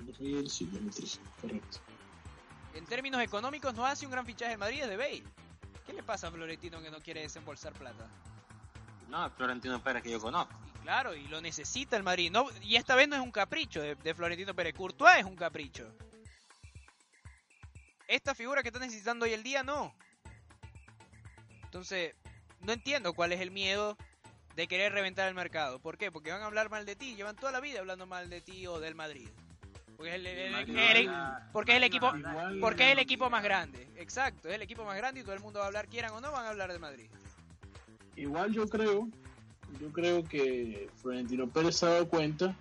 No 0.06 0.14
fue 0.14 0.40
el 0.40 0.50
sí, 0.50 0.66
2013, 0.66 1.20
correcto. 1.42 1.80
En 2.74 2.86
términos 2.86 3.22
económicos 3.22 3.74
no 3.74 3.86
hace 3.86 4.06
un 4.06 4.12
gran 4.12 4.26
fichaje 4.26 4.54
el 4.54 4.58
Madrid 4.58 4.82
desde 4.82 4.98
Bale. 4.98 5.24
¿Qué 5.86 5.94
le 5.94 6.04
pasa 6.04 6.28
a 6.28 6.32
Florentino 6.32 6.82
que 6.82 6.90
no 6.90 7.00
quiere 7.00 7.22
desembolsar 7.22 7.74
plata? 7.74 8.08
No, 9.10 9.30
Florentino 9.32 9.82
Pérez 9.84 10.02
que 10.02 10.12
yo 10.12 10.20
conozco. 10.20 10.54
Y 10.68 10.80
claro, 10.82 11.14
y 11.16 11.28
lo 11.28 11.42
necesita 11.42 11.98
el 11.98 12.04
Madrid. 12.04 12.32
No, 12.32 12.48
y 12.62 12.76
esta 12.76 12.96
vez 12.96 13.08
no 13.08 13.16
es 13.16 13.22
un 13.22 13.32
capricho 13.32 13.82
de, 13.82 13.96
de 13.96 14.16
Florentino 14.16 14.56
Pérez. 14.56 14.74
Courtois 14.74 15.20
es 15.20 15.26
un 15.26 15.36
capricho. 15.36 15.94
Esta 18.08 18.34
figura 18.34 18.62
que 18.62 18.70
está 18.70 18.80
necesitando 18.80 19.26
hoy 19.26 19.34
el 19.34 19.44
día 19.44 19.64
no. 19.64 19.94
Entonces, 21.64 22.16
no 22.62 22.74
entiendo 22.74 23.14
cuál 23.14 23.34
es 23.34 23.42
el 23.42 23.52
miedo 23.52 23.98
de 24.56 24.68
querer 24.68 24.94
reventar 24.94 25.28
el 25.28 25.36
mercado. 25.36 25.80
¿Por 25.80 25.98
qué? 25.98 26.12
Porque 26.12 26.32
van 26.32 26.42
a 26.42 26.46
hablar 26.46 26.70
mal 26.70 26.86
de 26.86 26.96
ti. 26.96 27.16
Llevan 27.16 27.36
toda 27.36 27.52
la 27.52 27.60
vida 27.60 27.80
hablando 27.80 28.06
mal 28.06 28.30
de 28.30 28.42
ti 28.42 28.68
o 28.68 28.80
del 28.80 28.96
Madrid. 28.96 29.30
Porque 30.04 30.16
es 30.16 30.16
el, 30.16 30.28
el- 30.28 30.38
el- 30.38 30.52
Madrid 30.52 30.76
el- 30.98 31.06
no 31.06 31.12
habla- 31.14 31.50
porque 31.54 31.72
es 31.72 31.76
el 31.78 31.82
Madrid 31.84 32.02
no 32.02 32.08
equipo, 32.50 32.60
porque 32.60 32.84
es 32.88 32.92
el 32.92 33.00
equipo 33.00 33.30
más 33.30 33.42
grande. 33.44 33.88
Exacto, 33.96 34.50
es 34.50 34.56
el 34.56 34.62
equipo 34.62 34.84
más 34.84 34.98
grande 34.98 35.22
y 35.22 35.24
todo 35.24 35.34
el 35.34 35.40
mundo 35.40 35.60
va 35.60 35.66
a 35.66 35.68
hablar, 35.70 35.88
quieran 35.88 36.12
o 36.12 36.20
no, 36.20 36.30
van 36.34 36.46
a 36.46 36.50
hablar 36.50 36.74
de 36.74 36.80
Madrid. 36.80 37.08
Igual 38.18 38.52
yo 38.52 38.68
creo, 38.68 39.08
yo 39.80 39.92
creo 39.94 40.24
que 40.26 40.90
Florentino 41.02 41.48
Pérez 41.48 41.78
se 41.78 41.86
ha 41.86 41.90
dado 41.90 42.10
cuenta 42.10 42.54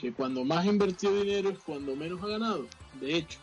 que 0.00 0.12
cuando 0.12 0.42
más 0.44 0.66
invertido 0.66 1.14
dinero 1.22 1.50
es 1.50 1.58
cuando 1.60 1.94
menos 1.94 2.20
ha 2.24 2.26
ganado. 2.26 2.66
De 3.00 3.14
hecho, 3.14 3.38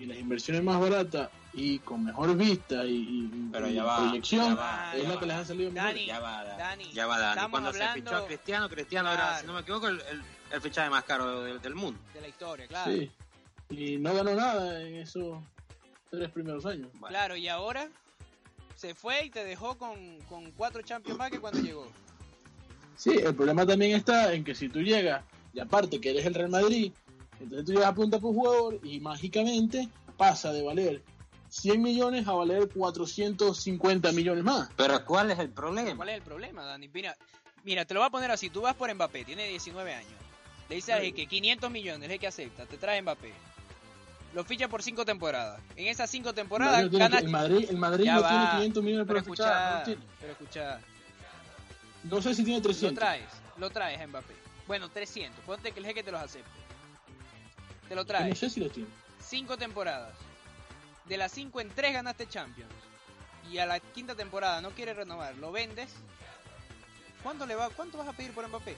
y 0.00 0.06
las 0.06 0.18
inversiones 0.18 0.62
más 0.62 0.80
baratas 0.80 1.30
y 1.52 1.80
con 1.80 2.04
mejor 2.04 2.36
vista 2.36 2.84
y, 2.84 2.94
y- 2.94 3.48
Pero 3.50 3.68
y 3.68 3.74
ya 3.74 3.82
va, 3.82 3.96
proyección 3.98 4.50
ya 4.50 4.54
va, 4.54 4.92
es 4.94 5.02
ya 5.02 5.08
la 5.08 5.14
va. 5.14 5.20
que 5.20 5.26
les 5.26 5.36
han 5.36 5.46
salido 5.46 5.72
mejor. 5.72 5.88
Dani, 5.88 6.06
Ya 6.06 6.20
va, 6.20 6.44
Dani, 6.44 6.92
ya 6.92 7.06
va 7.08 7.18
Dani. 7.18 7.50
Cuando 7.50 7.72
se 7.72 7.88
fichó 7.88 8.16
a 8.16 8.24
Cristiano, 8.26 8.68
Cristiano 8.68 9.08
era, 9.12 9.20
Claro. 9.20 9.40
si 9.40 9.46
no 9.48 9.52
me 9.54 9.60
equivoco, 9.60 9.88
el, 9.88 10.00
el, 10.02 10.22
el 10.52 10.60
fichaje 10.60 10.90
más 10.90 11.04
caro 11.04 11.42
del, 11.42 11.60
del 11.60 11.74
mundo. 11.74 11.98
de 12.14 12.20
la 12.20 12.28
historia, 12.28 12.66
claro. 12.66 12.92
Sí. 12.92 13.10
Y 13.70 13.98
no 13.98 14.14
ganó 14.14 14.34
nada 14.34 14.80
en 14.82 14.96
esos 14.96 15.38
tres 16.10 16.30
primeros 16.30 16.64
años. 16.64 16.88
Bueno, 16.94 17.08
Claro, 17.08 17.36
y 17.36 17.48
ahora 17.48 17.88
se 18.76 18.94
fue 18.94 19.26
y 19.26 19.30
te 19.30 19.44
dejó 19.44 19.76
con, 19.76 20.18
con 20.28 20.50
cuatro 20.52 20.80
Champions 20.82 21.18
más 21.18 21.30
que 21.30 21.38
cuando 21.40 21.60
llegó. 21.60 21.86
Sí, 22.96 23.10
el 23.10 23.34
problema 23.34 23.66
también 23.66 23.94
está 23.96 24.32
en 24.32 24.42
que 24.44 24.54
si 24.54 24.68
tú 24.68 24.80
llegas, 24.80 25.22
y 25.52 25.60
aparte 25.60 26.00
que 26.00 26.10
eres 26.10 26.26
el 26.26 26.34
Real 26.34 26.48
Madrid, 26.50 26.92
entonces 27.40 27.66
tú 27.66 27.72
llegas 27.72 27.88
a 27.88 27.94
punta 27.94 28.18
por 28.18 28.34
jugador 28.34 28.80
y 28.82 29.00
mágicamente 29.00 29.88
pasa 30.16 30.52
de 30.52 30.62
valer 30.62 31.02
100 31.50 31.80
millones 31.82 32.26
a 32.26 32.32
valer 32.32 32.68
450 32.68 34.12
millones 34.12 34.44
más. 34.44 34.68
Pero 34.76 35.04
¿cuál 35.04 35.30
es 35.30 35.38
el 35.38 35.50
problema? 35.50 35.96
¿Cuál 35.96 36.08
es 36.08 36.16
el 36.16 36.22
problema, 36.22 36.64
Dani? 36.64 36.88
Mira, 36.88 37.16
mira, 37.64 37.84
te 37.84 37.94
lo 37.94 38.00
voy 38.00 38.08
a 38.08 38.10
poner 38.10 38.30
así. 38.30 38.50
Tú 38.50 38.62
vas 38.62 38.74
por 38.74 38.92
Mbappé, 38.92 39.24
tiene 39.24 39.46
19 39.48 39.94
años. 39.94 40.12
Le 40.68 40.76
dices 40.76 40.94
a 40.94 41.00
Sí. 41.00 41.12
que 41.12 41.26
500 41.26 41.70
millones, 41.70 42.10
es 42.10 42.18
que 42.20 42.26
acepta, 42.26 42.66
te 42.66 42.76
trae 42.76 43.00
Mbappé. 43.02 43.32
Lo 44.34 44.44
ficha 44.44 44.68
por 44.68 44.82
5 44.82 45.04
temporadas. 45.06 45.60
En 45.76 45.86
esas 45.86 46.10
5 46.10 46.28
El 46.30 46.34
temporadas 46.34 46.82
Madrid, 46.82 46.92
no 46.92 46.98
gana... 46.98 47.18
el 47.18 47.28
Madrid, 47.28 47.66
el 47.70 47.76
Madrid 47.78 48.06
no 48.10 48.20
va, 48.22 48.28
tiene 48.28 48.50
500 48.50 48.82
millones 48.84 49.06
Pero 49.06 49.22
para 49.22 49.30
fichar. 49.34 49.72
No, 49.72 49.92
escucha, 49.92 50.06
pero 50.20 50.32
escucha, 50.32 50.80
No 52.04 52.22
sé 52.22 52.34
si 52.34 52.44
tiene 52.44 52.58
lo 52.58 52.62
300. 52.64 52.98
traes, 52.98 53.24
lo 53.56 53.70
traes 53.70 54.00
a 54.00 54.06
Mbappé. 54.06 54.34
Bueno, 54.66 54.90
300, 54.90 55.42
ponte 55.46 55.72
que 55.72 55.80
el 55.80 55.86
jeque 55.86 56.02
te 56.02 56.12
los 56.12 56.20
acepte. 56.20 56.50
Te 57.88 57.94
lo 57.94 58.02
No 58.02 58.06
traes. 58.06 58.38
sé 58.38 58.50
si 58.50 58.60
los 58.60 58.70
tiene. 58.70 58.88
5 59.24 59.56
temporadas. 59.56 60.14
De 61.06 61.16
las 61.16 61.32
5 61.32 61.62
en 61.62 61.70
3 61.70 61.94
ganaste 61.94 62.28
Champions. 62.28 62.70
Y 63.50 63.56
a 63.56 63.64
la 63.64 63.80
quinta 63.80 64.14
temporada 64.14 64.60
no 64.60 64.70
quieres 64.72 64.94
renovar, 64.94 65.34
lo 65.36 65.50
vendes. 65.50 65.90
¿Cuánto, 67.22 67.46
le 67.46 67.54
va, 67.54 67.70
¿Cuánto 67.70 67.96
vas 67.96 68.08
a 68.08 68.12
pedir 68.12 68.32
por 68.32 68.46
Mbappé? 68.46 68.76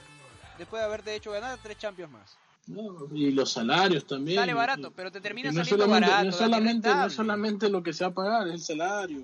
Después 0.61 0.79
de 0.79 0.85
haberte 0.85 1.15
hecho 1.15 1.31
ganar 1.31 1.57
3 1.57 1.75
Champions 1.75 2.11
más. 2.11 2.37
No, 2.67 3.07
y 3.15 3.31
los 3.31 3.51
salarios 3.51 4.05
también. 4.05 4.37
Sale 4.37 4.53
barato, 4.53 4.91
pero 4.91 5.11
te 5.11 5.19
termina 5.19 5.51
no 5.51 5.65
saliendo 5.65 5.85
solamente, 5.85 6.09
barato. 6.11 6.25
no, 6.25 6.31
solamente, 6.31 6.89
no 6.93 7.09
solamente 7.09 7.69
lo 7.69 7.81
que 7.81 7.93
se 7.93 8.03
va 8.03 8.11
a 8.11 8.13
pagar, 8.13 8.47
es 8.47 8.53
el 8.53 8.59
salario. 8.59 9.23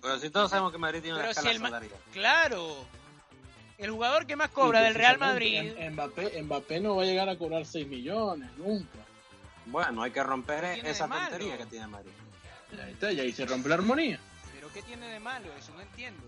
Pero 0.00 0.20
si 0.20 0.30
todos 0.30 0.48
sabemos 0.48 0.70
que 0.70 0.78
Madrid 0.78 1.00
tiene 1.02 1.18
una 1.18 1.34
si 1.34 1.48
escala 1.48 1.78
el. 1.80 1.90
Claro. 2.12 2.84
El 3.78 3.90
jugador 3.90 4.26
que 4.26 4.36
más 4.36 4.50
cobra 4.50 4.80
del 4.80 4.94
Real 4.94 5.18
Madrid. 5.18 5.72
Mbappé, 5.90 6.40
Mbappé 6.40 6.78
no 6.78 6.94
va 6.94 7.02
a 7.02 7.06
llegar 7.06 7.28
a 7.28 7.36
cobrar 7.36 7.66
6 7.66 7.88
millones, 7.88 8.48
nunca. 8.58 9.00
Bueno, 9.66 10.04
hay 10.04 10.12
que 10.12 10.22
romper 10.22 10.62
¿Qué 10.66 10.74
tiene 10.74 10.90
esa 10.90 11.08
de 11.08 11.14
tontería 11.14 11.58
que 11.58 11.66
tiene 11.66 11.88
Madrid. 11.88 12.12
Y 12.70 12.80
ahí 12.80 12.92
está, 12.92 13.10
y 13.10 13.18
ahí 13.18 13.32
se 13.32 13.44
rompe 13.44 13.68
la 13.68 13.74
armonía. 13.74 14.20
Pero 14.54 14.72
¿qué 14.72 14.82
tiene 14.82 15.08
de 15.08 15.18
malo 15.18 15.48
eso? 15.58 15.72
No 15.74 15.80
entiendo. 15.80 16.22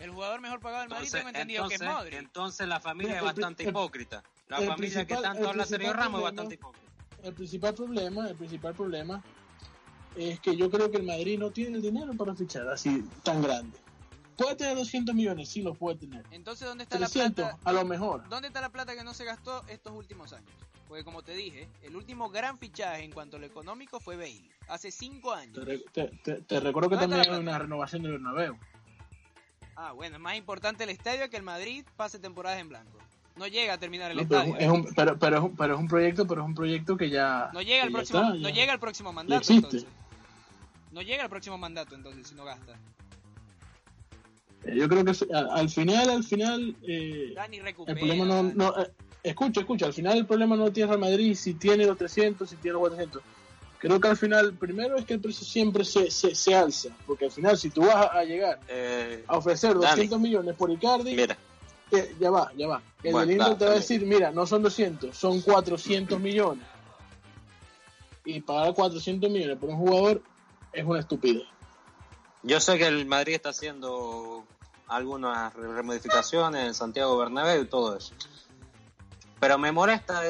El 0.00 0.10
jugador 0.10 0.40
mejor 0.40 0.60
pagado 0.60 0.82
del 0.82 0.90
Madrid 0.90 1.06
Entonces, 1.06 1.20
tengo 1.20 1.28
entendido 1.28 1.62
entonces, 1.62 1.78
que 1.80 1.86
es 1.86 1.92
Modric. 1.94 2.14
entonces 2.18 2.68
la 2.68 2.80
familia 2.80 3.08
Mira, 3.12 3.18
es 3.20 3.24
bastante 3.24 3.62
el- 3.62 3.68
hipócrita. 3.70 4.22
La 4.48 4.60
familia 4.60 5.06
que 5.06 5.16
tanto 5.16 5.48
habla 5.48 5.64
Sergio 5.64 5.92
Ramos 5.92 6.18
es 6.20 6.24
bastante 6.24 6.54
hipócrita. 6.54 6.86
El 7.22 7.32
principal 7.34 7.74
problema, 7.74 8.28
el 8.28 8.34
principal 8.36 8.74
problema 8.74 9.22
es 10.16 10.40
que 10.40 10.56
yo 10.56 10.70
creo 10.70 10.90
que 10.90 10.98
el 10.98 11.04
Madrid 11.04 11.38
no 11.38 11.50
tiene 11.50 11.76
el 11.76 11.82
dinero 11.82 12.12
para 12.14 12.34
fichar 12.34 12.68
así 12.68 13.02
tan 13.22 13.40
grande. 13.42 13.78
Puede 14.36 14.56
tener 14.56 14.76
200 14.76 15.14
millones, 15.14 15.48
sí 15.48 15.62
los 15.62 15.78
puede 15.78 15.96
tener. 15.96 16.24
Entonces, 16.32 16.66
¿dónde 16.66 16.84
está 16.84 16.98
la 16.98 17.06
300, 17.06 17.44
plata? 17.46 17.58
a 17.64 17.72
lo 17.72 17.84
mejor. 17.84 18.28
¿Dónde 18.28 18.48
está 18.48 18.60
la 18.60 18.68
plata 18.70 18.94
que 18.96 19.04
no 19.04 19.14
se 19.14 19.24
gastó 19.24 19.64
estos 19.68 19.92
últimos 19.94 20.32
años? 20.32 20.50
Porque 20.88 21.02
como 21.04 21.22
te 21.22 21.32
dije, 21.34 21.68
el 21.82 21.96
último 21.96 22.28
gran 22.28 22.58
fichaje 22.58 23.04
en 23.04 23.12
cuanto 23.12 23.36
a 23.36 23.40
lo 23.40 23.46
económico 23.46 24.00
fue 24.00 24.16
Bale. 24.16 24.50
Hace 24.68 24.90
5 24.90 25.32
Te, 25.34 25.40
años. 25.40 25.64
re- 25.64 25.84
te- 25.92 26.08
te- 26.22 26.42
te 26.42 26.60
recuerdo 26.60 26.90
que 26.90 26.96
¿Dónde 26.96 27.16
está 27.16 27.24
también 27.30 27.48
hay 27.48 27.54
una 27.54 27.58
renovación 27.58 28.02
del 28.02 28.12
Bernabéu. 28.12 28.58
Ah, 29.76 29.92
bueno, 29.92 30.16
es 30.16 30.22
más 30.22 30.36
importante 30.36 30.84
el 30.84 30.90
estadio 30.90 31.28
que 31.30 31.36
el 31.36 31.42
Madrid 31.42 31.84
pase 31.96 32.18
temporadas 32.18 32.60
en 32.60 32.68
blanco. 32.68 32.98
No 33.36 33.48
llega 33.48 33.74
a 33.74 33.78
terminar 33.78 34.10
el 34.12 34.18
No, 34.18 34.28
pero, 34.28 34.40
estadio. 34.42 34.58
es 34.60 34.70
un, 34.70 34.94
pero, 34.94 35.18
pero, 35.18 35.36
es 35.38 35.42
un, 35.42 35.56
pero 35.56 35.74
es 35.74 35.80
un 35.80 35.88
proyecto, 35.88 36.26
pero 36.26 36.42
es 36.42 36.46
un 36.46 36.54
proyecto 36.54 36.96
que 36.96 37.10
ya. 37.10 37.50
No 37.52 37.60
llega 37.62 37.84
ya 37.84 37.90
próximo, 37.90 38.20
está, 38.20 38.34
no 38.34 38.48
llega 38.48 38.72
al 38.72 38.78
próximo 38.80 39.12
mandato 39.12 39.52
entonces. 39.52 39.86
No 40.92 41.02
llega 41.02 41.24
al 41.24 41.30
próximo 41.30 41.58
mandato 41.58 41.94
entonces 41.96 42.28
si 42.28 42.34
no 42.36 42.44
gasta. 42.44 42.78
Eh, 44.64 44.76
Yo 44.76 44.88
creo 44.88 45.04
que 45.04 45.10
al 45.34 45.68
final, 45.68 46.10
al 46.10 46.22
final, 46.24 46.76
eh, 46.86 47.32
Dani 47.34 47.56
el 47.58 47.64
recupera. 47.64 47.98
problema 47.98 48.24
no, 48.24 48.42
no 48.44 48.80
eh, 48.80 48.92
escucha, 49.24 49.60
escucha, 49.60 49.86
al 49.86 49.92
final 49.92 50.18
el 50.18 50.26
problema 50.26 50.54
no 50.56 50.72
tiene 50.72 50.88
Real 50.88 51.00
Madrid 51.00 51.34
si 51.34 51.54
tiene 51.54 51.84
los 51.86 51.98
300, 51.98 52.48
si 52.48 52.54
tiene 52.56 52.74
los 52.74 52.80
400. 52.80 53.20
Creo 53.86 54.00
que 54.00 54.08
al 54.08 54.16
final, 54.16 54.54
primero 54.54 54.96
es 54.96 55.04
que 55.04 55.12
el 55.14 55.20
precio 55.20 55.44
siempre 55.46 55.84
se, 55.84 56.10
se, 56.10 56.34
se 56.34 56.54
alza, 56.54 56.88
porque 57.06 57.26
al 57.26 57.30
final 57.30 57.58
si 57.58 57.68
tú 57.68 57.82
vas 57.82 57.96
a, 57.96 58.18
a 58.20 58.24
llegar 58.24 58.58
Eh, 58.68 59.24
a 59.28 59.36
ofrecer 59.36 59.72
Dani. 59.74 59.86
200 60.08 60.20
millones 60.20 60.54
por 60.56 60.70
Icardi, 60.70 61.14
mira, 61.14 61.36
eh, 61.90 62.14
ya 62.18 62.30
va, 62.30 62.50
ya 62.56 62.66
va. 62.66 62.82
El 63.02 63.12
Bueno, 63.12 63.56
te 63.58 63.64
va 63.66 63.72
a 63.72 63.74
decir, 63.74 64.00
mira, 64.06 64.30
no 64.30 64.46
son 64.46 64.62
200, 64.62 65.14
son 65.14 65.42
400 65.42 66.18
millones. 66.18 66.64
Y 68.24 68.40
pagar 68.40 68.72
400 68.72 69.30
millones 69.30 69.58
por 69.58 69.68
un 69.68 69.76
jugador 69.76 70.22
es 70.72 70.82
una 70.84 71.00
estupidez. 71.00 71.42
yo 72.42 72.58
sé 72.60 72.78
que 72.78 72.86
el 72.86 73.04
Madrid 73.04 73.34
está 73.34 73.50
haciendo 73.50 74.44
algunas 74.88 75.52
re- 75.54 75.74
remodificaciones 75.74 76.66
en 76.66 76.72
Santiago 76.74 77.18
Bernabéu 77.18 77.62
y 77.64 77.66
todo 77.66 77.96
eso. 77.98 78.14
Pero 79.40 79.58
me 79.58 79.72
molesta 79.72 80.22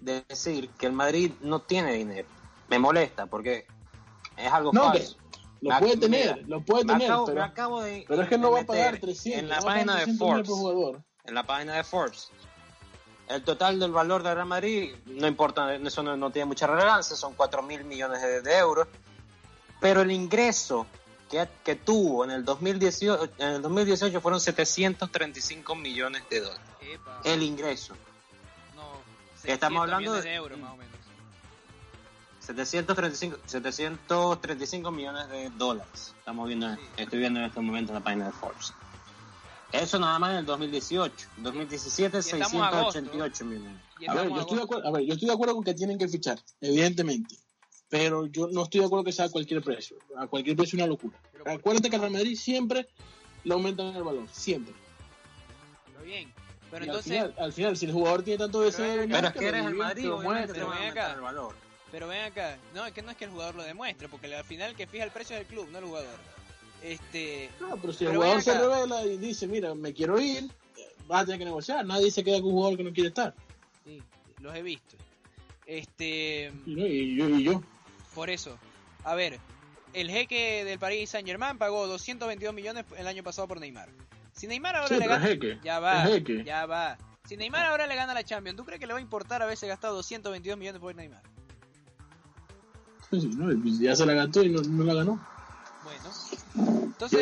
de- 0.00 0.22
decir 0.28 0.70
que 0.70 0.86
el 0.86 0.92
Madrid 0.92 1.32
no 1.40 1.60
tiene 1.60 1.92
dinero. 1.94 2.28
Me 2.68 2.78
molesta 2.78 3.26
porque 3.26 3.66
es 4.36 4.52
algo 4.52 4.72
No, 4.72 4.84
falso. 4.84 5.16
Lo 5.60 5.70
Me- 5.70 5.78
puede 5.80 5.96
tener, 5.96 6.44
lo 6.46 6.60
puede 6.60 6.84
Me 6.84 6.92
tener, 6.92 7.10
acabo, 7.10 7.26
me 7.26 7.32
pero, 7.32 7.44
acabo 7.44 7.80
de 7.82 8.04
pero 8.06 8.22
es 8.22 8.28
que 8.28 8.38
no 8.38 8.50
va 8.50 8.60
a 8.60 8.64
pagar 8.64 8.98
300. 8.98 9.42
en 9.42 9.48
la 9.48 9.60
página 9.60 9.94
de 9.96 10.02
300 10.04 10.08
millones 10.08 10.18
Forbes 10.18 10.48
por 10.48 10.58
jugador. 10.58 11.02
en 11.24 11.34
la 11.34 11.42
página 11.44 11.74
de 11.74 11.84
Forbes 11.84 12.30
el 13.28 13.42
total 13.42 13.78
del 13.78 13.90
valor 13.92 14.22
de 14.22 14.34
Real 14.34 14.46
Madrid, 14.46 14.94
no 15.06 15.26
importa, 15.26 15.74
eso 15.74 16.02
no, 16.02 16.30
tiene 16.30 16.46
mucha 16.46 16.66
relevancia, 16.66 17.16
son 17.16 17.34
4 17.34 17.62
mil 17.62 17.84
millones 17.84 18.22
de, 18.22 18.56
euros, 18.58 18.86
pero 19.80 20.02
el 20.02 20.10
ingreso 20.10 20.86
que, 21.30 21.48
que, 21.64 21.74
tuvo 21.74 22.24
en 22.24 22.30
el 22.30 22.44
2018, 22.44 23.30
en 23.38 23.48
el 23.48 23.62
2018 23.62 24.20
fueron 24.20 24.40
735 24.40 25.74
millones 25.74 26.22
de 26.30 26.40
dólares. 26.40 26.64
El 27.24 27.42
ingreso. 27.42 27.94
Estamos 29.46 29.82
hablando 29.82 30.12
de, 30.14 30.34
euros 30.34 30.58
más 30.58 30.72
o 30.72 30.76
menos. 30.76 30.96
735, 32.40 33.38
735 33.46 34.90
millones 34.90 35.28
de 35.28 35.50
dólares. 35.50 36.14
Estamos 36.18 36.46
viendo, 36.46 36.76
estoy 36.96 37.18
viendo 37.18 37.40
en 37.40 37.46
este 37.46 37.60
momento 37.60 37.92
en 37.92 37.98
la 37.98 38.04
página 38.04 38.26
de 38.26 38.32
Forbes. 38.32 38.72
Eso 39.72 39.98
nada 39.98 40.18
más 40.18 40.30
en 40.32 40.36
el 40.38 40.46
2018. 40.46 41.28
2017, 41.38 42.22
688 42.22 43.44
millones. 43.44 43.80
A 44.08 44.14
ver, 44.14 44.28
yo 44.28 44.40
estoy 44.40 44.56
de 44.58 44.62
acuerdo, 44.62 44.88
a 44.88 44.90
ver, 44.92 45.04
yo 45.04 45.14
estoy 45.14 45.26
de 45.26 45.34
acuerdo 45.34 45.54
con 45.54 45.64
que 45.64 45.74
tienen 45.74 45.98
que 45.98 46.08
fichar, 46.08 46.38
evidentemente. 46.60 47.36
Pero 47.88 48.26
yo 48.26 48.48
no 48.48 48.64
estoy 48.64 48.80
de 48.80 48.86
acuerdo 48.86 49.04
que 49.04 49.12
sea 49.12 49.26
a 49.26 49.30
cualquier 49.30 49.62
precio. 49.62 49.96
A 50.16 50.26
cualquier 50.26 50.56
precio 50.56 50.76
es 50.76 50.82
una 50.82 50.86
locura. 50.86 51.18
Acuérdate 51.46 51.90
que 51.90 51.96
al 51.96 52.02
Real 52.02 52.12
Madrid 52.12 52.36
siempre 52.36 52.88
le 53.44 53.54
aumentan 53.54 53.94
el 53.94 54.02
valor. 54.02 54.28
Siempre. 54.32 54.74
Pero 55.86 56.04
bien. 56.04 56.32
Pero 56.78 56.92
entonces. 56.92 57.24
Al 57.38 57.52
final, 57.52 57.76
si 57.76 57.86
el 57.86 57.92
jugador 57.92 58.22
tiene 58.22 58.38
tanto 58.38 58.60
deseo. 58.60 59.06
Pero 59.08 59.28
es 59.28 59.32
que 59.34 59.48
eres 59.48 59.64
el 59.64 59.74
Madrid, 59.74 60.10
pero 60.46 60.68
ven 60.68 60.88
acá. 60.90 61.12
El 61.14 61.20
valor. 61.20 61.54
Pero 61.90 62.08
ven 62.08 62.24
acá. 62.24 62.58
No, 62.74 62.84
es 62.84 62.92
que 62.92 63.00
no 63.00 63.10
es 63.10 63.16
que 63.16 63.24
el 63.24 63.30
jugador 63.30 63.54
lo 63.54 63.62
demuestre, 63.62 64.08
porque 64.08 64.34
al 64.34 64.44
final 64.44 64.76
que 64.76 64.86
fija 64.86 65.04
el 65.04 65.10
precio 65.10 65.36
es 65.36 65.42
el 65.42 65.46
club, 65.46 65.68
no 65.70 65.78
el 65.78 65.84
jugador. 65.84 66.18
Este, 66.82 67.50
no, 67.58 67.76
pero 67.78 67.92
si 67.92 68.04
el 68.04 68.14
jugador 68.14 68.42
se 68.42 68.58
revela 68.58 69.04
y 69.06 69.16
dice, 69.16 69.46
mira, 69.46 69.74
me 69.74 69.94
quiero 69.94 70.20
ir, 70.20 70.50
vas 71.06 71.22
a 71.22 71.24
tener 71.24 71.38
que 71.38 71.44
negociar. 71.46 71.86
Nadie 71.86 72.10
se 72.10 72.22
queda 72.22 72.36
con 72.36 72.48
un 72.48 72.52
jugador 72.52 72.76
que 72.76 72.84
no 72.84 72.92
quiere 72.92 73.08
estar. 73.08 73.34
Sí, 73.84 74.02
los 74.40 74.54
he 74.54 74.62
visto. 74.62 74.96
Este, 75.64 76.52
y, 76.66 77.16
yo, 77.16 77.28
y 77.28 77.42
yo. 77.42 77.62
Por 78.14 78.28
eso. 78.28 78.58
A 79.02 79.14
ver, 79.14 79.38
el 79.94 80.10
jeque 80.10 80.64
del 80.64 80.78
Paris 80.78 81.10
Saint 81.10 81.26
Germain 81.26 81.56
pagó 81.56 81.86
222 81.86 82.54
millones 82.54 82.84
el 82.98 83.06
año 83.06 83.22
pasado 83.22 83.48
por 83.48 83.60
Neymar. 83.60 83.88
Si 84.36 84.46
Neymar 84.46 84.76
ahora 84.76 84.96
le 84.98 85.06
gana... 85.06 85.28
ya 85.62 85.80
va, 85.80 86.08
ya 86.44 86.66
va. 86.66 86.98
Si 87.24 87.36
Neymar 87.36 87.66
ahora 87.66 87.86
le 87.86 87.96
gana 87.96 88.14
la 88.14 88.22
Champions, 88.22 88.56
¿tú 88.56 88.64
crees 88.64 88.78
que 88.78 88.86
le 88.86 88.92
va 88.92 88.98
a 88.98 89.02
importar 89.02 89.42
a 89.42 89.46
veces 89.46 89.68
gastar 89.68 89.90
222 89.90 90.58
millones 90.58 90.80
por 90.80 90.94
Neymar? 90.94 91.22
no, 93.10 93.52
ya 93.80 93.96
se 93.96 94.04
la 94.04 94.12
gastó 94.12 94.42
y 94.42 94.50
no 94.50 94.84
la 94.84 94.94
ganó. 94.94 95.26
Bueno. 95.84 96.84
Entonces, 96.84 97.20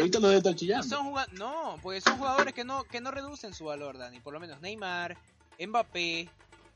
Son 0.83 1.13
no, 1.33 1.79
porque 1.83 2.01
son 2.01 2.17
jugadores 2.17 2.55
que 2.55 2.65
no, 2.65 2.85
que 2.85 3.01
no 3.01 3.11
reducen 3.11 3.55
su 3.55 3.65
valor, 3.65 3.99
Dani. 3.99 4.21
Por 4.21 4.33
lo 4.33 4.41
menos 4.41 4.61
Neymar, 4.61 5.17
Mbappé, 5.59 6.29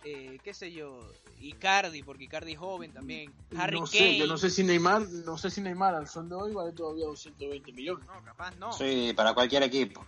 eh, 0.04 0.38
qué 0.42 0.54
sé 0.54 0.72
yo, 0.72 1.00
Icardi, 1.40 2.02
porque 2.02 2.24
Icardi 2.24 2.52
es 2.52 2.58
joven 2.58 2.92
también. 2.92 3.32
Harry 3.56 3.78
no 3.78 3.86
Kane. 3.86 3.98
Sé, 3.98 4.18
yo 4.18 4.26
no 4.26 4.36
sé 4.36 4.50
si 4.50 4.64
Neymar, 4.64 5.02
no 5.08 5.38
sé 5.38 5.50
si 5.50 5.60
Neymar 5.60 5.94
al 5.94 6.08
son 6.08 6.28
de 6.28 6.34
hoy 6.34 6.52
vale 6.52 6.72
todavía 6.72 7.06
220 7.06 7.72
millones. 7.72 8.06
No, 8.06 8.22
capaz 8.24 8.56
no. 8.56 8.72
Sí, 8.72 9.12
para 9.16 9.32
cualquier 9.32 9.62
equipo. 9.62 10.04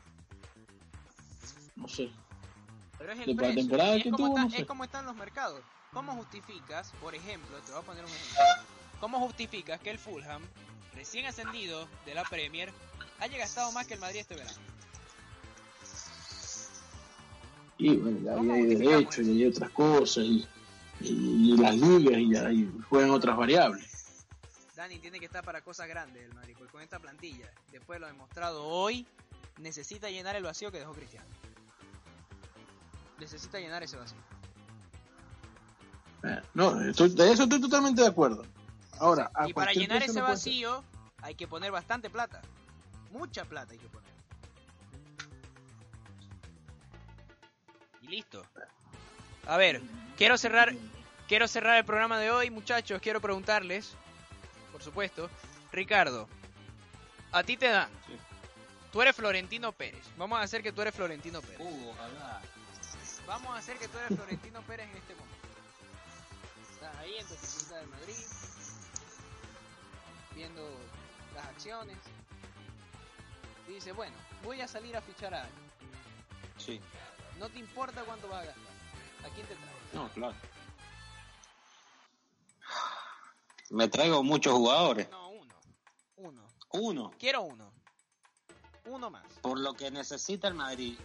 No 1.81 1.89
sé. 1.89 2.11
Pero 2.99 3.13
es 3.13 3.21
el 3.27 3.37
precio. 3.37 3.55
Temporada 3.57 3.97
es, 3.97 4.05
como 4.05 4.49
es 4.55 4.67
como 4.67 4.85
están 4.85 5.07
los 5.07 5.17
mercados. 5.17 5.61
¿Cómo 5.93 6.13
justificas, 6.13 6.93
por 7.01 7.15
ejemplo, 7.15 7.57
te 7.67 7.73
voy 7.73 7.81
a 7.81 7.85
poner 7.85 8.05
un 8.05 8.11
ejemplo, 8.11 8.65
cómo 9.01 9.19
justificas 9.19 9.81
que 9.81 9.91
el 9.91 9.99
Fulham 9.99 10.43
recién 10.95 11.27
ascendido 11.27 11.89
de 12.05 12.15
la 12.15 12.25
Premier, 12.25 12.71
haya 13.21 13.39
gastado 13.39 13.73
más 13.73 13.87
que 13.87 13.95
el 13.95 14.01
Madrid 14.01 14.21
este 14.21 14.35
verano. 14.35 14.59
Y 17.79 17.97
bueno, 17.97 18.19
ya 18.23 18.55
hay 18.55 18.67
derechos 18.67 19.27
y 19.27 19.31
hay 19.31 19.47
otras 19.47 19.71
cosas 19.71 20.25
y, 20.25 21.57
las 21.57 21.75
ligas 21.77 22.53
y 22.53 22.71
juegan 22.89 23.11
otras 23.11 23.37
variables. 23.37 24.27
Dani 24.77 24.99
tiene 24.99 25.19
que 25.19 25.27
estar 25.27 25.43
para 25.43 25.63
cosas 25.63 25.89
grandes 25.89 26.23
el 26.23 26.35
Madrid, 26.35 26.55
porque 26.59 26.73
con 26.73 26.83
esta 26.83 26.99
plantilla, 26.99 27.51
después 27.73 27.97
de 27.97 28.01
lo 28.01 28.07
demostrado 28.07 28.67
hoy, 28.67 29.07
necesita 29.59 30.11
llenar 30.11 30.37
el 30.37 30.43
vacío 30.43 30.71
que 30.71 30.79
dejó 30.79 30.93
Cristiano. 30.93 31.27
Necesita 33.21 33.59
llenar 33.59 33.83
ese 33.83 33.97
vacío. 33.97 34.19
Eh, 36.25 36.43
no, 36.55 36.75
de 36.75 36.91
eso 36.91 37.43
estoy 37.45 37.61
totalmente 37.61 38.03
de 38.03 38.09
acuerdo. 38.09 38.45
Ahora, 38.99 39.31
y 39.47 39.53
para 39.53 39.73
llenar 39.73 40.03
ese 40.03 40.21
vacío 40.21 40.83
hay 41.23 41.35
que 41.35 41.47
poner 41.47 41.71
bastante 41.71 42.11
plata. 42.11 42.41
Mucha 43.11 43.45
plata 43.45 43.73
hay 43.73 43.79
que 43.79 43.89
poner. 43.89 44.11
Y 48.03 48.09
listo. 48.09 48.43
A 49.47 49.57
ver, 49.57 49.81
quiero 50.17 50.37
cerrar 50.37 50.75
quiero 51.31 51.47
cerrar 51.47 51.77
el 51.79 51.85
programa 51.85 52.19
de 52.19 52.33
hoy, 52.33 52.51
muchachos, 52.51 53.01
quiero 53.01 53.21
preguntarles, 53.21 53.93
por 54.73 54.83
supuesto, 54.83 55.31
Ricardo, 55.71 56.29
a 57.31 57.45
ti 57.45 57.57
te 57.57 57.69
dan. 57.69 57.89
Tú 58.93 59.01
eres 59.01 59.15
Florentino 59.15 59.71
Pérez. 59.71 60.05
Vamos 60.17 60.41
a 60.41 60.43
hacer 60.43 60.61
que 60.61 60.73
tú 60.73 60.83
eres 60.83 60.93
Florentino 60.93 61.41
Pérez. 61.41 61.61
Uh, 61.61 61.93
Vamos 63.31 63.55
a 63.55 63.59
hacer 63.59 63.79
que 63.79 63.87
tú 63.87 63.97
eres 63.97 64.19
Florentino 64.19 64.61
Pérez 64.63 64.91
en 64.91 64.97
este 64.97 65.15
momento. 65.15 65.47
Estás 66.73 66.97
ahí 66.97 67.17
en 67.17 67.27
tu 67.29 67.35
oficina 67.35 67.77
de 67.77 67.87
Madrid 67.87 68.27
viendo 70.35 70.69
las 71.37 71.47
acciones. 71.47 71.97
Y 73.69 73.75
dice, 73.75 73.93
bueno, 73.93 74.17
voy 74.43 74.61
a 74.61 74.67
salir 74.67 74.97
a 74.97 75.01
fichar 75.01 75.33
a 75.33 75.45
alguien. 75.45 75.71
Sí. 76.59 76.81
No 77.39 77.49
te 77.49 77.61
importa 77.61 78.03
cuánto 78.03 78.27
vas 78.27 78.43
a 78.43 78.47
gastar. 78.47 78.65
¿A 79.25 79.29
quién 79.33 79.47
te 79.47 79.55
traes? 79.55 79.95
No, 79.95 80.09
claro. 80.09 80.35
Me 83.71 83.87
traigo 83.87 84.25
muchos 84.25 84.55
jugadores. 84.55 85.09
No, 85.09 85.29
uno. 85.29 85.55
Uno. 86.17 86.47
Uno. 86.73 87.13
Quiero 87.17 87.43
uno. 87.43 87.73
Uno 88.87 89.09
más. 89.09 89.25
Por 89.41 89.61
lo 89.61 89.75
que 89.75 89.89
necesita 89.93 90.49
el 90.49 90.55
Madrid 90.55 90.99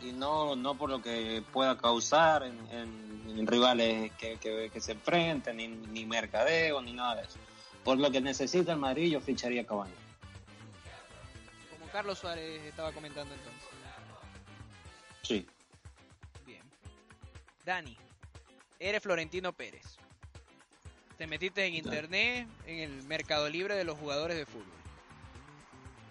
y 0.00 0.12
no, 0.12 0.56
no 0.56 0.76
por 0.76 0.90
lo 0.90 1.00
que 1.02 1.42
pueda 1.52 1.76
causar 1.76 2.42
en, 2.44 3.46
rivales 3.46 4.12
que, 4.18 4.38
que, 4.38 4.80
se 4.80 4.92
enfrenten, 4.92 5.56
ni, 5.56 5.68
ni 5.68 6.06
mercadeo, 6.06 6.80
ni 6.80 6.92
nada 6.92 7.16
de 7.16 7.22
eso 7.22 7.38
por 7.86 7.98
lo 7.98 8.10
que 8.10 8.20
necesita 8.20 8.72
el 8.72 8.80
Madrid, 8.80 9.12
yo 9.12 9.20
ficharía 9.20 9.62
a 9.62 9.64
Como 9.64 9.86
Carlos 11.92 12.18
Suárez 12.18 12.64
estaba 12.64 12.90
comentando 12.90 13.32
entonces. 13.32 13.62
Sí. 15.22 15.46
Bien. 16.44 16.62
Dani, 17.64 17.96
eres 18.80 19.00
Florentino 19.00 19.52
Pérez. 19.52 19.98
Te 21.16 21.28
metiste 21.28 21.64
en 21.64 21.74
internet, 21.74 22.48
en 22.66 22.78
el 22.80 23.04
mercado 23.04 23.48
libre 23.48 23.76
de 23.76 23.84
los 23.84 23.96
jugadores 23.96 24.36
de 24.36 24.46
fútbol. 24.46 24.66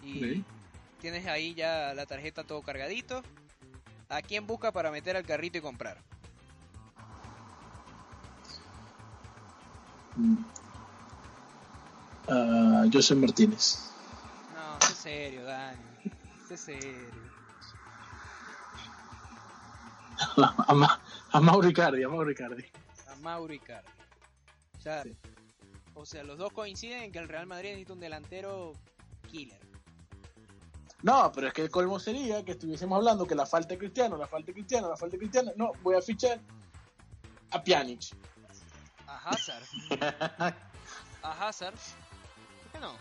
Y 0.02 0.46
tienes 1.02 1.26
ahí 1.28 1.56
ya 1.56 1.94
la 1.94 2.06
tarjeta 2.06 2.46
todo 2.46 2.62
cargadito. 2.62 3.22
¿A 4.16 4.22
quién 4.22 4.48
busca 4.48 4.72
para 4.72 4.92
meter 4.92 5.18
al 5.18 5.26
carrito 5.26 5.58
y 5.58 5.62
comprar? 5.62 5.98
Mm 10.16 10.38
a 12.28 12.86
José 12.92 13.16
Martínez. 13.16 13.92
No, 14.54 14.88
sé 14.88 14.94
serio, 14.96 15.44
Dani. 15.44 15.78
Sé 16.48 16.58
serio. 16.58 17.10
a, 20.68 20.74
Ma, 20.74 21.02
a 21.32 21.42
Mauricardi, 21.42 22.04
a 22.04 22.10
Mauricardi. 22.10 22.66
A 23.08 23.16
Mauricardi. 23.18 23.90
O 24.78 24.82
sea, 24.82 25.04
o 25.94 26.06
sea, 26.06 26.24
los 26.24 26.38
dos 26.38 26.54
coinciden 26.54 27.04
en 27.04 27.12
que 27.12 27.20
el 27.20 27.28
Real 27.28 27.48
Madrid 27.48 27.70
necesita 27.70 27.94
un 27.94 28.00
delantero 28.00 28.74
killer. 29.30 29.60
No, 31.06 31.32
pero 31.32 31.50
es 31.50 31.54
que 31.54 31.62
el 31.62 31.70
colmo 31.70 32.00
sería 32.00 32.44
que 32.44 32.54
estuviésemos 32.54 32.98
hablando 32.98 33.28
que 33.28 33.36
la 33.36 33.46
falta 33.46 33.76
de 33.76 33.78
Cristiano, 33.78 34.18
la 34.18 34.26
falta 34.26 34.48
de 34.48 34.54
Cristiano, 34.54 34.90
la 34.90 34.98
falta 34.98 35.12
de 35.12 35.20
Cristiano. 35.20 35.52
No, 35.56 35.72
voy 35.84 35.96
a 35.96 36.02
fichar 36.02 36.40
a 37.52 37.64
Pjanic. 37.64 38.16
A 39.06 39.30
Hazard. 39.30 39.64
a 41.22 41.48
Hazard 41.48 41.76
qué 42.72 42.80
no? 42.80 42.96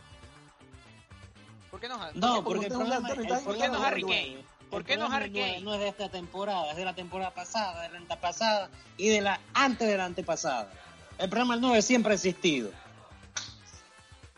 ¿Por 1.70 1.80
qué 1.80 1.88
no, 1.88 2.12
no 2.12 2.44
porque 2.44 2.66
el 2.66 2.72
problema, 2.72 3.08
¿Por 3.08 3.56
qué 3.56 3.68
no 3.68 3.82
Harry 3.82 4.02
Kane? 4.02 4.44
¿Por 4.68 4.84
qué 4.84 4.98
no 4.98 5.06
Harry 5.06 5.32
Kane? 5.32 5.62
No 5.62 5.72
es 5.72 5.80
de 5.80 5.88
esta 5.88 6.10
temporada, 6.10 6.72
es 6.72 6.76
de 6.76 6.84
la 6.84 6.94
temporada 6.94 7.32
pasada, 7.32 7.84
de 7.84 7.88
la 7.88 7.96
antepasada 7.96 8.68
y 8.98 9.08
de 9.08 9.22
la 9.22 9.40
antes 9.54 9.88
de 9.88 9.96
la 9.96 10.04
antepasada. 10.04 10.70
El 11.16 11.30
problema 11.30 11.54
del 11.54 11.62
9 11.62 11.80
siempre 11.80 12.12
ha 12.12 12.16
existido. 12.16 12.70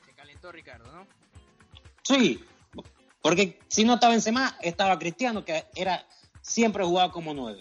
Se 0.05 0.13
calentó 0.13 0.53
Ricardo, 0.53 0.93
¿no? 0.93 1.05
Sí, 2.05 2.45
porque 3.27 3.59
si 3.67 3.83
no 3.83 3.95
estaba 3.95 4.13
Benzema, 4.13 4.57
estaba 4.63 5.01
Cristiano, 5.01 5.45
que 5.45 5.65
era 5.75 6.07
siempre 6.43 6.85
jugaba 6.85 7.11
como 7.11 7.35
9. 7.35 7.61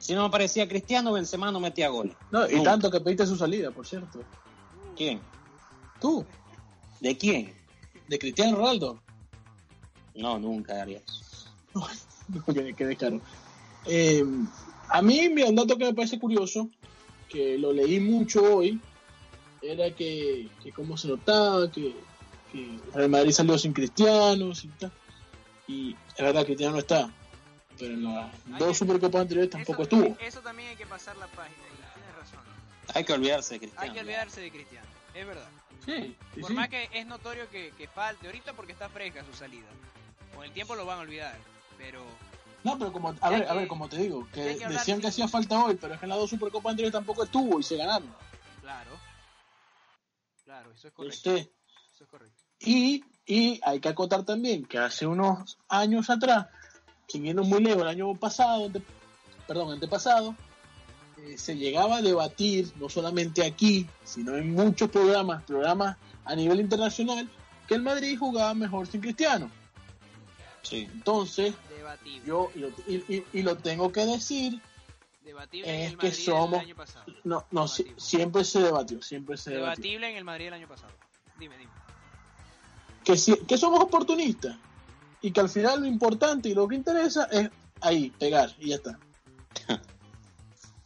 Si 0.00 0.14
no 0.14 0.24
aparecía 0.24 0.68
Cristiano, 0.68 1.12
Benzema 1.12 1.52
no 1.52 1.60
metía 1.60 1.90
gol. 1.90 2.16
No, 2.32 2.50
y 2.50 2.60
tanto 2.60 2.90
que 2.90 3.00
pediste 3.00 3.24
su 3.24 3.36
salida, 3.36 3.70
por 3.70 3.86
cierto. 3.86 4.24
¿Quién? 4.96 5.20
Tú. 6.00 6.26
¿De 6.98 7.16
quién? 7.16 7.54
¿De 8.08 8.18
Cristiano 8.18 8.56
Ronaldo? 8.56 9.00
No, 10.16 10.40
nunca 10.40 10.82
haría 10.82 10.98
eso. 10.98 11.52
no, 12.28 12.44
que, 12.52 12.74
que 12.74 12.96
claro. 12.96 13.20
Eh, 13.86 14.24
A 14.88 15.00
mí, 15.00 15.28
mira, 15.28 15.50
un 15.50 15.54
dato 15.54 15.78
que 15.78 15.84
me 15.84 15.94
parece 15.94 16.18
curioso, 16.18 16.68
que 17.28 17.58
lo 17.58 17.72
leí 17.72 18.00
mucho 18.00 18.56
hoy, 18.56 18.80
era 19.62 19.94
que, 19.94 20.48
que 20.64 20.72
cómo 20.72 20.96
se 20.96 21.06
notaba, 21.06 21.70
que, 21.70 21.94
que 22.54 22.78
Real 22.94 23.08
Madrid 23.10 23.32
salió 23.32 23.58
sin 23.58 23.72
cristianos 23.72 24.64
y 24.64 24.68
tal. 24.68 24.92
Y 25.66 25.96
es 26.16 26.24
verdad, 26.24 26.44
Cristiano 26.44 26.72
no 26.74 26.78
está. 26.78 27.10
Pero 27.78 27.94
en 27.94 28.04
las 28.04 28.30
dos 28.58 28.78
Supercopas 28.78 29.22
anteriores 29.22 29.50
tampoco 29.50 29.82
eso, 29.82 29.96
estuvo. 29.96 30.16
Eso 30.20 30.40
también 30.40 30.68
hay 30.70 30.76
que 30.76 30.86
pasar 30.86 31.16
la 31.16 31.26
página. 31.26 31.56
Y 31.72 31.94
tienes 31.94 32.14
razón. 32.16 32.40
Hay 32.94 33.04
que 33.04 33.12
olvidarse 33.12 33.54
de 33.54 33.60
Cristiano. 33.60 33.82
Hay 33.84 33.92
que 33.92 34.00
olvidarse 34.00 34.40
de 34.40 34.50
Cristiano. 34.52 34.86
Es 35.14 35.26
verdad. 35.26 35.48
Sí, 35.84 36.16
sí, 36.34 36.40
Por 36.40 36.50
sí. 36.50 36.54
más 36.56 36.68
que 36.68 36.88
es 36.92 37.06
notorio 37.06 37.48
que, 37.50 37.72
que 37.76 37.88
falte 37.88 38.26
ahorita 38.26 38.52
porque 38.52 38.72
está 38.72 38.88
fresca 38.88 39.24
su 39.24 39.36
salida. 39.36 39.66
Con 40.34 40.44
el 40.44 40.52
tiempo 40.52 40.74
lo 40.76 40.86
van 40.86 40.98
a 40.98 41.02
olvidar. 41.02 41.36
Pero 41.76 42.04
No, 42.62 42.78
pero 42.78 42.92
como, 42.92 43.14
a 43.20 43.30
ver, 43.30 43.48
a 43.48 43.54
ver, 43.54 43.66
como 43.68 43.88
te 43.88 43.96
digo, 43.98 44.28
que, 44.32 44.40
hay 44.42 44.58
que 44.58 44.64
hablar 44.64 44.78
decían 44.80 44.96
sin- 44.96 45.02
que 45.02 45.08
hacía 45.08 45.28
falta 45.28 45.64
hoy, 45.64 45.76
pero 45.80 45.94
es 45.94 45.98
que 46.00 46.06
en 46.06 46.10
las 46.10 46.18
dos 46.18 46.30
Supercopas 46.30 46.70
anteriores 46.70 46.92
tampoco 46.92 47.24
estuvo 47.24 47.58
y 47.58 47.62
se 47.64 47.76
ganaron. 47.76 48.14
claro. 48.60 48.90
Claro, 50.44 50.70
eso 50.72 50.88
es 50.88 50.94
correcto. 50.94 51.34
Este, 51.36 51.52
Eso 51.94 52.04
es 52.04 52.10
correcto. 52.10 52.42
Y, 52.64 53.04
y 53.26 53.60
hay 53.64 53.80
que 53.80 53.88
acotar 53.88 54.24
también 54.24 54.64
que 54.64 54.78
hace 54.78 55.06
unos 55.06 55.58
años 55.68 56.10
atrás, 56.10 56.46
sin 57.08 57.26
irnos 57.26 57.46
muy 57.46 57.62
lejos, 57.62 57.82
el 57.82 57.88
año 57.88 58.14
pasado, 58.14 58.66
ante- 58.66 58.82
perdón, 59.46 59.72
antepasado, 59.72 60.34
eh, 61.18 61.38
se 61.38 61.56
llegaba 61.56 61.96
a 61.98 62.02
debatir, 62.02 62.72
no 62.76 62.88
solamente 62.88 63.44
aquí, 63.46 63.86
sino 64.04 64.36
en 64.36 64.52
muchos 64.52 64.90
programas, 64.90 65.42
programas 65.44 65.96
a 66.24 66.34
nivel 66.34 66.60
internacional, 66.60 67.28
que 67.68 67.74
el 67.74 67.82
Madrid 67.82 68.18
jugaba 68.18 68.52
mejor 68.54 68.86
sin 68.86 69.00
Cristiano. 69.00 69.50
Sí. 70.62 70.88
Entonces, 70.92 71.54
Debatible. 71.76 72.26
yo, 72.26 72.50
y 72.54 72.58
lo, 72.58 72.68
y- 72.86 73.24
y- 73.32 73.42
lo 73.42 73.56
tengo 73.56 73.92
que 73.92 74.06
decir, 74.06 74.60
Debatible 75.24 75.68
en 75.68 75.80
es 75.82 75.92
el 75.92 75.98
que 75.98 76.06
Madrid 76.08 76.24
somos- 76.24 76.50
del 76.52 76.60
año 76.60 76.76
pasado. 76.76 77.04
no, 77.24 77.44
no, 77.50 77.68
si- 77.68 77.92
siempre 77.96 78.44
se 78.44 78.60
debatió, 78.60 79.00
siempre 79.02 79.36
se 79.36 79.50
debatió. 79.50 79.70
Debatible 79.82 80.10
en 80.10 80.16
el 80.16 80.24
Madrid 80.24 80.44
del 80.46 80.54
año 80.54 80.68
pasado. 80.68 80.92
Dime, 81.38 81.56
dime. 81.58 81.70
Que, 83.04 83.16
si- 83.16 83.36
que 83.46 83.56
somos 83.58 83.80
oportunistas 83.80 84.56
y 85.20 85.30
que 85.30 85.40
al 85.40 85.48
final 85.48 85.80
lo 85.80 85.86
importante 85.86 86.48
y 86.48 86.54
lo 86.54 86.66
que 86.68 86.74
interesa 86.76 87.24
es 87.30 87.50
ahí, 87.80 88.10
pegar 88.18 88.50
y 88.58 88.70
ya 88.70 88.76
está. 88.76 88.98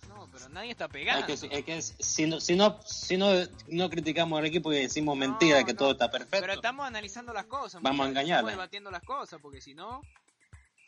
No, 0.09 0.27
pero 0.33 0.49
nadie 0.49 0.71
está 0.73 0.87
Es 0.87 0.91
pegando. 0.91 1.27
que, 1.27 1.33
es 1.35 1.64
que 1.64 1.83
si, 1.83 2.27
no, 2.27 2.41
si, 2.41 2.57
no, 2.57 2.79
si 2.85 3.16
no, 3.16 3.29
no 3.69 3.89
criticamos 3.91 4.39
al 4.39 4.47
equipo 4.47 4.73
y 4.73 4.77
decimos 4.81 5.16
No, 5.16 5.21
mentira, 5.21 5.64
que 5.64 5.73
no. 5.73 5.79
todo 5.79 5.93
está 5.93 6.11
perfecto. 6.11 6.39
Pero 6.41 6.53
estamos 6.55 6.87
analizando 6.87 7.33
las 7.33 7.47
cosas. 7.47 7.81
Vamos 7.83 8.07
a 8.07 8.09
engañarla. 8.11 8.39
Estamos 8.41 8.53
debatiendo 8.53 8.91
las 8.91 9.03
cosas, 9.03 9.41
porque 9.41 9.61
si 9.61 9.75
no, 9.75 10.03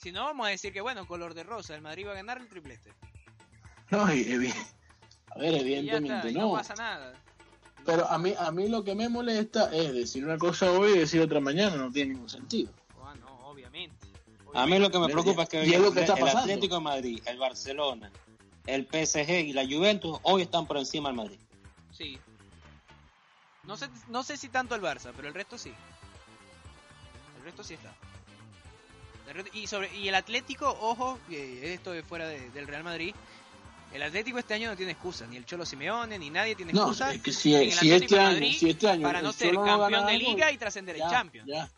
si 0.01 0.11
no 0.13 0.25
vamos 0.25 0.47
a 0.47 0.51
decir 0.51 0.73
que 0.73 0.81
bueno, 0.81 1.07
color 1.07 1.35
de 1.35 1.45
rosa, 1.45 1.75
el 1.75 1.83
Madrid 1.83 2.07
va 2.07 2.13
a 2.13 2.15
ganar 2.15 2.39
el 2.39 2.49
triplete. 2.49 2.93
No, 3.91 4.13
y 4.13 4.23
a 5.35 5.39
ver, 5.39 5.55
Y 5.55 5.55
ya 5.55 5.61
evidentemente 5.61 6.17
está, 6.17 6.31
y 6.31 6.35
no. 6.35 6.41
no 6.49 6.53
pasa 6.55 6.75
nada. 6.75 7.13
Pero 7.85 8.07
a 8.09 8.19
mí, 8.19 8.35
a 8.39 8.51
mí 8.51 8.69
lo 8.69 8.85
que 8.85 8.95
me 8.95 9.09
molesta 9.09 9.75
es 9.75 9.93
decir 9.93 10.25
una 10.25 10.39
cosa 10.39 10.71
hoy 10.73 10.93
y 10.93 10.99
decir 10.99 11.21
otra 11.21 11.41
mañana, 11.41 11.77
no 11.77 11.91
tiene 11.91 12.13
ningún 12.15 12.29
sentido. 12.29 12.71
Ah, 13.03 13.15
no, 13.19 13.27
obviamente. 13.49 14.07
A 14.55 14.67
mí 14.67 14.79
lo 14.79 14.91
que 14.91 14.99
me 14.99 15.09
preocupa 15.09 15.45
es 15.45 15.49
que 15.49 15.65
y 15.67 15.73
es 15.75 15.81
lo 15.81 15.93
que 15.93 16.01
está 16.01 16.15
el 16.15 16.21
pasando. 16.21 16.41
Atlético 16.41 16.75
de 16.77 16.81
Madrid, 16.81 17.23
el 17.27 17.39
Barcelona, 17.39 18.11
el 18.67 18.87
PSG 18.87 19.31
y 19.47 19.53
la 19.53 19.65
Juventus 19.65 20.19
hoy 20.23 20.43
están 20.43 20.67
por 20.67 20.77
encima 20.77 21.09
del 21.09 21.17
Madrid. 21.17 21.39
Sí. 21.93 22.19
No 23.65 23.77
sé, 23.77 23.89
no 24.09 24.23
sé 24.23 24.37
si 24.37 24.49
tanto 24.49 24.75
el 24.75 24.83
Barça, 24.83 25.13
pero 25.15 25.29
el 25.29 25.35
resto 25.35 25.57
sí. 25.57 25.73
El 27.39 27.45
resto 27.45 27.63
sí 27.65 27.75
está. 27.75 27.95
El 29.29 29.35
resto- 29.37 29.51
y, 29.57 29.67
sobre, 29.69 29.95
y 29.97 30.09
el 30.09 30.15
Atlético, 30.17 30.69
ojo, 30.81 31.19
esto 31.31 31.93
de 31.93 32.03
fuera 32.03 32.27
de- 32.29 32.51
del 32.51 32.67
Real 32.67 32.83
Madrid. 32.85 33.15
El 33.93 34.03
Atlético 34.03 34.39
este 34.39 34.55
año 34.55 34.71
no 34.71 34.77
tiene 34.77 34.93
excusa, 34.93 35.27
ni 35.27 35.37
el 35.37 35.45
Cholo 35.45 35.67
Simeone, 35.67 36.19
ni 36.19 36.31
nadie 36.31 36.55
tiene 36.55 36.73
No, 36.73 36.83
excusa. 36.83 37.13
es 37.13 37.23
que 37.23 37.33
si, 37.33 37.55
el 37.55 37.69
este 37.71 38.15
de 38.15 38.21
año, 38.21 38.33
Madrid 38.33 38.57
si 38.57 38.71
este 38.71 38.89
año 38.89 39.03
para 39.03 39.21
no 39.21 39.33
ser 39.33 39.55
no 39.55 39.65
campeón 39.65 40.07
de 40.07 40.13
algo, 40.15 40.29
liga 40.31 40.53
y 40.53 40.59
trascender 40.59 40.95
el 40.97 41.03
Champions. 41.03 41.49
ya. 41.49 41.69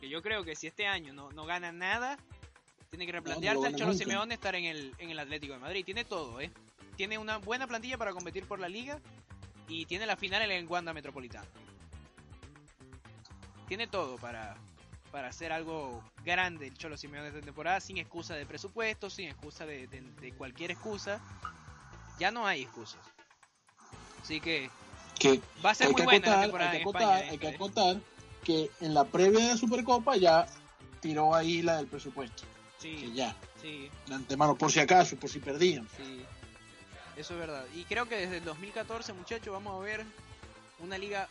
Que 0.00 0.08
yo 0.08 0.22
creo 0.22 0.44
que 0.44 0.54
si 0.54 0.68
este 0.68 0.86
año 0.86 1.12
no, 1.12 1.32
no 1.32 1.44
gana 1.44 1.72
nada, 1.72 2.18
tiene 2.90 3.04
que 3.04 3.12
No, 3.12 3.18
no 3.18 3.24
replantearse 3.24 3.66
el 3.66 3.74
Cholo 3.74 3.92
nunca. 3.92 4.04
Simeone 4.04 4.34
estar 4.34 4.54
en 4.54 4.64
el, 4.64 4.94
en 4.98 5.10
el 5.10 5.18
Atlético 5.18 5.54
de 5.54 5.58
Madrid. 5.58 5.84
Tiene 5.84 6.04
todo, 6.04 6.40
¿eh? 6.40 6.52
Tiene 6.96 7.18
una 7.18 7.38
buena 7.38 7.66
plantilla 7.66 7.98
para 7.98 8.12
competir 8.12 8.44
por 8.46 8.60
la 8.60 8.68
liga 8.68 9.00
y 9.66 9.86
tiene 9.86 10.06
la 10.06 10.16
final 10.16 10.42
en 10.42 10.52
el 10.52 10.66
Wanda 10.66 10.92
Metropolitano. 10.92 11.46
Tiene 13.66 13.86
todo 13.88 14.16
para, 14.18 14.56
para 15.12 15.28
hacer 15.28 15.52
algo 15.52 16.02
grande 16.24 16.66
el 16.68 16.76
Cholo 16.76 16.96
Simeone 16.96 17.28
esta 17.28 17.40
temporada 17.40 17.80
sin 17.80 17.98
excusa 17.98 18.34
de 18.34 18.46
presupuesto, 18.46 19.08
sin 19.10 19.28
excusa 19.28 19.64
de, 19.66 19.86
de- 19.86 20.00
de 20.20 20.32
cualquier 20.32 20.70
excusa. 20.70 21.20
Ya 22.18 22.30
no 22.30 22.46
hay 22.46 22.62
excusas. 22.62 23.00
Así 24.22 24.40
que 24.40 24.70
Que 25.18 25.40
va 25.64 25.70
a 25.70 25.74
ser 25.74 25.90
muy 25.92 26.02
buena 26.02 26.12
la 26.12 26.16
acotar, 26.18 26.40
temporada 26.42 26.70
hay 26.70 26.76
que 26.78 26.82
en 26.82 26.88
acotar, 26.88 27.02
España. 27.16 27.30
hay 27.30 27.38
que 27.38 27.46
¿eh? 27.48 27.54
acotar 27.54 27.96
que 28.44 28.70
en 28.80 28.94
la 28.94 29.04
previa 29.04 29.40
de 29.40 29.46
la 29.52 29.56
Supercopa 29.56 30.16
ya 30.16 30.46
tiró 31.00 31.34
ahí 31.34 31.62
la 31.62 31.76
del 31.76 31.86
presupuesto. 31.86 32.42
Que 32.42 32.82
Sí, 32.82 33.12
ya, 33.14 33.34
sí. 33.60 33.90
de 34.06 34.14
antemano, 34.14 34.56
por 34.56 34.70
si 34.70 34.78
acaso, 34.80 35.16
por 35.16 35.28
si 35.30 35.40
perdían. 35.40 35.88
Sí, 35.96 36.22
eso 37.16 37.34
es 37.34 37.40
verdad. 37.40 37.64
Y 37.74 37.84
creo 37.84 38.06
que 38.08 38.16
desde 38.16 38.36
el 38.38 38.44
2014, 38.44 39.12
muchachos, 39.14 39.52
vamos 39.52 39.74
a 39.74 39.84
ver 39.84 40.04
una 40.78 40.96
liga 40.96 41.26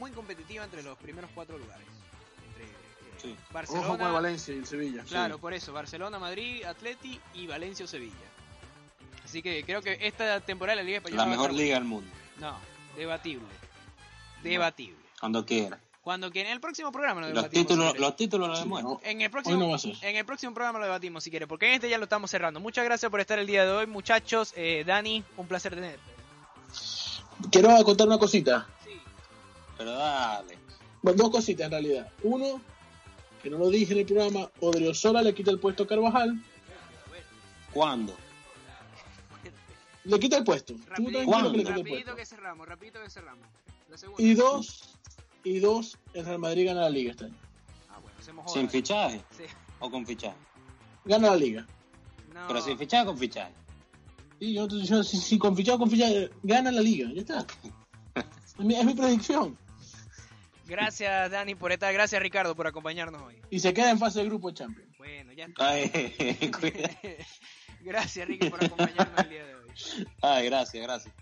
muy 0.00 0.10
competitiva 0.10 0.64
entre 0.64 0.82
los 0.82 0.98
primeros 0.98 1.30
cuatro 1.34 1.56
lugares. 1.56 1.86
Sí. 3.20 3.36
Barcelona, 3.52 3.86
Ojo 3.88 3.98
con 3.98 4.12
Valencia 4.12 4.54
y 4.54 4.58
el 4.58 4.66
Sevilla. 4.66 5.02
claro, 5.04 5.38
por 5.38 5.52
eso, 5.52 5.72
Barcelona, 5.72 6.18
Madrid, 6.18 6.64
Atleti 6.64 7.20
y 7.34 7.46
Valencia 7.46 7.84
o 7.84 7.88
Sevilla. 7.88 8.14
Así 9.24 9.42
que 9.42 9.62
creo 9.64 9.82
que 9.82 9.98
esta 10.00 10.40
temporada 10.40 10.76
de 10.76 10.82
la 10.82 10.86
Liga 10.86 10.98
Española 10.98 11.24
La 11.24 11.30
mejor 11.30 11.52
liga 11.52 11.74
del 11.74 11.84
mundo. 11.84 12.10
No, 12.38 12.56
debatible. 12.96 13.46
Debatible. 14.42 14.96
cuando 15.20 15.44
quiera. 15.44 15.78
Cuando 16.02 16.30
que 16.30 16.40
en 16.40 16.46
el 16.46 16.60
próximo 16.60 16.90
programa 16.90 17.20
lo 17.20 17.26
Los 17.26 17.34
debatimos. 17.34 17.60
si 17.60 17.66
títulos, 17.66 17.98
los 17.98 18.16
títulos 18.16 18.48
lo 18.48 18.54
Sí, 18.56 18.62
demuestran. 18.62 18.92
no. 18.94 19.00
En 19.02 19.20
el 19.20 19.30
próximo, 19.30 19.58
no 19.58 19.76
en 20.08 20.16
el 20.16 20.24
próximo 20.24 20.54
programa 20.54 20.78
lo 20.78 20.84
debatimos 20.86 21.22
si 21.22 21.28
quiere, 21.30 21.46
porque 21.46 21.66
en 21.66 21.72
este 21.74 21.90
ya 21.90 21.98
lo 21.98 22.04
estamos 22.04 22.30
cerrando. 22.30 22.60
Muchas 22.60 22.84
gracias 22.86 23.10
por 23.10 23.20
estar 23.20 23.38
el 23.38 23.46
día 23.46 23.66
de 23.66 23.72
hoy, 23.72 23.86
muchachos. 23.86 24.54
Eh, 24.56 24.84
Dani, 24.86 25.22
un 25.36 25.46
placer 25.46 25.74
tenerte. 25.74 26.00
Quiero 27.50 27.70
acotar 27.76 28.06
una 28.06 28.16
cosita. 28.18 28.66
Sí. 28.84 28.92
Pero 29.76 29.92
dale. 29.92 30.56
Bueno, 31.02 31.22
dos 31.24 31.30
cositas 31.30 31.66
en 31.66 31.70
realidad. 31.72 32.10
Uno, 32.22 32.60
que 33.42 33.50
no 33.50 33.58
lo 33.58 33.70
dije 33.70 33.92
en 33.92 34.00
el 34.00 34.06
programa, 34.06 34.50
Odriozola 34.60 35.22
le 35.22 35.34
quita 35.34 35.50
el 35.50 35.58
puesto 35.58 35.84
a 35.84 35.86
Carvajal. 35.86 36.42
¿Cuándo? 37.72 38.14
Le 40.04 40.18
quita 40.18 40.38
el 40.38 40.44
puesto. 40.44 40.74
Rapidito, 40.86 41.24
¿Cuándo? 41.24 41.50
que 41.52 41.56
le 41.58 41.62
quita 41.64 41.74
el 41.74 41.78
rapidito 41.78 42.04
puesto. 42.04 42.16
que 42.16 42.26
cerramos, 42.26 42.68
rapidito 42.68 43.02
que 43.02 43.10
cerramos. 43.10 43.46
La 43.90 43.96
segunda. 43.98 44.22
Y 44.22 44.34
dos, 44.34 44.94
y 45.44 45.58
dos, 45.58 45.98
el 46.14 46.24
Real 46.24 46.38
Madrid 46.38 46.66
gana 46.66 46.82
la 46.82 46.90
liga 46.90 47.10
este 47.12 47.24
año. 47.26 47.34
Ah, 47.90 47.98
bueno, 48.02 48.16
hacemos 48.18 48.50
¿Sin 48.52 48.62
joda. 48.62 48.70
fichaje 48.72 49.22
Sí. 49.36 49.44
o 49.80 49.90
con 49.90 50.06
fichaje? 50.06 50.36
Gana 51.04 51.28
la 51.30 51.36
liga. 51.36 51.66
No. 52.34 52.46
Pero 52.48 52.60
sin 52.62 52.78
fichaje 52.78 53.02
o 53.04 53.06
con 53.06 53.18
fichaje. 53.18 53.52
Y 54.40 54.54
yo, 54.54 54.68
yo 54.68 55.02
si, 55.02 55.16
si 55.18 55.38
con 55.38 55.56
fichado 55.56 55.78
con 55.78 55.90
fichado, 55.90 56.14
gana 56.42 56.70
la 56.70 56.80
liga. 56.80 57.10
Ya 57.12 57.20
está. 57.20 57.46
Es 58.14 58.58
mi, 58.64 58.74
es 58.74 58.84
mi 58.84 58.94
predicción. 58.94 59.58
Gracias, 60.68 61.30
Dani, 61.30 61.54
por 61.54 61.72
estar. 61.72 61.92
Gracias, 61.92 62.22
Ricardo, 62.22 62.54
por 62.54 62.66
acompañarnos 62.66 63.22
hoy. 63.22 63.40
Y 63.50 63.58
se 63.58 63.72
queda 63.72 63.90
en 63.90 63.98
fase 63.98 64.20
de 64.20 64.26
grupo 64.26 64.50
Champions. 64.50 64.96
Bueno, 64.98 65.32
ya 65.32 65.46
está. 65.46 65.68
Ay. 65.68 65.90
Gracias, 67.80 68.28
Ricky, 68.28 68.50
por 68.50 68.62
acompañarnos 68.62 69.18
el 69.18 69.28
día 69.30 69.46
de 69.46 69.54
hoy. 69.54 69.68
Ay, 70.20 70.46
gracias, 70.46 70.82
gracias. 70.82 71.14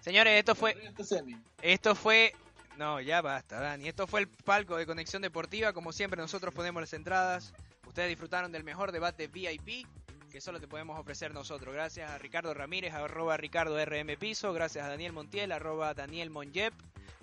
Señores, 0.00 0.38
esto 0.38 0.54
fue 0.54 0.76
Este. 0.98 1.36
Esto 1.62 1.94
fue. 1.94 2.32
No, 2.76 3.00
ya 3.00 3.20
basta, 3.20 3.60
Dani. 3.60 3.88
Esto 3.88 4.06
fue 4.06 4.20
el 4.20 4.28
palco 4.28 4.76
de 4.76 4.86
Conexión 4.86 5.22
Deportiva. 5.22 5.72
Como 5.72 5.92
siempre, 5.92 6.20
nosotros 6.20 6.54
ponemos 6.54 6.80
las 6.80 6.92
entradas. 6.92 7.52
Ustedes 7.86 8.08
disfrutaron 8.08 8.50
del 8.50 8.64
mejor 8.64 8.92
debate 8.92 9.28
VIP 9.28 9.86
que 10.28 10.40
solo 10.40 10.60
te 10.60 10.68
podemos 10.68 10.98
ofrecer 10.98 11.32
nosotros. 11.32 11.74
Gracias 11.74 12.10
a 12.10 12.18
Ricardo 12.18 12.52
Ramírez, 12.54 12.92
arroba 12.92 13.36
Ricardo 13.36 13.82
RM 13.82 14.16
Piso. 14.18 14.52
Gracias 14.52 14.84
a 14.84 14.88
Daniel 14.88 15.12
Montiel, 15.12 15.52
arroba 15.52 15.94
Daniel 15.94 16.30
Monjep. 16.30 16.74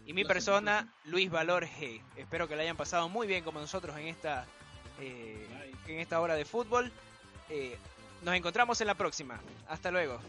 Y 0.05 0.13
mi 0.13 0.23
persona, 0.23 0.93
Luis 1.05 1.31
Valor 1.31 1.65
G. 1.65 2.01
Espero 2.15 2.47
que 2.47 2.55
la 2.55 2.61
hayan 2.61 2.77
pasado 2.77 3.09
muy 3.09 3.25
bien 3.25 3.43
como 3.43 3.59
nosotros 3.59 3.97
en 3.97 4.07
esta, 4.07 4.45
eh, 4.99 5.73
en 5.87 5.99
esta 5.99 6.21
hora 6.21 6.35
de 6.35 6.45
fútbol. 6.45 6.91
Eh, 7.49 7.77
nos 8.23 8.35
encontramos 8.35 8.79
en 8.81 8.87
la 8.87 8.95
próxima. 8.95 9.39
Hasta 9.67 9.91
luego. 9.91 10.19